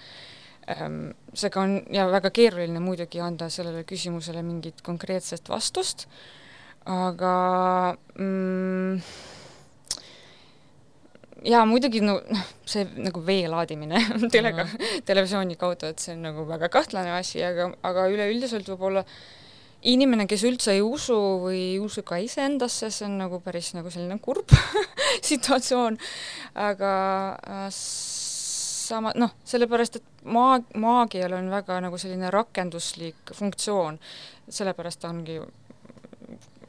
ähm,. 0.72 1.12
seega 1.36 1.62
on 1.62 1.80
ja 1.92 2.08
väga 2.08 2.32
keeruline 2.32 2.80
muidugi 2.80 3.20
anda 3.20 3.50
sellele 3.52 3.84
küsimusele 3.84 4.44
mingit 4.46 4.80
konkreetset 4.86 5.50
vastust, 5.52 6.08
aga 6.86 7.36
mm, 8.16 9.02
jaa, 11.46 11.64
muidugi 11.70 12.02
no 12.04 12.20
see 12.72 12.86
nagu 12.98 13.22
vee 13.26 13.48
laadimine 13.52 14.02
telega 14.34 14.64
mm, 14.66 14.70
-hmm. 14.70 15.02
televisiooni 15.06 15.56
kaudu, 15.56 15.92
et 15.92 16.00
see 16.00 16.16
on 16.16 16.28
nagu 16.30 16.48
väga 16.50 16.70
kahtlane 16.74 17.12
asi, 17.20 17.44
aga, 17.44 17.72
aga 17.84 18.08
üleüldiselt 18.12 18.70
võib-olla 18.74 19.06
inimene, 19.86 20.26
kes 20.28 20.44
üldse 20.48 20.74
ei 20.74 20.82
usu 20.82 21.16
või 21.44 21.60
ei 21.60 21.80
usu 21.80 22.04
ka 22.04 22.18
iseendasse, 22.18 22.90
see 22.92 23.06
on 23.06 23.20
nagu 23.22 23.40
päris 23.46 23.74
nagu 23.78 23.92
selline 23.94 24.18
kurb 24.20 24.50
situatsioon, 25.30 25.98
aga 26.56 26.94
äh, 27.36 27.68
sama, 28.86 29.14
noh, 29.16 29.36
sellepärast, 29.46 30.00
et 30.00 30.26
maag-, 30.26 30.72
maagial 30.82 31.38
on 31.38 31.52
väga 31.54 31.80
nagu 31.86 32.00
selline 32.02 32.32
rakenduslik 32.34 33.34
funktsioon, 33.34 34.00
sellepärast 34.50 35.02
ta 35.02 35.14
ongi 35.14 35.40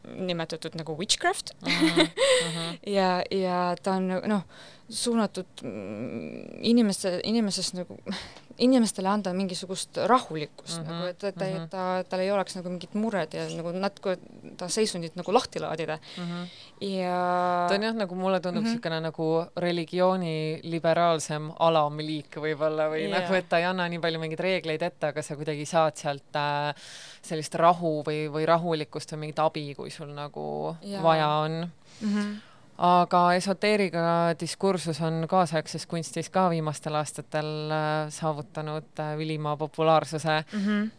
nimetatud 0.07 0.77
nagu 0.79 0.97
witchcraft 0.99 1.55
uh. 1.63 1.69
-huh, 1.69 2.01
uh 2.01 2.57
-huh. 2.57 2.79
ja, 2.87 3.23
ja 3.31 3.77
ta 3.83 3.93
on 3.93 4.09
noh, 4.09 4.43
suunatud 4.89 5.47
mm, 5.63 6.63
inimeste, 6.63 7.21
inimesest 7.25 7.75
nagu 7.75 7.99
inimestele 8.59 9.09
anda 9.09 9.33
mingisugust 9.37 9.99
rahulikkust 10.09 10.79
mm 10.79 10.85
-hmm, 10.85 10.93
nagu, 10.93 11.07
et, 11.07 11.25
et 11.25 11.37
mm, 11.37 11.43
-hmm. 11.43 11.69
ta, 11.69 12.05
tal 12.09 12.21
ei 12.21 12.31
oleks 12.31 12.57
nagu 12.57 12.69
mingit 12.69 12.95
mured 12.95 13.35
ja 13.35 13.45
nagu 13.57 13.73
natuke 13.73 14.17
ta 14.57 14.69
seisundit 14.69 15.17
nagu 15.17 15.33
lahti 15.33 15.61
laadida 15.61 15.99
mm. 16.17 16.25
-hmm. 16.25 16.47
ja 16.87 17.67
ta 17.69 17.75
on 17.75 17.83
jah, 17.83 17.95
nagu 17.95 18.15
mulle 18.15 18.41
tundub 18.41 18.65
niisugune 18.65 18.95
mm 18.95 18.99
-hmm. 18.99 19.03
nagu 19.03 19.47
religiooni 19.57 20.61
liberaalsem 20.63 21.51
alamliik 21.59 22.37
võib-olla 22.37 22.89
või 22.89 23.05
yeah. 23.09 23.21
nagu, 23.21 23.35
et 23.35 23.49
ta 23.49 23.59
ei 23.59 23.65
anna 23.65 23.89
nii 23.89 23.99
palju 23.99 24.21
mingeid 24.21 24.41
reegleid 24.41 24.83
ette, 24.83 25.07
aga 25.07 25.23
sa 25.23 25.37
kuidagi 25.37 25.67
saad 25.67 25.97
sealt 25.97 26.37
äh, 26.37 26.75
sellist 27.23 27.55
rahu 27.55 28.03
või, 28.09 28.27
või 28.33 28.47
rahulikkust 28.47 29.13
või 29.13 29.19
mingit 29.19 29.39
abi, 29.39 29.75
kui 29.75 29.91
sul 29.91 30.15
nagu 30.15 30.77
yeah. 30.83 31.03
vaja 31.03 31.29
on 31.29 31.53
mm. 32.01 32.15
-hmm 32.15 32.46
aga 32.79 33.21
esoteeriga 33.37 34.35
diskursus 34.41 35.01
on 35.01 35.25
kaasaegses 35.29 35.87
kunstis 35.87 36.29
ka 36.31 36.49
viimastel 36.53 36.95
aastatel 36.99 37.49
äh, 37.73 37.95
saavutanud 38.13 39.01
äh, 39.01 39.15
ülima 39.21 39.57
populaarsuse 39.57 40.45
mm 40.53 40.61
-hmm. 40.61 40.91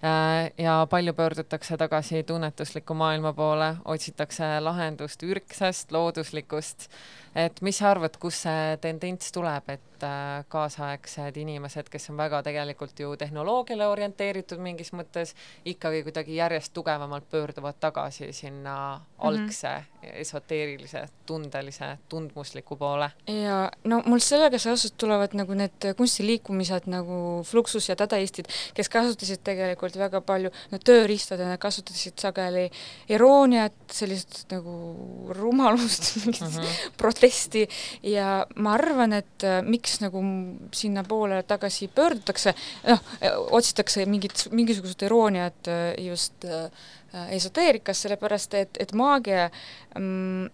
ja 0.57 0.88
palju 0.89 1.13
pöördutakse 1.13 1.78
tagasi 1.78 2.23
tunnetusliku 2.23 2.93
maailma 2.93 3.34
poole, 3.34 3.75
otsitakse 3.86 4.59
lahendust 4.59 5.23
ürgsest, 5.23 5.91
looduslikust 5.91 6.89
et 7.38 7.61
mis 7.61 7.77
sa 7.77 7.91
arvad, 7.93 8.17
kust 8.21 8.47
see 8.47 8.77
tendents 8.81 9.31
tuleb, 9.35 9.69
et 9.69 10.05
äh, 10.05 10.45
kaasaegsed 10.51 11.38
inimesed, 11.38 11.89
kes 11.93 12.09
on 12.11 12.17
väga 12.17 12.41
tegelikult 12.45 12.99
ju 12.99 13.13
tehnoloogiale 13.19 13.88
orienteeritud 13.91 14.61
mingis 14.63 14.93
mõttes, 14.97 15.35
ikkagi 15.65 16.03
kuidagi 16.07 16.39
järjest 16.39 16.73
tugevamalt 16.73 17.29
pöörduvad 17.29 17.79
tagasi 17.79 18.33
sinna 18.33 18.77
mm 18.97 19.03
-hmm. 19.03 19.27
algse 19.27 19.75
esoteerilise, 20.13 21.05
tundelise, 21.25 21.97
tundmusliku 22.09 22.75
poole? 22.75 23.09
ja 23.27 23.71
no 23.83 24.01
mul 24.05 24.19
sellega 24.19 24.59
seoses 24.59 24.91
tulevad 24.91 25.33
nagu 25.38 25.53
need 25.53 25.89
kunstiliikumised 25.97 26.88
nagu 26.91 27.43
Fluxus 27.45 27.89
ja 27.89 27.97
dadaistid, 27.97 28.47
kes 28.73 28.89
kasutasid 28.89 29.43
tegelikult 29.43 29.97
väga 29.97 30.21
palju, 30.21 30.51
no 30.71 30.79
tööriistadena 30.79 31.57
kasutasid 31.57 32.17
sageli 32.19 32.67
irooniat, 33.09 33.75
sellist 33.91 34.45
nagu 34.51 34.75
rumalust, 35.35 36.15
mingit 36.25 36.41
mm 36.41 36.47
-hmm. 36.47 36.75
protesti, 37.01 37.26
testi. 37.28 37.65
Ja 38.07 38.45
ma 38.55 38.75
arvan, 38.78 39.15
et 39.17 39.45
äh, 39.45 39.59
miks 39.65 39.99
nagu 40.03 40.21
sinnapoole 40.75 41.41
tagasi 41.47 41.89
pöördutakse, 41.93 42.53
noh, 42.88 43.03
otsitakse 43.57 44.05
mingit, 44.09 44.47
mingisugust 44.51 45.03
irooniat 45.07 45.71
äh, 45.71 45.89
just 46.07 46.47
äh, 46.47 46.69
esoteerikas, 47.32 48.03
sellepärast 48.03 48.57
et, 48.59 48.78
et 48.80 48.93
maagia 48.97 49.47
mm, 49.97 50.49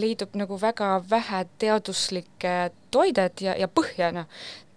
leidub 0.00 0.34
nagu 0.38 0.56
väga 0.60 0.96
vähe 1.10 1.44
teaduslikke 1.62 2.54
toidet 2.90 3.44
ja, 3.44 3.54
ja 3.58 3.68
põhja, 3.68 4.10
noh, 4.14 4.26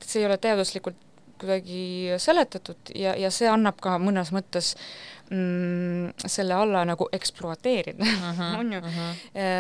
see 0.04 0.22
ei 0.22 0.28
ole 0.28 0.38
teaduslikult 0.38 1.00
kuidagi 1.44 2.16
seletatud 2.18 2.96
ja, 2.96 3.18
ja 3.20 3.32
see 3.32 3.52
annab 3.52 3.78
ka 3.84 4.00
mõnes 4.02 4.32
mõttes 4.36 4.74
äh, 4.74 5.14
mm, 5.34 6.14
selle 6.26 6.54
alla 6.54 6.86
nagu 6.86 7.08
ekspluateerida 7.12 8.04
uh, 8.04 8.32
-huh, 8.40 8.60
on 8.60 8.74
ju 8.74 8.80
uh. 8.80 8.86
-huh. 8.86 9.16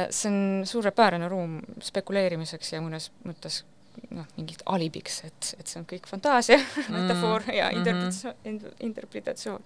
see 0.10 0.32
on 0.32 0.66
suurepärane 0.66 1.28
ruum 1.30 1.62
spekuleerimiseks 1.82 2.74
ja 2.74 2.82
mõnes 2.82 3.12
mõttes 3.28 3.64
noh, 4.12 4.26
mingiks 4.38 4.64
alibiks, 4.70 5.20
et, 5.28 5.50
et 5.60 5.70
see 5.70 5.80
on 5.80 5.86
kõik 5.90 6.08
fantaasia 6.10 6.58
mm, 6.62 6.96
metafoor 6.96 7.46
ja 7.54 7.70
mhm. 7.70 7.80
interpretatsioon 7.80 8.36
mm 8.44 8.58
-hmm., 8.58 8.76
interpretatsioon. 8.88 9.64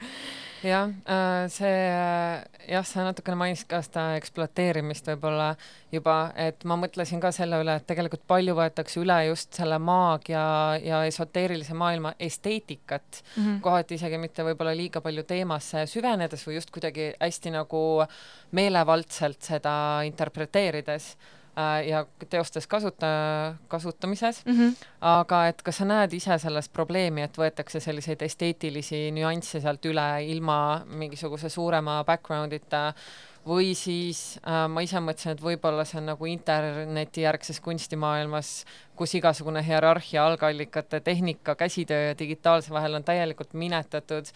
jah, 0.63 0.89
äh, 0.89 1.47
see 1.51 1.77
jah, 2.67 2.85
sa 2.85 3.03
natukene 3.03 3.37
mainisid 3.37 3.67
ka 3.67 3.81
seda 3.81 4.05
ekspluateerimist 4.17 5.07
võib-olla 5.07 5.55
juba, 5.91 6.33
et 6.35 6.63
ma 6.63 6.75
mõtlesin 6.75 7.21
ka 7.21 7.31
selle 7.31 7.61
üle, 7.63 7.75
et 7.75 7.87
tegelikult 7.87 8.27
palju 8.27 8.55
võetakse 8.55 8.99
üle 8.99 9.17
just 9.27 9.53
selle 9.53 9.79
maagia 9.79 10.79
ja 10.83 11.03
esoteerilise 11.05 11.73
maailma 11.73 12.13
esteetikat 12.19 13.23
mm, 13.23 13.43
-hmm. 13.43 13.61
kohati 13.61 13.95
isegi 13.95 14.17
mitte 14.17 14.43
võib-olla 14.43 14.75
liiga 14.75 15.01
palju 15.01 15.23
teemasse 15.23 15.85
süvenedes 15.85 16.47
või 16.47 16.59
just 16.59 16.71
kuidagi 16.71 17.13
hästi 17.19 17.51
nagu 17.51 18.05
meelevaldselt 18.51 19.41
seda 19.41 20.01
interpreteerides 20.03 21.15
Äh, 21.17 21.36
ja 21.87 22.05
teostes 22.29 22.67
kasuta, 22.67 23.07
kasutamises 23.67 24.43
mm. 24.45 24.57
-hmm. 24.57 24.75
aga 25.01 25.47
et 25.47 25.61
kas 25.61 25.77
sa 25.77 25.85
näed 25.85 26.13
ise 26.13 26.37
selles 26.37 26.69
probleemi, 26.69 27.21
et 27.21 27.37
võetakse 27.37 27.79
selliseid 27.79 28.21
esteetilisi 28.21 29.11
nüansse 29.11 29.61
sealt 29.61 29.85
üle 29.85 30.09
ilma 30.25 30.83
mingisuguse 30.85 31.49
suurema 31.49 32.03
background'ita 32.03 32.93
või 33.47 33.71
siis 33.75 34.39
äh, 34.43 34.65
ma 34.69 34.83
ise 34.83 34.99
mõtlesin, 34.99 35.35
et 35.35 35.43
võib-olla 35.43 35.85
see 35.87 36.01
on 36.01 36.09
nagu 36.11 36.29
internetijärgses 36.29 37.59
kunstimaailmas, 37.63 38.65
kus 38.95 39.15
igasugune 39.15 39.63
hierarhia, 39.65 40.25
algallikate, 40.25 40.99
tehnika, 40.99 41.55
käsitöö 41.55 42.09
ja 42.09 42.17
digitaalse 42.19 42.73
vahel 42.75 42.99
on 42.99 43.07
täielikult 43.07 43.53
minetatud 43.53 44.31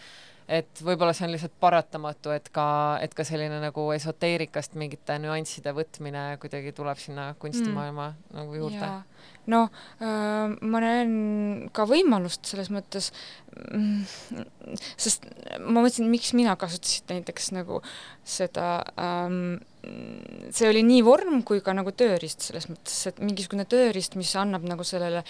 et 0.52 0.82
võib-olla 0.84 1.14
see 1.16 1.28
on 1.28 1.34
lihtsalt 1.34 1.54
paratamatu, 1.64 2.34
et 2.36 2.50
ka, 2.54 2.66
et 3.04 3.14
ka 3.16 3.26
selline 3.28 3.62
nagu 3.64 3.86
esoteerikast 3.96 4.76
mingite 4.80 5.16
nüansside 5.24 5.74
võtmine 5.76 6.26
kuidagi 6.42 6.74
tuleb 6.76 7.00
sinna 7.00 7.32
kunstimaailma 7.40 8.10
mm. 8.12 8.36
nagu 8.36 8.58
juurde. 8.60 8.90
no 9.52 9.62
äh, 10.04 10.52
ma 10.62 10.84
näen 10.84 11.14
ka 11.76 11.86
võimalust 11.90 12.52
selles 12.52 12.72
mõttes, 12.74 13.12
mm, 13.56 14.04
sest 15.00 15.28
ma 15.60 15.80
mõtlesin, 15.80 16.12
miks 16.12 16.34
mina 16.38 16.58
kasutasin 16.60 17.16
näiteks 17.16 17.52
nagu 17.56 17.80
seda 18.28 18.74
ähm, 19.00 19.62
see 20.52 20.68
oli 20.70 20.84
nii 20.86 21.02
vorm 21.06 21.42
kui 21.48 21.64
ka 21.64 21.74
nagu 21.74 21.94
tööriist 21.96 22.44
selles 22.46 22.68
mõttes, 22.70 23.00
et 23.10 23.24
mingisugune 23.24 23.66
tööriist, 23.70 24.20
mis 24.20 24.34
annab 24.40 24.68
nagu 24.68 24.86
sellele 24.86 25.24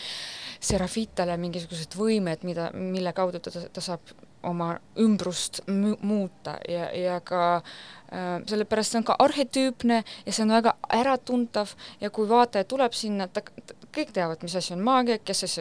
Serafitale 0.61 1.37
mingisugused 1.41 1.95
võimed, 1.97 2.43
mida, 2.47 2.67
mille 2.75 3.13
kaudu 3.17 3.39
ta, 3.41 3.53
ta 3.71 3.83
saab 3.83 4.11
oma 4.43 4.75
ümbrust 4.99 5.61
muuta 6.01 6.57
ja, 6.69 6.89
ja 6.95 7.19
ka 7.23 7.43
äh, 7.55 8.41
sellepärast 8.49 8.93
see 8.93 9.01
on 9.01 9.07
ka 9.07 9.17
arhetüüpne 9.19 10.01
ja 10.25 10.33
see 10.33 10.45
on 10.45 10.53
väga 10.55 10.75
äratuntav 10.97 11.75
ja 12.01 12.09
kui 12.09 12.29
vaataja 12.29 12.67
tuleb 12.69 12.95
sinna, 12.97 13.27
ta, 13.27 13.43
ta, 13.65 13.77
kõik 13.95 14.13
teavad, 14.15 14.43
mis 14.45 14.55
asi 14.55 14.73
on 14.75 14.85
maagia, 14.85 15.19
kes 15.23 15.59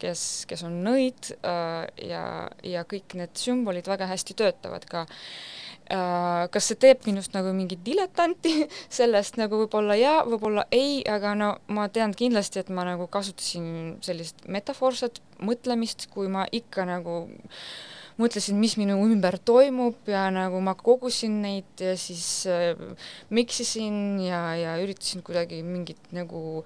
kes, 0.00 0.26
kes 0.50 0.66
on 0.66 0.82
nõid 0.86 1.32
äh, 1.40 1.86
ja, 2.10 2.24
ja 2.66 2.84
kõik 2.88 3.16
need 3.18 3.34
sümbolid 3.38 3.90
väga 3.90 4.10
hästi 4.10 4.38
töötavad 4.38 4.86
ka 4.90 5.06
äh,. 5.06 5.60
Kas 5.90 6.68
see 6.70 6.78
teeb 6.78 7.06
minust 7.08 7.34
nagu 7.34 7.50
mingit 7.54 7.82
diletanti 7.86 8.66
sellest 8.98 9.38
nagu 9.40 9.64
võib-olla 9.64 9.96
jaa, 9.98 10.20
võib-olla 10.28 10.66
ei, 10.70 11.00
aga 11.08 11.34
no 11.38 11.50
ma 11.74 11.88
tean 11.92 12.14
kindlasti, 12.14 12.62
et 12.62 12.70
ma 12.70 12.86
nagu 12.86 13.08
kasutasin 13.10 13.96
sellist 14.04 14.46
metafoorset 14.46 15.18
mõtlemist, 15.42 16.06
kui 16.12 16.30
ma 16.30 16.46
ikka 16.52 16.86
nagu 16.86 17.24
mõtlesin, 18.20 18.58
mis 18.60 18.76
minu 18.80 18.96
ümber 19.04 19.38
toimub 19.46 20.08
ja 20.10 20.26
nagu 20.34 20.60
ma 20.64 20.74
kogusin 20.78 21.40
neid 21.44 21.82
ja 21.82 21.94
siis 21.98 22.26
äh, 22.50 22.78
miksisin 23.32 24.20
ja, 24.24 24.40
ja 24.58 24.74
üritasin 24.82 25.24
kuidagi 25.26 25.62
mingit 25.66 26.10
nagu, 26.16 26.62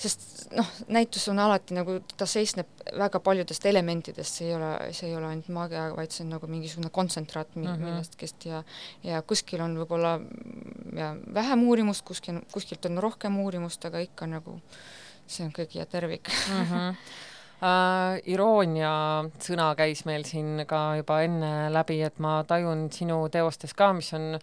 sest 0.00 0.46
noh, 0.56 0.68
näitus 0.92 1.26
on 1.32 1.42
alati 1.42 1.76
nagu, 1.76 1.98
ta 2.16 2.28
seisneb 2.28 2.70
väga 2.98 3.20
paljudest 3.24 3.66
elementidest, 3.68 4.40
see 4.40 4.50
ei 4.50 4.56
ole, 4.56 4.72
see 4.96 5.10
ei 5.10 5.16
ole 5.18 5.30
ainult 5.32 5.50
maagia, 5.54 5.88
vaid 5.96 6.14
see 6.14 6.24
on 6.26 6.32
nagu 6.36 6.50
mingisugune 6.50 6.92
kontsentraat 6.94 7.56
mm 7.56 7.66
-hmm. 7.66 7.84
millestki 7.88 8.30
ja 8.48 8.62
ja 9.02 9.22
kuskil 9.22 9.60
on 9.60 9.76
võib-olla 9.78 10.18
ja 10.96 11.14
vähem 11.34 11.62
uurimust, 11.68 12.04
kuskil, 12.06 12.40
kuskilt 12.52 12.84
on 12.86 12.98
rohkem 12.98 13.38
uurimust, 13.40 13.84
aga 13.84 13.98
ikka 13.98 14.26
nagu 14.26 14.60
see 15.26 15.46
on 15.46 15.52
kõik 15.52 15.76
ja 15.78 15.86
tervik 15.86 16.28
mm. 16.28 16.64
-hmm 16.64 16.96
äh, 17.62 18.18
iroonia 18.30 18.92
sõna 19.42 19.72
käis 19.78 20.04
meil 20.08 20.26
siin 20.28 20.66
ka 20.68 20.82
juba 21.00 21.22
enne 21.26 21.70
läbi, 21.72 22.02
et 22.02 22.20
ma 22.22 22.40
tajun 22.48 22.88
sinu 22.94 23.24
teostes 23.32 23.74
ka, 23.78 23.92
mis 23.96 24.12
on 24.18 24.36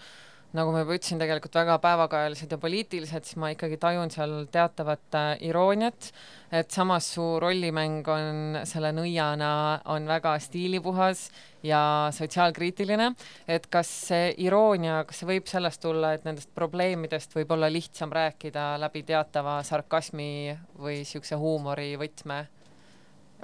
nagu 0.57 0.71
ma 0.73 0.81
juba 0.81 0.95
ütlesin, 0.97 1.19
tegelikult 1.21 1.53
väga 1.59 1.75
päevakajalised 1.83 2.53
ja 2.55 2.57
poliitilised, 2.57 3.27
siis 3.27 3.37
ma 3.41 3.51
ikkagi 3.53 3.77
tajun 3.81 4.09
seal 4.13 4.33
teatavat 4.49 5.17
äh, 5.19 5.29
irooniat, 5.45 6.09
et 6.49 6.73
samas 6.73 7.11
su 7.13 7.25
rollimäng 7.41 8.07
on 8.09 8.59
selle 8.65 8.89
nõiana, 8.97 9.51
on 9.93 10.09
väga 10.09 10.33
stiilipuhas 10.41 11.27
ja 11.65 11.81
sotsiaalkriitiline, 12.15 13.11
et 13.45 13.69
kas 13.69 13.91
see 14.09 14.33
iroonia, 14.41 15.03
kas 15.05 15.21
see 15.21 15.29
võib 15.35 15.49
sellest 15.51 15.83
tulla, 15.85 16.15
et 16.17 16.25
nendest 16.25 16.49
probleemidest 16.57 17.35
võib 17.37 17.53
olla 17.53 17.69
lihtsam 17.69 18.13
rääkida 18.15 18.71
läbi 18.81 19.05
teatava 19.05 19.59
sarkasmi 19.67 20.31
või 20.79 21.03
niisuguse 21.03 21.37
huumori 21.37 21.93
võtme? 22.01 22.47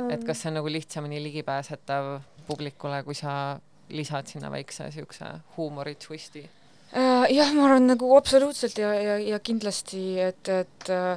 Et 0.10 0.24
kas 0.28 0.42
see 0.42 0.52
on 0.52 0.60
nagu 0.60 0.72
lihtsamini 0.72 1.22
ligipääsetav 1.24 2.12
publikule, 2.48 3.02
kui 3.04 3.16
sa 3.18 3.58
lisad 3.90 4.28
sinna 4.30 4.52
väikse 4.52 4.88
niisuguse 4.88 5.32
huumori 5.58 5.96
twisti? 5.96 6.46
Uh, 6.96 7.26
jah, 7.34 7.52
ma 7.56 7.66
arvan 7.68 7.90
nagu 7.90 8.10
absoluutselt 8.16 8.78
ja, 8.80 8.94
ja, 8.94 9.16
ja 9.20 9.40
kindlasti, 9.44 10.04
et, 10.22 10.50
et 10.50 10.92
uh, 10.94 11.16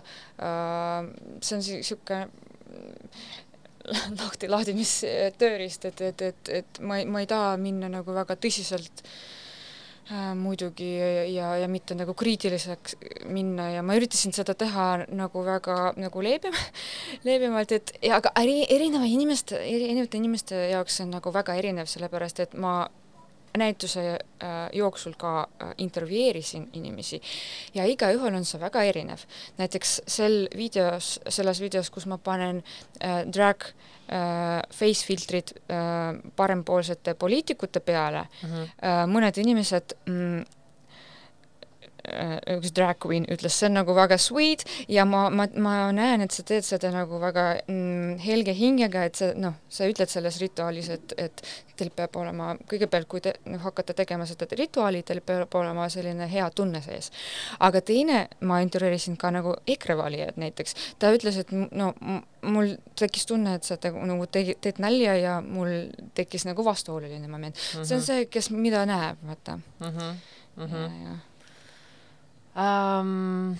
see 1.40 1.58
on 1.58 1.64
niisugune 1.64 2.20
lahti 4.20 4.50
laadimistööriist, 4.50 5.84
et, 5.92 6.00
et, 6.10 6.22
et, 6.32 6.54
et 6.62 6.80
ma 6.80 6.98
ei, 6.98 7.06
ma 7.06 7.22
ei 7.22 7.30
taha 7.30 7.56
minna 7.60 7.90
nagu 7.92 8.16
väga 8.16 8.36
tõsiselt 8.40 9.04
Äh, 9.04 9.47
muidugi 10.34 10.88
ja, 11.34 11.50
ja 11.60 11.68
mitte 11.68 11.96
nagu 11.98 12.14
kriitiliseks 12.16 12.96
minna 13.28 13.68
ja 13.74 13.82
ma 13.84 13.96
üritasin 13.98 14.32
seda 14.32 14.54
teha 14.56 15.04
nagu 15.12 15.42
väga 15.44 15.92
nagu 16.00 16.22
leebem, 16.24 16.56
leebemalt, 17.28 17.74
et 17.76 17.92
ja 18.02 18.16
aga 18.22 18.32
eri, 18.40 18.62
erineva 18.72 19.08
inimeste, 19.08 19.60
erinevate 19.60 20.20
inimeste 20.20 20.62
jaoks 20.72 20.96
see 20.98 21.06
on 21.08 21.12
nagu 21.18 21.32
väga 21.34 21.58
erinev, 21.60 21.90
sellepärast 21.92 22.40
et 22.46 22.56
ma 22.56 22.80
näituse 23.58 24.04
äh, 24.12 24.56
jooksul 24.72 25.14
ka 25.18 25.40
äh, 25.40 25.74
intervjueerisin 25.78 26.68
inimesi 26.72 27.20
ja 27.74 27.86
igaühel 27.88 28.34
on 28.34 28.44
see 28.44 28.60
väga 28.60 28.82
erinev. 28.82 29.24
näiteks 29.58 30.00
sel 30.06 30.48
videos, 30.56 31.20
selles 31.28 31.60
videos, 31.60 31.90
kus 31.90 32.06
ma 32.06 32.18
panen 32.18 32.62
äh, 33.00 33.24
drag 33.26 33.64
äh, 33.64 34.62
face 34.70 35.06
filtrid 35.06 35.54
äh, 35.68 36.18
parempoolsete 36.36 37.14
poliitikute 37.14 37.80
peale 37.80 38.26
mm, 38.42 38.48
-hmm. 38.48 38.70
äh, 38.82 39.04
mõned 39.06 39.40
inimesed 39.40 39.96
mm, 40.06 40.44
üks 42.56 42.72
drag 42.76 42.98
queen 43.02 43.26
ütles, 43.30 43.56
see 43.56 43.68
on 43.68 43.78
nagu 43.78 43.94
väga 43.96 44.18
sweet 44.20 44.64
ja 44.88 45.04
ma, 45.08 45.28
ma, 45.30 45.48
ma 45.56 45.76
näen, 45.94 46.24
et 46.24 46.34
sa 46.34 46.44
teed 46.46 46.66
seda 46.66 46.90
nagu 46.94 47.20
väga 47.22 47.46
mm, 47.66 48.18
helge 48.24 48.54
hingega, 48.56 49.04
et 49.08 49.20
sa 49.20 49.32
noh, 49.38 49.56
sa 49.68 49.88
ütled 49.90 50.10
selles 50.12 50.40
rituaalis, 50.42 50.90
et, 50.94 51.16
et 51.18 51.42
teil 51.78 51.90
peab 51.94 52.16
olema, 52.18 52.52
kõigepealt 52.70 53.08
kui 53.10 53.22
te 53.24 53.34
noh, 53.46 53.60
hakkate 53.62 53.94
tegema 53.98 54.26
seda 54.28 54.48
rituaali, 54.58 55.04
teil 55.06 55.20
peab 55.24 55.54
olema 55.60 55.88
selline 55.92 56.28
hea 56.30 56.48
tunne 56.54 56.82
sees. 56.84 57.12
aga 57.64 57.82
teine, 57.84 58.24
ma 58.40 58.60
intervjueerisin 58.64 59.18
ka 59.20 59.32
nagu 59.34 59.54
EKRE 59.66 59.98
valijad 59.98 60.40
näiteks, 60.40 60.76
ta 60.98 61.12
ütles, 61.14 61.38
et 61.42 61.52
no 61.52 61.92
mul 62.42 62.74
tekkis 62.98 63.26
tunne, 63.28 63.56
et 63.58 63.66
sa 63.66 63.78
te, 63.80 63.92
nagu 63.92 64.26
tegi, 64.30 64.56
teed 64.62 64.82
nalja 64.82 65.16
ja 65.18 65.38
mul 65.44 65.90
tekkis 66.18 66.46
nagu 66.48 66.64
vastuoluline 66.64 67.28
moment 67.28 67.54
mm. 67.54 67.80
-hmm. 67.80 67.84
see 67.84 67.96
on 67.96 68.02
mhm. 68.02 68.06
see, 68.06 68.26
kes 68.26 68.50
mida 68.50 68.86
näeb, 68.86 69.18
vaata 69.26 69.56
mm. 69.56 69.86
-hmm. 69.86 70.14
Mm 70.56 70.66
-hmm. 70.66 71.02
ja, 71.04 71.10
ja 71.10 71.16
Uh, 72.58 73.54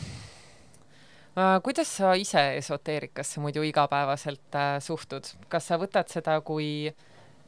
kuidas 1.62 1.90
sa 2.01 2.16
ise 2.18 2.40
esoteerikasse 2.59 3.38
muidu 3.40 3.62
igapäevaselt 3.62 4.57
uh, 4.59 4.80
suhtud, 4.82 5.28
kas 5.49 5.68
sa 5.70 5.78
võtad 5.78 6.11
seda 6.11 6.40
kui 6.42 6.90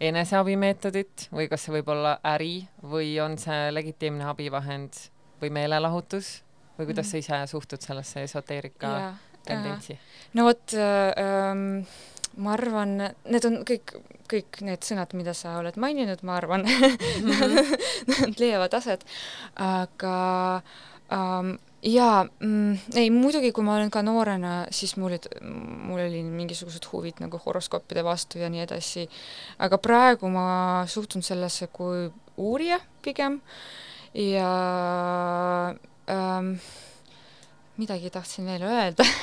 eneseabimeetodit 0.01 1.27
või 1.35 1.49
kas 1.51 1.67
see 1.67 1.75
võib 1.75 1.91
olla 1.91 2.13
äri 2.31 2.69
või 2.87 3.17
on 3.23 3.35
see 3.41 3.73
legitiimne 3.75 4.29
abivahend 4.31 4.95
või 5.43 5.51
meelelahutus 5.59 6.29
või 6.79 6.93
kuidas 6.93 7.09
mm. 7.09 7.11
sa 7.11 7.25
ise 7.25 7.41
suhtud 7.51 7.83
sellesse 7.83 8.23
esoteerika 8.29 8.93
ja, 8.95 9.11
tendentsi? 9.49 9.99
no 10.39 10.47
vot 10.47 10.77
äh, 10.79 11.11
ähm, 11.19 11.83
ma 12.39 12.55
arvan, 12.55 12.95
need 13.27 13.49
on 13.49 13.59
kõik, 13.67 13.97
kõik 14.31 14.63
need 14.65 14.87
sõnad, 14.87 15.13
mida 15.19 15.35
sa 15.35 15.59
oled 15.59 15.75
maininud, 15.83 16.23
ma 16.23 16.39
arvan 16.39 16.63
mm, 16.63 17.27
-hmm. 17.27 17.75
nad 18.15 18.39
leiavad 18.41 18.79
aset, 18.79 19.03
aga 19.59 20.15
äh, 20.63 20.79
um, 21.17 21.55
jaa 21.83 22.25
mm,, 22.25 22.97
ei 23.01 23.11
muidugi, 23.11 23.53
kui 23.57 23.65
ma 23.65 23.77
olen 23.79 23.91
ka 23.93 24.03
noorena, 24.05 24.67
siis 24.75 24.97
mul 25.01 25.13
olid, 25.13 25.29
mul 25.41 26.03
oli 26.05 26.23
mingisugused 26.27 26.91
huvid 26.93 27.23
nagu 27.25 27.41
horoskoopide 27.45 28.05
vastu 28.05 28.43
ja 28.43 28.51
nii 28.53 28.65
edasi, 28.67 29.07
aga 29.59 29.79
praegu 29.81 30.29
ma 30.33 30.49
suhtun 30.89 31.25
sellesse 31.25 31.71
kui 31.73 32.09
uurija 32.41 32.81
pigem. 33.05 33.41
Ja 34.15 34.51
um, 36.11 36.55
midagi 37.79 38.11
tahtsin 38.11 38.51
veel 38.51 38.67
öelda. 38.69 39.07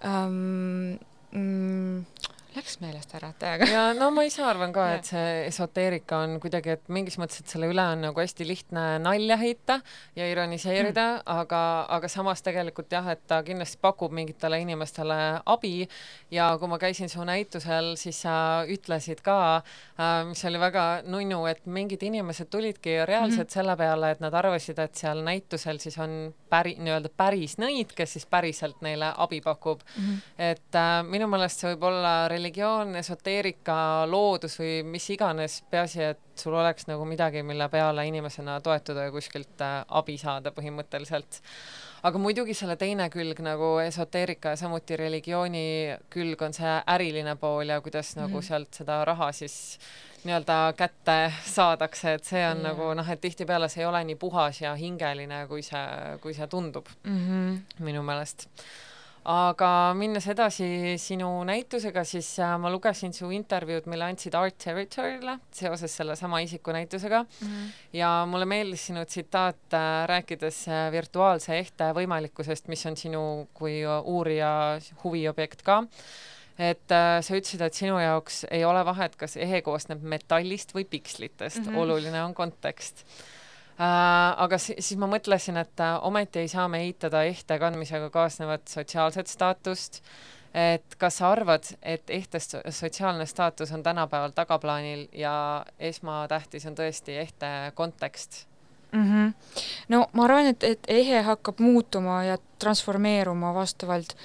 Um, 0.00 0.96
mm, 1.32 2.04
Läks 2.50 2.80
meelest 2.82 3.12
ära 3.14 3.30
täiega. 3.38 3.66
ja 3.70 3.82
no 3.94 4.08
ma 4.14 4.24
ise 4.26 4.42
arvan 4.42 4.72
ka, 4.74 4.86
et 4.96 5.06
see 5.06 5.26
esoteerika 5.46 6.18
on 6.24 6.38
kuidagi, 6.42 6.74
et 6.74 6.88
mingis 6.90 7.14
mõttes, 7.20 7.42
et 7.44 7.52
selle 7.52 7.68
üle 7.70 7.84
on 7.92 8.02
nagu 8.02 8.22
hästi 8.22 8.46
lihtne 8.46 8.84
nalja 9.02 9.36
heita 9.38 9.76
ja 10.18 10.26
ironiseerida 10.26 11.04
mm., 11.12 11.28
aga, 11.30 11.60
aga 11.94 12.10
samas 12.10 12.42
tegelikult 12.42 12.90
jah, 12.90 13.06
et 13.12 13.22
ta 13.30 13.38
kindlasti 13.46 13.78
pakub 13.82 14.14
mingitele 14.16 14.58
inimestele 14.64 15.18
abi 15.46 15.86
ja 16.34 16.48
kui 16.58 16.70
ma 16.72 16.80
käisin 16.82 17.12
su 17.12 17.22
näitusel, 17.26 17.92
siis 18.00 18.22
sa 18.26 18.34
ütlesid 18.66 19.22
ka 19.22 19.38
äh,, 19.60 20.24
mis 20.26 20.42
oli 20.50 20.58
väga 20.62 20.86
nunnu, 21.06 21.44
et 21.50 21.62
mingid 21.70 22.02
inimesed 22.06 22.50
tulidki 22.50 23.00
reaalselt 23.04 23.46
mm 23.46 23.48
selle 23.50 23.74
peale, 23.76 24.12
et 24.14 24.20
nad 24.22 24.34
arvasid, 24.36 24.78
et 24.78 24.98
seal 24.98 25.22
näitusel 25.26 25.80
siis 25.82 25.96
on 26.02 26.12
päri, 26.50 26.76
nii-öelda 26.78 27.10
päris 27.18 27.56
nõid, 27.58 27.90
kes 27.96 28.14
siis 28.16 28.26
päriselt 28.30 28.78
neile 28.84 29.10
abi 29.24 29.40
pakub 29.42 29.82
mm. 29.96 30.20
et 30.50 30.78
äh, 30.78 30.90
minu 31.06 31.26
meelest 31.30 31.62
see 31.62 31.72
võib 31.72 31.88
olla 31.90 32.12
religioosne 32.40 32.60
religioon, 32.60 32.96
esoteerika, 32.96 34.06
loodus 34.08 34.58
või 34.60 34.80
mis 34.84 35.06
iganes, 35.12 35.60
peaasi, 35.70 36.02
et 36.02 36.40
sul 36.40 36.54
oleks 36.54 36.86
nagu 36.88 37.04
midagi, 37.04 37.42
mille 37.42 37.68
peale 37.68 38.06
inimesena 38.08 38.60
toetuda 38.60 39.06
ja 39.06 39.12
kuskilt 39.12 39.60
äh, 39.60 39.84
abi 39.88 40.16
saada 40.18 40.50
põhimõtteliselt. 40.50 41.40
aga 42.02 42.18
muidugi 42.18 42.54
selle 42.54 42.76
teine 42.76 43.10
külg 43.10 43.40
nagu 43.44 43.78
esoteerika 43.78 44.54
ja 44.54 44.56
samuti 44.56 44.96
religiooni 44.96 45.96
külg 46.10 46.42
on 46.42 46.54
see 46.56 46.76
äriline 46.86 47.36
pool 47.36 47.68
ja 47.68 47.80
kuidas 47.80 48.16
mm 48.16 48.22
-hmm. 48.22 48.26
nagu 48.26 48.38
mhm. 48.38 48.46
sealt 48.46 48.74
seda 48.74 49.04
raha 49.04 49.32
siis 49.32 49.78
nii-öelda 50.24 50.72
kätte 50.76 51.32
saadakse, 51.44 52.14
et 52.14 52.24
see 52.24 52.44
on 52.48 52.56
yeah. 52.56 52.72
nagu 52.72 52.94
noh, 52.94 53.10
et 53.10 53.20
tihtipeale 53.20 53.68
see 53.68 53.82
ei 53.82 53.86
ole 53.86 54.04
nii 54.04 54.14
puhas 54.16 54.60
ja 54.60 54.74
hingeline, 54.74 55.46
kui 55.48 55.62
see, 55.62 56.18
kui 56.20 56.34
see 56.34 56.46
tundub 56.46 56.86
mm 57.04 57.18
-hmm. 57.18 57.84
minu 57.84 58.02
meelest 58.02 58.48
aga 59.28 59.70
minnes 59.98 60.24
edasi 60.32 60.96
sinu 61.00 61.28
näitusega, 61.48 62.04
siis 62.08 62.28
äh, 62.40 62.54
ma 62.60 62.70
lugesin 62.72 63.12
su 63.16 63.28
intervjuud, 63.34 63.88
mille 63.90 64.06
andsid 64.08 64.34
Art 64.38 64.56
Territory'le 64.62 65.36
seoses 65.52 65.96
sellesama 65.96 66.40
isiku 66.40 66.72
näitusega 66.72 67.22
mm 67.22 67.46
-hmm. 67.46 67.70
ja 67.92 68.26
mulle 68.30 68.44
meeldis 68.44 68.86
sinu 68.86 69.04
tsitaat 69.04 69.74
äh, 69.74 70.06
rääkides 70.06 70.68
äh, 70.68 70.92
virtuaalse 70.92 71.58
ehte 71.58 71.92
võimalikkusest, 71.94 72.68
mis 72.68 72.86
on 72.86 72.96
sinu 72.96 73.48
kui 73.54 73.82
uurija 74.04 74.80
huviobjekt 75.04 75.62
ka 75.62 75.84
et 76.58 76.92
äh, 76.92 77.20
sa 77.20 77.34
ütlesid, 77.34 77.60
et 77.60 77.74
sinu 77.74 77.98
jaoks 77.98 78.46
ei 78.50 78.64
ole 78.64 78.84
vahet, 78.84 79.16
kas 79.16 79.36
ehe 79.36 79.62
koosneb 79.62 80.02
metallist 80.02 80.74
või 80.74 80.84
pikslitest 80.84 81.58
mm, 81.58 81.68
-hmm. 81.72 81.78
oluline 81.78 82.24
on 82.24 82.34
kontekst 82.34 83.04
Äh, 83.04 83.39
aga 83.80 84.58
si 84.60 84.74
siis 84.78 84.98
ma 85.00 85.08
mõtlesin, 85.10 85.56
et 85.60 85.80
äh, 85.80 85.96
ometi 86.04 86.42
ei 86.42 86.50
saa 86.52 86.68
me 86.68 86.82
eitada 86.84 87.22
ehte 87.28 87.58
kandmisega 87.58 88.10
kaasnevat 88.12 88.68
sotsiaalset 88.68 89.30
staatust, 89.30 90.02
et 90.54 90.96
kas 90.98 91.20
sa 91.20 91.30
arvad, 91.32 91.64
et 91.82 92.10
ehtest 92.10 92.56
sotsiaalne 92.74 93.26
staatus 93.26 93.72
on 93.72 93.82
tänapäeval 93.82 94.34
tagaplaanil 94.36 95.06
ja 95.16 95.64
esmatähtis 95.78 96.66
on 96.66 96.76
tõesti 96.76 97.20
ehte 97.22 97.72
kontekst? 97.74 98.46
mm. 98.92 99.04
-hmm. 99.04 99.32
no 99.88 100.06
ma 100.12 100.24
arvan, 100.24 100.46
et, 100.46 100.64
et 100.64 100.80
ehe 100.88 101.22
hakkab 101.22 101.58
muutuma 101.58 102.24
ja 102.24 102.38
transformeeruma 102.58 103.54
vastavalt 103.54 104.16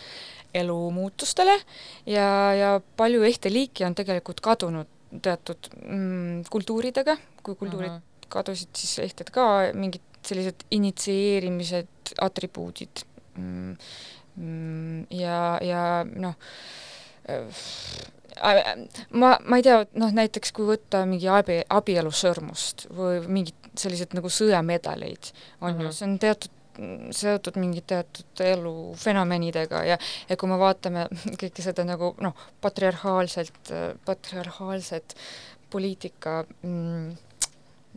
elu 0.53 0.91
muutustele 0.91 1.61
ja, 2.05 2.53
ja 2.53 2.81
palju 2.97 3.23
ehte 3.23 3.53
liiki 3.53 3.85
on 3.85 3.95
tegelikult 3.95 4.41
kadunud 4.41 4.87
teatud 5.21 5.69
mm, 5.85 6.43
kultuuridega, 6.49 7.17
kui 7.43 7.55
kultuurid 7.55 7.91
mm 7.91 7.97
-hmm 7.97 8.14
kadusid 8.35 8.71
siis 8.77 8.99
ehted 9.05 9.31
ka, 9.35 9.47
mingid 9.77 10.03
sellised 10.25 10.65
initsieerimised, 10.73 12.15
atribuudid 12.21 13.05
mm, 13.37 13.75
mm, 14.35 15.05
ja, 15.13 15.39
ja 15.63 15.83
noh, 16.09 16.35
äh, 17.29 17.63
ma, 19.11 19.35
ma 19.45 19.59
ei 19.59 19.65
tea, 19.65 19.79
noh 20.01 20.13
näiteks 20.15 20.53
kui 20.55 20.67
võtta 20.69 21.05
mingi 21.09 21.29
abi, 21.31 21.61
abielusõrmust 21.69 22.87
või 22.95 23.21
mingid 23.27 23.71
sellised 23.79 24.15
nagu 24.17 24.31
sõjamedaleid, 24.31 25.31
on 25.61 25.71
mm 25.71 25.77
-hmm. 25.77 25.81
ju, 25.81 25.87
mhm. 25.87 25.97
see 25.97 26.07
on 26.09 26.19
teatud 26.19 26.61
seotud 27.15 27.55
mingite 27.55 27.87
teatud 27.87 28.41
elufenomenidega 28.43 29.83
ja, 29.87 29.97
ja 30.29 30.37
kui 30.37 30.49
me 30.51 30.57
vaatame 30.59 31.07
kõike 31.41 31.63
seda 31.63 31.85
nagu 31.87 32.13
noh, 32.23 32.35
patriarhaalselt, 32.61 33.71
patriarhaalset 34.05 35.15
poliitika 35.71 36.43
mm, 36.61 37.13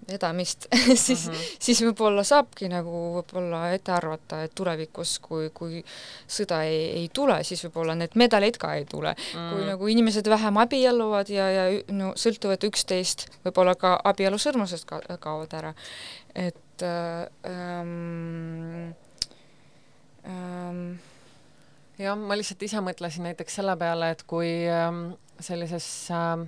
vedamist 0.09 0.67
siis 1.07 1.27
mm, 1.27 1.33
-hmm. 1.33 1.57
siis 1.61 1.83
võib-olla 1.83 2.25
saabki 2.25 2.69
nagu 2.69 3.01
võib-olla 3.17 3.73
ette 3.73 3.93
arvata, 3.93 4.43
et 4.45 4.55
tulevikus, 4.55 5.19
kui, 5.25 5.51
kui 5.55 5.83
sõda 6.29 6.63
ei, 6.65 6.85
ei 7.03 7.11
tule, 7.13 7.41
siis 7.45 7.65
võib-olla 7.67 7.95
need 7.99 8.15
medaleid 8.15 8.59
ka 8.59 8.75
ei 8.75 8.85
tule 8.85 9.15
mm. 9.15 9.35
-hmm. 9.35 9.51
kui 9.53 9.67
nagu 9.67 9.87
inimesed 9.87 10.29
vähem 10.29 10.57
abielluvad 10.57 11.29
ja, 11.29 11.51
ja 11.51 11.67
no 11.89 12.13
sõltuvad 12.17 12.65
üksteist, 12.65 13.27
võib-olla 13.45 13.75
ka 13.75 13.99
abielusõrmused 14.05 14.85
ka, 14.87 15.01
kaovad 15.19 15.55
ära. 15.55 15.75
et 16.35 16.83
äh, 16.83 17.27
ähm, 17.47 18.95
ähm, 20.27 20.99
jah, 21.99 22.17
ma 22.17 22.37
lihtsalt 22.37 22.63
ise 22.63 22.81
mõtlesin 22.85 23.27
näiteks 23.27 23.55
selle 23.61 23.77
peale, 23.77 24.11
et 24.11 24.23
kui 24.23 24.51
ähm, 24.71 25.13
sellises 25.41 26.11
äh, 26.11 26.47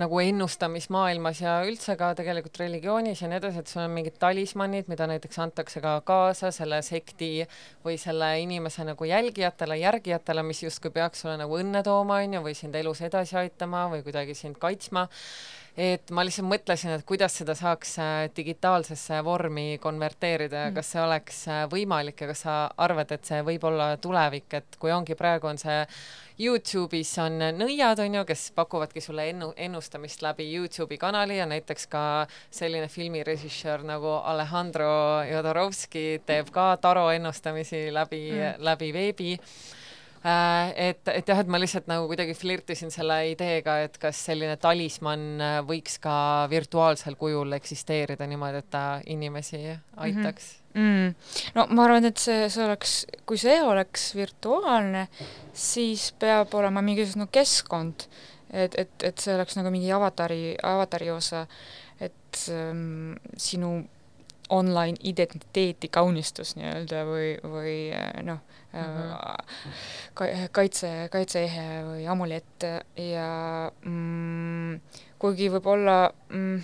nagu 0.00 0.20
ennustamismaailmas 0.22 1.42
ja 1.44 1.58
üldse 1.68 1.96
ka 2.00 2.10
tegelikult 2.18 2.56
religioonis 2.62 3.22
ja 3.22 3.28
nii 3.30 3.38
edasi, 3.40 3.62
et 3.62 3.70
sul 3.70 3.82
on 3.84 3.94
mingid 3.94 4.16
talismannid, 4.22 4.88
mida 4.92 5.06
näiteks 5.10 5.40
antakse 5.44 5.82
ka 5.84 5.98
kaasa 6.06 6.50
selle 6.54 6.80
sekti 6.86 7.30
või 7.84 7.98
selle 8.00 8.32
inimese 8.42 8.86
nagu 8.88 9.08
jälgijatele, 9.08 9.80
järgijatele, 9.82 10.44
mis 10.46 10.62
justkui 10.64 10.92
peaks 10.94 11.24
sulle 11.24 11.36
nagu 11.40 11.60
õnne 11.60 11.84
tooma, 11.86 12.22
on 12.24 12.38
ju, 12.38 12.44
või 12.48 12.56
sind 12.58 12.76
elus 12.80 13.04
edasi 13.06 13.36
aitama 13.44 13.86
või 13.92 14.04
kuidagi 14.06 14.36
sind 14.38 14.60
kaitsma 14.60 15.06
et 15.80 16.10
ma 16.12 16.24
lihtsalt 16.26 16.48
mõtlesin, 16.48 16.92
et 16.92 17.04
kuidas 17.08 17.38
seda 17.40 17.54
saaks 17.56 17.94
äh, 18.02 18.22
digitaalsesse 18.36 19.20
vormi 19.24 19.78
konverteerida 19.82 20.66
ja 20.66 20.70
mm. 20.70 20.76
kas 20.76 20.90
see 20.94 21.02
oleks 21.02 21.38
äh, 21.48 21.62
võimalik 21.72 22.20
ja 22.20 22.28
kas 22.30 22.44
sa 22.44 22.56
arvad, 22.84 23.12
et 23.14 23.24
see 23.28 23.40
võib 23.46 23.64
olla 23.70 23.94
tulevik, 24.02 24.48
et 24.58 24.76
kui 24.80 24.92
ongi 24.92 25.16
praegu 25.18 25.50
on 25.50 25.60
see 25.60 25.78
Youtube'is 26.40 27.10
on 27.20 27.36
nõiad, 27.58 28.00
on 28.00 28.14
ju, 28.16 28.24
kes 28.28 28.46
pakuvadki 28.56 29.02
sulle 29.04 29.26
ennu-, 29.32 29.52
ennustamist 29.60 30.22
läbi 30.24 30.46
Youtube'i 30.54 31.00
kanali 31.00 31.36
ja 31.40 31.48
näiteks 31.48 31.88
ka 31.92 32.04
selline 32.50 32.88
filmirežissöör 32.88 33.84
nagu 33.88 34.14
Alejandro 34.20 34.92
Jodorowsky 35.28 36.22
teeb 36.28 36.52
ka 36.54 36.72
taro 36.80 37.10
ennustamisi 37.12 37.88
läbi 37.92 38.24
mm., 38.32 38.64
läbi 38.64 38.92
veebi 38.96 39.36
et, 40.20 41.00
et 41.08 41.28
jah, 41.28 41.38
et 41.40 41.48
ma 41.48 41.58
lihtsalt 41.60 41.86
nagu 41.88 42.04
kuidagi 42.10 42.34
flirtisin 42.36 42.92
selle 42.92 43.16
ideega, 43.30 43.78
et 43.86 43.94
kas 44.00 44.18
selline 44.28 44.58
talismann 44.60 45.40
äh, 45.40 45.58
võiks 45.64 45.96
ka 46.02 46.46
virtuaalsel 46.52 47.16
kujul 47.20 47.56
eksisteerida 47.56 48.28
niimoodi, 48.28 48.60
et 48.60 48.68
ta 48.70 48.84
inimesi 49.06 49.62
aitaks 49.96 50.50
mm. 50.74 50.80
-hmm. 50.80 50.80
Mm. 50.80 51.14
no 51.54 51.66
ma 51.70 51.84
arvan, 51.84 52.04
et 52.04 52.18
see, 52.20 52.48
see 52.52 52.64
oleks, 52.64 53.06
kui 53.26 53.38
see 53.40 53.62
oleks 53.62 54.14
virtuaalne, 54.14 55.08
siis 55.52 56.12
peab 56.12 56.54
olema 56.54 56.82
mingisugune 56.82 57.26
keskkond, 57.32 58.04
et, 58.52 58.76
et, 58.78 58.92
et 59.02 59.18
see 59.18 59.34
oleks 59.34 59.56
nagu 59.56 59.70
mingi 59.70 59.90
avatari, 59.92 60.54
avatari 60.62 61.10
osa, 61.10 61.46
et 62.00 62.44
ähm, 62.52 63.16
sinu 63.36 63.80
online 64.50 64.98
identiteeti 65.06 65.88
kaunistus 65.88 66.56
nii-öelda 66.58 67.04
või, 67.06 67.32
või 67.42 67.74
noh 68.26 68.40
mm, 68.72 68.84
-hmm. 68.84 69.80
ka, 70.14 70.28
kaitse, 70.52 70.92
kaitseehe 71.12 71.66
või 71.86 72.06
amulett 72.10 72.66
ja 72.98 73.30
mm, 73.84 74.80
kuigi 75.22 75.50
võib-olla 75.54 75.98
mm, 76.28 76.62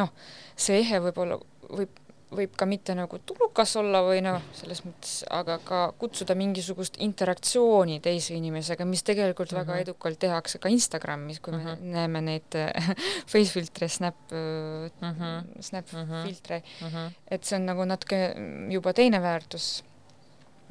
noh, 0.00 0.14
see 0.56 0.80
ehe 0.84 1.02
võib-olla, 1.04 1.40
võib 1.70 1.90
võib 1.90 1.98
ka 2.30 2.66
mitte 2.66 2.94
nagu 2.94 3.18
tulukas 3.26 3.72
olla 3.80 4.02
või 4.06 4.20
noh, 4.22 4.38
selles 4.54 4.84
mõttes, 4.86 5.14
aga 5.34 5.58
ka 5.66 5.80
kutsuda 5.98 6.36
mingisugust 6.38 7.00
interaktsiooni 7.02 7.98
teise 8.04 8.36
inimesega, 8.36 8.86
mis 8.86 9.02
tegelikult 9.02 9.50
mm 9.50 9.56
-hmm. 9.56 9.60
väga 9.60 9.72
mhm. 9.72 9.82
edukalt 9.82 10.18
tehakse 10.18 10.58
ka 10.58 10.68
Instagramis, 10.68 11.40
kui 11.40 11.52
mm 11.52 11.58
-hmm. 11.58 11.64
me 11.64 11.74
mhm. 11.74 11.92
näeme 11.92 12.20
neid 12.20 12.58
face 13.30 13.52
filtre, 13.52 13.88
snap 13.88 14.16
mm, 14.30 14.90
-hmm. 15.02 15.62
snap 15.62 15.92
mm 15.92 16.04
-hmm. 16.04 16.26
filtre 16.26 16.62
mm, 16.80 16.88
-hmm. 16.88 17.12
et 17.30 17.44
see 17.44 17.58
on 17.58 17.66
nagu 17.66 17.84
natuke 17.84 18.34
juba 18.70 18.92
teine 18.92 19.22
väärtus 19.22 19.84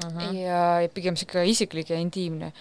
mm. 0.04 0.10
-hmm. 0.10 0.34
ja, 0.36 0.82
ja 0.82 0.90
pigem 0.90 1.14
niisugune 1.14 1.48
isiklik 1.48 1.90
ja 1.90 1.98
intiimne 1.98 2.54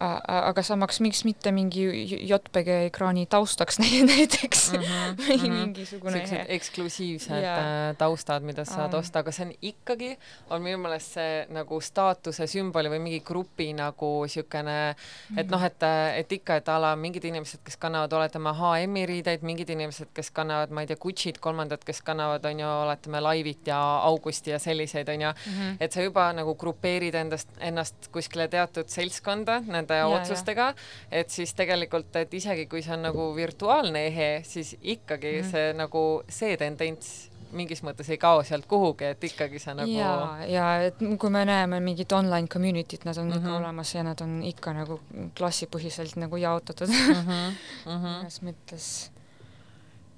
aga 0.00 0.62
samaks, 0.62 1.00
miks 1.00 1.24
mitte 1.24 1.52
mingi 1.54 1.84
JPG 2.28 2.88
ekraani 2.90 3.26
taustaks 3.30 3.78
näiteks 3.82 4.72
mm 4.72 4.78
-hmm, 4.78 5.16
või 5.18 5.36
mm 5.36 5.42
-hmm. 5.42 5.58
mingisugune 5.60 6.12
sellised 6.12 6.46
eksklusiivsed 6.48 7.40
yeah. 7.40 7.58
Äh, 7.90 7.96
taustad, 7.96 8.42
mida 8.42 8.64
sa 8.64 8.74
saad 8.74 8.94
um. 8.94 9.00
osta, 9.00 9.18
aga 9.18 9.32
see 9.32 9.46
on 9.46 9.52
ikkagi, 9.62 10.10
on 10.50 10.62
minu 10.62 10.78
meelest 10.78 11.16
see 11.16 11.46
nagu 11.54 11.80
staatuse 11.80 12.46
sümboli 12.50 12.90
või 12.92 13.00
mingi 13.06 13.20
grupi 13.24 13.72
nagu 13.76 14.10
niisugune, 14.24 14.94
et 15.36 15.50
noh, 15.50 15.62
et, 15.64 15.86
et 16.18 16.32
ikka, 16.38 16.58
et 16.60 16.68
a 16.68 16.78
la 16.80 16.94
mingid 16.96 17.24
inimesed, 17.24 17.62
kes 17.64 17.76
kannavad, 17.80 18.12
oletame, 18.12 18.52
H&M-i 18.58 19.06
riideid, 19.06 19.44
mingid 19.46 19.70
inimesed, 19.70 20.10
kes 20.14 20.30
kannavad, 20.34 20.70
ma 20.74 20.84
ei 20.84 20.90
tea, 20.90 21.00
Gucci'd, 21.00 21.40
kolmandad, 21.44 21.84
kes 21.86 22.02
kannavad, 22.06 22.44
on 22.50 22.60
ju, 22.60 22.70
oletame, 22.86 23.22
Live'it 23.28 23.70
ja 23.70 23.80
Augusti 24.08 24.50
ja 24.50 24.58
selliseid, 24.58 25.08
on 25.08 25.26
ju 25.26 25.28
mm, 25.28 25.52
-hmm. 25.52 25.76
et 25.80 25.92
sa 25.92 26.02
juba 26.02 26.32
nagu 26.32 26.54
grupeerid 26.54 27.14
endast, 27.14 27.48
ennast 27.60 28.08
kuskile 28.12 28.48
teatud 28.48 28.88
seltskonda, 28.88 29.62
nende 29.84 30.00
ja, 30.00 30.08
otsustega, 30.08 30.72
et 31.12 31.30
siis 31.30 31.54
tegelikult, 31.54 32.14
et 32.16 32.34
isegi 32.34 32.66
kui 32.70 32.82
see 32.82 32.96
on 32.96 33.06
nagu 33.10 33.28
virtuaalne 33.36 34.06
ehe, 34.08 34.32
siis 34.48 34.74
ikkagi 34.80 35.38
mm. 35.40 35.52
see 35.52 35.70
nagu 35.78 36.02
see 36.28 36.58
tendents 36.60 37.14
mingis 37.54 37.84
mõttes 37.86 38.08
ei 38.10 38.18
kao 38.18 38.42
sealt 38.42 38.66
kuhugi, 38.66 39.12
et 39.14 39.24
ikkagi 39.28 39.60
see 39.62 39.76
nagu 39.78 39.92
ja, 39.94 40.10
ja 40.50 40.68
et 40.88 40.98
kui 41.20 41.30
me 41.30 41.44
näeme 41.46 41.78
mingit 41.84 42.12
online 42.16 42.50
community't, 42.50 43.06
nad 43.06 43.18
on 43.18 43.28
mm 43.28 43.32
-hmm. 43.32 43.38
ikka 43.38 43.48
mhm. 43.48 43.56
olemas 43.62 43.94
ja 43.94 44.02
nad 44.02 44.20
on 44.20 44.42
ikka 44.42 44.72
nagu 44.72 45.00
klassipõhiselt 45.38 46.16
nagu 46.16 46.36
jaotatud 46.36 46.88
mm. 46.88 47.14
-hmm. 47.14 47.52
Mm 47.86 48.02
-hmm. 48.02 48.48
mõttes 48.48 49.13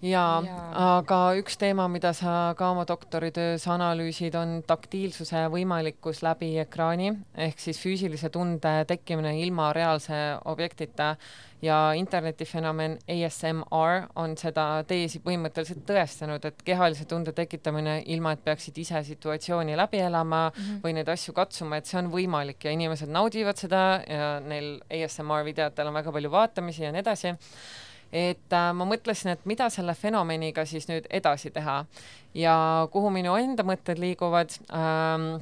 jaa 0.02 0.42
ja., 0.44 0.56
aga 0.98 1.18
üks 1.40 1.56
teema, 1.60 1.86
mida 1.88 2.12
sa 2.16 2.54
ka 2.58 2.70
oma 2.74 2.84
doktoritöös 2.88 3.66
analüüsid, 3.72 4.36
on 4.38 4.60
taktiilsuse 4.66 5.46
võimalikkus 5.52 6.22
läbi 6.26 6.52
ekraani 6.62 7.12
ehk 7.48 7.60
siis 7.62 7.80
füüsilise 7.80 8.30
tunde 8.32 8.78
tekkimine 8.88 9.38
ilma 9.40 9.72
reaalse 9.76 10.18
objektita 10.44 11.14
ja 11.62 11.92
internetifenomen 11.96 12.98
ASMR 13.08 14.10
on 14.20 14.36
seda 14.36 14.66
teesi 14.88 15.22
põhimõtteliselt 15.24 15.86
tõestanud, 15.88 16.44
et 16.44 16.60
kehalise 16.66 17.06
tunde 17.08 17.32
tekitamine 17.36 18.02
ilma, 18.12 18.34
et 18.36 18.44
peaksid 18.44 18.76
ise 18.78 19.02
situatsiooni 19.06 19.76
läbi 19.76 20.02
elama 20.04 20.50
mm 20.50 20.62
-hmm. 20.62 20.82
või 20.84 20.92
neid 20.98 21.08
asju 21.08 21.32
katsuma, 21.34 21.76
et 21.76 21.86
see 21.86 21.98
on 21.98 22.12
võimalik 22.12 22.64
ja 22.64 22.70
inimesed 22.70 23.08
naudivad 23.08 23.56
seda 23.56 24.02
ja 24.08 24.40
neil 24.40 24.80
ASMR 24.90 25.44
videotel 25.44 25.88
on 25.88 25.94
väga 25.94 26.12
palju 26.12 26.30
vaatamisi 26.30 26.84
ja 26.84 26.92
nii 26.92 27.00
edasi 27.00 27.34
et 28.12 28.52
äh, 28.52 28.72
ma 28.74 28.86
mõtlesin, 28.88 29.34
et 29.34 29.46
mida 29.48 29.70
selle 29.72 29.94
fenomeniga 29.94 30.64
siis 30.68 30.88
nüüd 30.90 31.08
edasi 31.10 31.50
teha 31.54 31.82
ja 32.34 32.56
kuhu 32.92 33.10
minu 33.14 33.36
enda 33.40 33.66
mõtted 33.66 34.00
liiguvad 34.02 34.54
ähm,, 34.70 35.36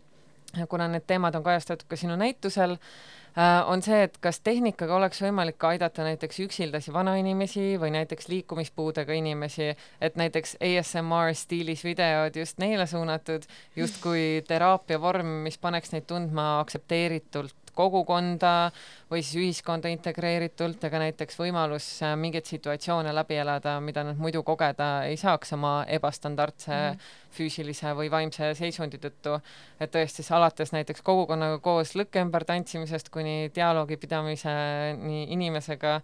kuna 0.70 0.88
need 0.88 1.06
teemad 1.06 1.34
on 1.34 1.44
kajastatud 1.44 1.88
ka 1.90 1.98
sinu 1.98 2.16
näitusel 2.16 2.76
äh,, 2.76 3.60
on 3.68 3.82
see, 3.82 4.04
et 4.06 4.16
kas 4.22 4.40
tehnikaga 4.40 4.96
oleks 4.96 5.20
võimalik 5.24 5.58
ka 5.60 5.74
aidata 5.74 6.06
näiteks 6.06 6.40
üksildasi 6.46 6.94
vanainimesi 6.94 7.74
või 7.82 7.92
näiteks 7.98 8.30
liikumispuudega 8.32 9.18
inimesi, 9.18 9.72
et 10.00 10.16
näiteks 10.20 10.56
ASMR 10.62 11.34
stiilis 11.36 11.84
videod 11.84 12.38
just 12.40 12.62
neile 12.62 12.86
suunatud 12.86 13.44
justkui 13.76 14.44
teraapia 14.48 15.00
vorm, 15.00 15.42
mis 15.48 15.58
paneks 15.58 15.92
neid 15.92 16.08
tundma 16.10 16.60
aktsepteeritult 16.62 17.63
kogukonda 17.76 18.70
või 19.10 19.22
siis 19.22 19.40
ühiskonda 19.42 19.90
integreeritult 19.92 20.82
ja 20.82 20.90
ka 20.92 21.00
näiteks 21.02 21.38
võimalus 21.38 21.88
äh, 22.02 22.14
mingeid 22.18 22.48
situatsioone 22.48 23.12
läbi 23.14 23.38
elada, 23.42 23.76
mida 23.84 24.04
nad 24.06 24.20
muidu 24.20 24.42
kogeda 24.46 24.90
ei 25.08 25.18
saaks 25.20 25.54
oma 25.56 25.74
ebastandardse 25.90 26.72
mm. 26.74 27.10
füüsilise 27.34 27.94
või 27.98 28.10
vaimse 28.12 28.52
seisundi 28.58 29.00
tõttu. 29.02 29.38
et 29.80 29.92
tõesti, 29.92 30.22
siis 30.22 30.32
alates 30.32 30.72
näiteks 30.72 31.02
kogukonnaga 31.02 31.58
koos 31.64 31.94
lõkke 31.98 32.22
ümber 32.24 32.46
tantsimisest 32.48 33.10
kuni 33.14 33.50
dialoogi 33.54 33.98
pidamiseni 34.00 35.26
inimesega, 35.34 36.00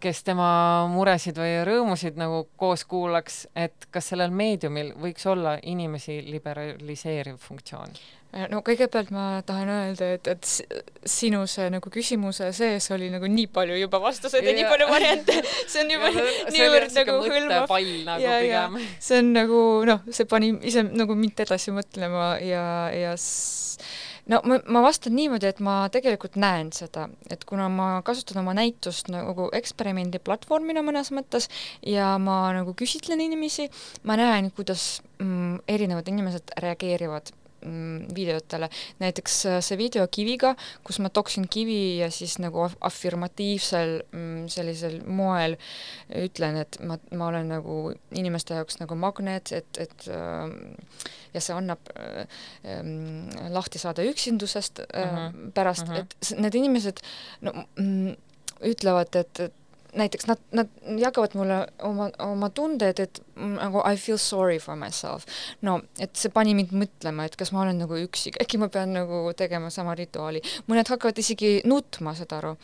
kes 0.00 0.22
tema 0.26 0.50
muresid 0.92 1.36
või 1.40 1.58
rõõmusid 1.68 2.16
nagu 2.20 2.46
koos 2.60 2.84
kuulaks, 2.88 3.42
et 3.54 3.86
kas 3.92 4.08
sellel 4.12 4.30
meediumil 4.34 4.94
võiks 5.00 5.26
olla 5.30 5.58
inimesi 5.62 6.20
liberaliseeriv 6.30 7.36
funktsioon? 7.44 7.92
no 8.52 8.60
kõigepealt 8.62 9.08
ma 9.10 9.22
tahan 9.42 9.66
öelda, 9.74 10.08
et, 10.14 10.28
et 10.30 10.50
sinu 11.10 11.40
see 11.50 11.64
nagu 11.74 11.90
küsimuse 11.90 12.52
sees 12.54 12.86
oli 12.94 13.08
nagu 13.10 13.26
nii 13.26 13.48
palju 13.50 13.74
juba 13.80 13.98
vastuseid 14.04 14.46
ja 14.46 14.52
nii 14.54 14.62
Jaa. 14.62 14.70
palju 14.70 14.86
variante, 14.86 15.34
see 15.66 15.82
on 15.82 15.90
juba 15.96 16.12
niivõrd 16.54 16.94
nagu 17.00 17.16
hõlmav. 17.26 17.66
pall 17.72 17.90
nagu 18.06 18.22
Ja, 18.22 18.36
ja. 18.46 18.62
see 19.02 19.18
on 19.24 19.32
nagu 19.34 19.58
noh, 19.90 20.06
see 20.14 20.28
pani 20.30 20.52
ise 20.62 20.84
nagu 20.86 21.16
mind 21.18 21.42
edasi 21.42 21.74
mõtlema 21.74 22.36
ja, 22.46 22.62
ja 22.94 23.16
s- 23.18 23.82
no 24.30 24.40
ma, 24.46 24.60
ma 24.66 24.82
vastan 24.84 25.16
niimoodi, 25.18 25.50
et 25.50 25.60
ma 25.64 25.76
tegelikult 25.92 26.38
näen 26.40 26.70
seda, 26.76 27.08
et 27.30 27.44
kuna 27.48 27.68
ma 27.72 27.88
kasutan 28.06 28.42
oma 28.42 28.54
näitust 28.56 29.10
nagu 29.12 29.50
eksperimendi 29.56 30.22
platvormina 30.22 30.84
mõnes 30.86 31.12
mõttes 31.14 31.50
ja 31.86 32.14
ma 32.22 32.42
nagu 32.56 32.74
küsitlen 32.78 33.22
inimesi, 33.26 33.68
ma 34.06 34.18
näen, 34.20 34.52
kuidas 34.56 35.02
mm, 35.18 35.62
erinevad 35.68 36.08
inimesed 36.12 36.54
reageerivad 36.62 37.34
videotele, 38.16 38.68
näiteks 39.02 39.34
äh, 39.46 39.58
see 39.64 39.78
video 39.78 40.06
kiviga, 40.12 40.54
kus 40.84 40.98
ma 41.04 41.08
toksin 41.12 41.46
kivi 41.50 41.98
ja 41.98 42.10
siis 42.10 42.38
nagu 42.42 42.62
af- 42.66 42.76
afirmatiivsel 42.90 43.96
mm, 44.12 44.48
sellisel 44.52 45.00
moel 45.06 45.56
ütlen, 46.22 46.56
et 46.62 46.78
ma, 46.86 46.96
ma 47.16 47.28
olen 47.30 47.48
nagu 47.52 47.78
inimeste 48.16 48.54
jaoks 48.58 48.80
nagu 48.80 48.96
magnet, 48.98 49.52
et, 49.52 49.78
et 49.86 50.08
ähm, 50.08 50.56
ja 51.34 51.40
see 51.44 51.54
annab 51.54 51.92
äh, 51.96 52.26
ähm, 52.64 53.28
lahti 53.54 53.78
saada 53.82 54.02
üksindusest 54.08 54.82
äh, 54.88 55.06
Mhm, 55.10 55.50
pärast 55.56 55.86
mhm. 55.88 55.96
et 56.04 56.16
s- 56.22 56.34
need 56.38 56.54
inimesed 56.54 57.00
no 57.46 57.52
mm, 57.76 58.14
ütlevad, 58.68 59.14
et, 59.16 59.40
et 59.40 59.54
näiteks 59.96 60.26
nad, 60.30 60.40
nad 60.52 60.68
jagavad 60.98 61.34
mulle 61.38 61.60
oma, 61.86 62.10
oma 62.24 62.50
tunded, 62.54 63.00
et 63.02 63.22
mm, 63.34 63.56
nagu 63.58 63.82
I 63.86 63.96
feel 63.96 64.18
sorry 64.18 64.58
for 64.58 64.76
myself. 64.76 65.26
no 65.62 65.80
et 65.98 66.16
see 66.16 66.32
pani 66.34 66.54
mind 66.58 66.74
mõtlema, 66.76 67.26
et 67.26 67.36
kas 67.38 67.52
ma 67.54 67.64
olen 67.64 67.80
nagu 67.82 67.98
üksi, 67.98 68.34
äkki 68.42 68.60
ma 68.60 68.70
pean 68.72 68.94
nagu 68.96 69.22
tegema 69.36 69.70
sama 69.74 69.94
rituaali. 69.98 70.42
mõned 70.70 70.90
hakkavad 70.90 71.18
isegi 71.18 71.60
nutma, 71.68 72.14
saad 72.18 72.36
aru. 72.38 72.56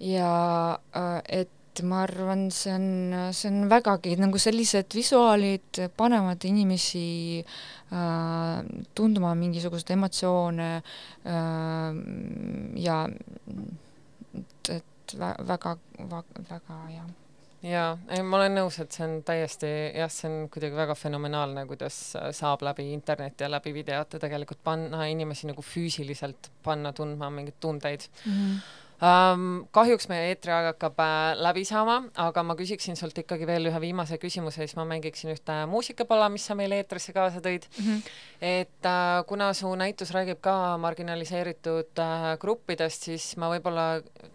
ja 0.00 0.34
äh, 0.96 1.16
et 1.40 1.82
ma 1.86 2.02
arvan, 2.04 2.48
see 2.52 2.72
on, 2.74 2.86
see 3.36 3.48
on 3.48 3.68
vägagi 3.70 4.16
nagu 4.20 4.38
sellised 4.42 4.94
visuaalid 4.94 5.80
panevad 5.96 6.44
inimesi 6.44 7.40
äh, 7.40 8.70
tundma 8.94 9.34
mingisuguseid 9.38 9.94
emotsioone 9.96 10.70
äh, 10.76 12.00
ja 12.84 13.00
et, 14.34 14.72
et 14.76 14.89
vä- 15.18 15.36
väga, 15.48 15.76
väga 16.50 16.78
jah. 16.94 17.08
jaa, 17.62 17.98
ei 18.08 18.22
ma 18.22 18.36
olen 18.38 18.54
nõus, 18.56 18.78
et 18.80 18.92
see 18.92 19.04
on 19.06 19.22
täiesti 19.26 19.70
jah, 19.98 20.10
see 20.12 20.28
on 20.30 20.48
kuidagi 20.52 20.76
väga 20.76 20.94
fenomenaalne, 20.96 21.66
kuidas 21.68 21.98
äh, 22.16 22.30
saab 22.36 22.62
läbi 22.62 22.92
interneti 22.94 23.44
ja 23.44 23.50
läbi 23.50 23.74
videote 23.74 24.18
tegelikult 24.22 24.62
panna 24.64 25.04
inimesi 25.10 25.46
nagu 25.50 25.62
füüsiliselt 25.62 26.50
panna 26.62 26.92
tundma 26.96 27.30
mingeid 27.30 27.58
tundeid 27.60 28.08
um,. 29.00 29.46
kahjuks 29.74 30.08
meie 30.10 30.30
eetriaeg 30.32 30.70
hakkab 30.72 31.00
äh, 31.02 31.40
läbi 31.40 31.64
saama, 31.68 32.00
aga 32.20 32.44
ma 32.46 32.56
küsiksin 32.58 32.98
sult 32.98 33.18
ikkagi 33.22 33.46
veel 33.48 33.70
ühe 33.70 33.82
viimase 33.82 34.18
küsimuse, 34.20 34.64
siis 34.64 34.76
ma 34.78 34.86
mängiksin 34.88 35.32
ühte 35.34 35.56
muusikapala, 35.70 36.28
mis 36.32 36.46
sa 36.48 36.56
meile 36.58 36.80
eetrisse 36.80 37.14
kaasa 37.16 37.42
tõid. 37.44 37.66
et 38.40 38.88
äh, 38.88 39.22
kuna 39.28 39.52
su 39.56 39.72
näitus 39.78 40.12
räägib 40.16 40.40
ka 40.44 40.76
marginaliseeritud 40.82 42.02
äh, 42.04 42.26
gruppidest, 42.40 43.08
siis 43.10 43.32
ma 43.40 43.50
võib-olla 43.52 43.88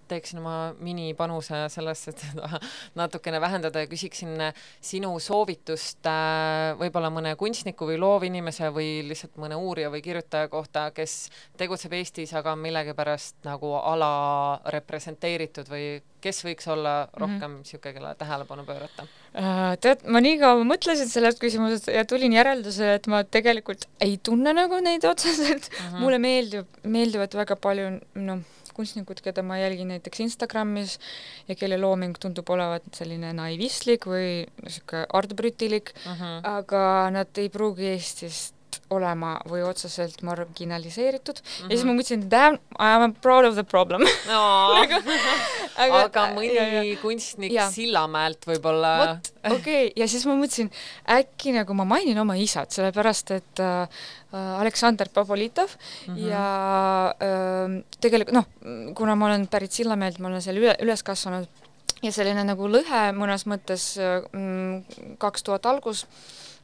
teeksin 0.08 0.40
oma 0.40 0.74
minipanuse 0.80 1.66
sellesse, 1.74 2.14
et 2.14 2.24
seda 2.28 2.60
natukene 3.00 3.42
vähendada 3.42 3.82
ja 3.84 3.90
küsiksin 3.90 4.36
sinu 4.84 5.14
soovitust 5.20 6.06
äh, 6.10 6.74
võib-olla 6.80 7.12
mõne 7.14 7.36
kunstniku 7.40 7.90
või 7.90 8.00
loovinimese 8.02 8.70
või 8.74 8.90
lihtsalt 9.10 9.40
mõne 9.42 9.58
uurija 9.58 9.92
või 9.94 10.04
kirjutaja 10.06 10.50
kohta, 10.52 10.90
kes 10.96 11.30
tegutseb 11.58 11.94
Eestis, 11.98 12.34
aga 12.38 12.56
millegipärast 12.60 13.42
nagu 13.48 13.74
alarepresenteeritud 14.58 15.70
või 15.72 15.86
kes 16.26 16.42
võiks 16.46 16.68
olla 16.72 16.96
rohkem 17.22 17.60
niisugune, 17.60 17.94
kellele 17.94 18.16
tähelepanu 18.18 18.66
pöörata? 18.66 19.06
Äh, 19.38 19.76
tead, 19.84 20.06
ma 20.10 20.22
nii 20.24 20.40
kaua 20.42 20.66
mõtlesin 20.68 21.10
sellest 21.12 21.42
küsimusest 21.44 21.92
ja 21.94 22.06
tulin 22.10 22.34
järeldusele, 22.34 22.98
et 23.00 23.08
ma 23.12 23.24
tegelikult 23.24 23.86
ei 24.02 24.18
tunne 24.18 24.56
nagu 24.58 24.80
neid 24.82 25.06
otseselt 25.06 25.70
mm. 25.70 25.86
-hmm. 25.86 26.04
mulle 26.04 26.20
meeldib, 26.20 26.80
meeldivad 26.84 27.38
väga 27.38 27.60
palju 27.62 27.92
noh, 28.16 28.44
kunstnikud, 28.76 29.22
keda 29.24 29.44
ma 29.46 29.58
jälgin 29.62 29.94
näiteks 29.94 30.20
Instagramis 30.26 30.98
ja 31.48 31.56
kelle 31.56 31.78
looming 31.80 32.18
tundub 32.20 32.50
olevat 32.52 32.88
selline 32.98 33.32
naivistlik 33.38 34.08
või 34.10 34.44
niisugune 34.64 35.06
artbrütilik 35.22 35.94
Mm 36.06 36.14
-hmm. 36.14 36.40
aga 36.44 37.10
nad 37.12 37.38
ei 37.38 37.50
pruugi 37.50 37.88
Eestist 37.88 38.55
olema 38.96 39.36
või 39.50 39.64
otseselt 39.68 40.22
marginaliseeritud 40.26 41.42
mm. 41.42 41.48
-hmm. 41.48 41.70
ja 41.70 41.78
siis 41.78 41.86
ma 41.88 41.96
mõtlesin, 41.98 42.28
damn, 42.32 42.60
I 42.80 42.96
am 42.96 43.14
proud 43.14 43.46
of 43.50 43.56
the 43.60 43.64
problem. 43.64 44.06
aga, 44.86 45.02
aga 46.06 46.28
mõni 46.36 46.54
ja, 46.56 46.68
ja. 46.80 46.84
kunstnik 47.02 47.54
Jaa. 47.54 47.70
Sillamäelt 47.72 48.48
võib-olla 48.48 48.94
okei 49.44 49.58
okay., 49.58 49.92
ja 49.96 50.08
siis 50.10 50.26
ma 50.28 50.36
mõtlesin, 50.38 50.72
äkki 51.18 51.54
nagu 51.56 51.76
ma 51.78 51.86
mainin 51.96 52.20
oma 52.22 52.38
isat, 52.40 52.74
sellepärast 52.76 53.34
et 53.36 53.64
äh, 53.64 53.84
äh, 53.86 54.62
Aleksander 54.62 55.12
Popolitov 55.14 55.76
mm 55.76 56.16
Mhm. 56.16 56.16
-hmm. 56.16 56.30
ja 56.30 57.16
äh, 57.22 57.84
tegelikult 58.02 58.36
noh, 58.36 58.46
kuna 58.96 59.16
ma 59.16 59.26
olen 59.26 59.48
pärit 59.48 59.72
Sillamäelt, 59.72 60.20
ma 60.20 60.28
olen 60.28 60.42
seal 60.42 60.58
üle, 60.58 60.76
üles 60.82 61.04
kasvanud 61.04 61.48
ja 62.04 62.12
selline 62.12 62.44
nagu 62.44 62.68
lõhe 62.70 63.04
mõnes 63.16 63.46
mõttes 63.50 63.96
kaks 65.18 65.44
tuhat 65.44 65.66
algus 65.66 66.06
mm, 66.06 66.55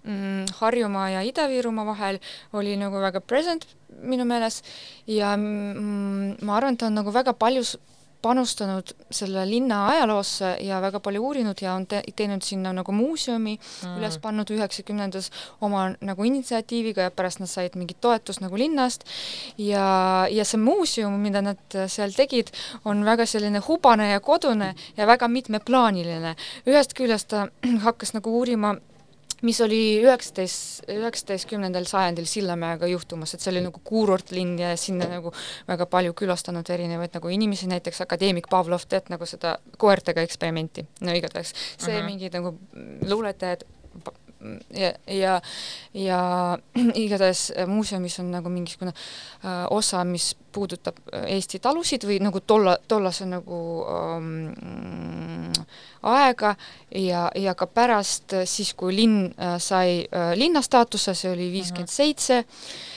Harjumaa 0.59 1.09
ja 1.09 1.21
Ida-Virumaa 1.21 1.85
vahel 1.85 2.19
oli 2.53 2.75
nagu 2.77 3.01
väga 3.01 3.21
present 3.21 3.67
minu 4.01 4.25
meelest 4.25 4.65
ja 5.07 5.35
mm, 5.37 6.41
ma 6.41 6.57
arvan, 6.57 6.73
et 6.73 6.79
ta 6.79 6.87
on 6.87 6.95
nagu 6.95 7.13
väga 7.13 7.33
palju 7.33 7.63
s- 7.63 7.77
panustanud 8.21 8.91
selle 9.09 9.43
linna 9.49 9.87
ajaloosse 9.87 10.51
ja 10.61 10.81
väga 10.81 10.99
palju 10.99 11.23
uurinud 11.25 11.61
ja 11.61 11.73
on 11.73 11.87
te 11.89 12.01
teinud 12.15 12.43
sinna 12.45 12.73
nagu 12.73 12.93
muuseumi 12.93 13.55
mm. 13.57 13.95
üles 13.97 14.17
pannud 14.21 14.51
üheksakümnendas 14.53 15.31
oma 15.65 15.87
nagu 16.01 16.27
initsiatiiviga 16.29 17.07
ja 17.07 17.13
pärast 17.15 17.41
nad 17.41 17.49
said 17.49 17.77
mingit 17.79 17.97
toetust 18.01 18.43
nagu 18.45 18.57
linnast 18.57 19.07
ja, 19.57 20.27
ja 20.29 20.45
see 20.45 20.61
muuseum, 20.61 21.17
mida 21.21 21.41
nad 21.41 21.79
seal 21.89 22.13
tegid, 22.13 22.53
on 22.85 23.01
väga 23.05 23.25
selline 23.25 23.63
hubane 23.67 24.11
ja 24.11 24.19
kodune 24.21 24.75
ja 24.97 25.07
väga 25.09 25.27
mitmeplaaniline. 25.27 26.35
ühest 26.69 26.93
küljest 26.97 27.31
ta 27.33 27.47
hakkas 27.87 28.13
nagu 28.13 28.37
uurima 28.37 28.75
mis 29.41 29.61
oli 29.61 29.81
üheksateist, 30.03 30.85
üheksateistkümnendal 30.91 31.85
sajandil 31.89 32.27
Sillamäega 32.29 32.89
juhtumas, 32.91 33.33
et 33.33 33.43
see 33.43 33.51
oli 33.53 33.63
nagu 33.65 33.81
kuurortlinn 33.83 34.57
ja 34.61 34.73
sinna 34.79 35.09
nagu 35.09 35.33
väga 35.67 35.87
palju 35.91 36.15
külastanud 36.17 36.69
erinevaid 36.69 37.17
nagu 37.17 37.33
inimesi, 37.33 37.69
näiteks 37.71 38.03
akadeemik 38.05 38.49
Pavlov 38.51 38.85
tead 38.89 39.11
nagu 39.13 39.27
seda 39.29 39.57
koertega 39.81 40.25
eksperimenti, 40.27 40.85
no 41.01 41.15
igatahes 41.17 41.53
see 41.53 41.93
uh 41.93 41.99
-huh. 41.99 42.05
mingid 42.05 42.37
nagu 42.37 42.55
luuletajad 43.07 43.65
ja, 44.73 44.91
ja, 45.07 45.41
ja 45.93 46.21
igatahes 47.03 47.51
muuseumis 47.67 48.19
on 48.19 48.31
nagu 48.31 48.49
mingisugune 48.49 48.93
äh, 48.93 49.65
osa, 49.69 50.03
mis 50.03 50.33
puudutab 50.51 50.97
Eesti 51.27 51.61
talusid 51.63 52.03
või 52.07 52.19
nagu 52.23 52.41
tolla, 52.43 52.75
tollase 52.87 53.25
nagu 53.29 53.59
ähm, 53.87 55.51
aega 56.03 56.55
ja, 56.95 57.29
ja 57.35 57.55
ka 57.55 57.67
pärast 57.67 58.35
siis, 58.45 58.73
kui 58.77 58.95
linn 58.95 59.29
äh, 59.37 59.57
sai 59.61 60.01
äh, 60.03 60.33
linna 60.35 60.63
staatuse, 60.65 61.15
see 61.15 61.31
oli 61.31 61.51
viiskümmend 61.53 61.91
seitse, 61.91 62.41
äh, 62.41 62.90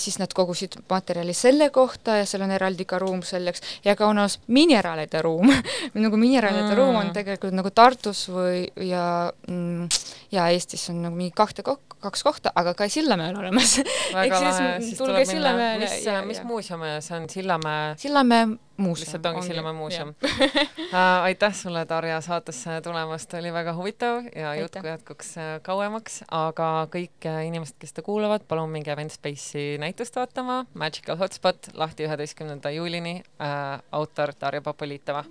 siis 0.00 0.16
nad 0.16 0.32
kogusid 0.32 0.78
materjali 0.88 1.34
selle 1.36 1.68
kohta 1.70 2.16
ja 2.16 2.26
seal 2.28 2.46
on 2.46 2.54
eraldi 2.56 2.86
ka 2.88 2.98
ruum 3.02 3.20
selleks 3.26 3.60
ja 3.84 3.92
ka 3.96 4.06
on 4.08 4.16
olemas 4.22 4.38
mineraalide 4.46 5.20
ruum 5.22 5.52
nagu 6.06 6.16
mineraalide 6.16 6.70
mm. 6.70 6.78
ruum 6.78 7.00
on 7.02 7.12
tegelikult 7.12 7.52
nagu 7.56 7.70
Tartus 7.74 8.24
või 8.32 8.64
ja 8.88 9.04
mm, 9.48 9.88
ja 10.32 10.48
Eestis 10.48 10.88
on 10.90 11.02
nagu 11.04 11.16
mingi 11.16 11.34
kahte 11.36 11.64
kok-, 11.66 11.98
kaks 12.02 12.24
kohta, 12.24 12.52
aga 12.54 12.74
ka 12.74 12.88
Sillamäel 12.88 13.36
olemas. 13.38 13.78
väga 14.16 14.40
lahe, 14.42 14.68
siis 14.82 14.98
tuleb 14.98 15.28
minna, 15.28 15.54
mis, 15.80 15.96
mis 16.28 16.42
muuseum 16.48 16.84
see 17.00 17.16
on, 17.18 17.28
Sillamäe? 17.30 17.94
Sillamäe 18.00 18.46
muuseum. 18.76 19.02
lihtsalt 19.04 19.26
ongi, 19.26 19.36
ongi 19.36 19.48
Sillamäe 19.48 19.72
muuseum. 19.72 20.08
uh, 20.08 21.22
aitäh 21.28 21.54
sulle, 21.54 21.86
Darja, 21.88 22.20
saatesse 22.20 22.80
tulemast, 22.80 23.34
oli 23.34 23.52
väga 23.52 23.74
huvitav 23.76 24.24
ja 24.36 24.54
jutt 24.54 24.76
jätkuks 24.84 25.36
äh, 25.38 25.52
kauemaks, 25.62 26.22
aga 26.30 26.88
kõik 26.92 27.28
äh, 27.28 27.44
inimesed, 27.46 27.76
kes 27.78 27.94
seda 27.94 28.06
kuulavad, 28.06 28.46
palun 28.48 28.70
minge 28.70 28.92
Eventspace'i 28.92 29.78
näitust 29.82 30.16
vaatama, 30.16 30.64
Magical 30.74 31.16
Hotspot 31.16 31.72
lahti 31.74 32.08
üheteistkümnenda 32.08 32.70
juulini. 32.70 33.22
Uh,, 33.40 33.80
autor 33.92 34.32
Darja 34.40 34.62
Popolitova 34.62 35.24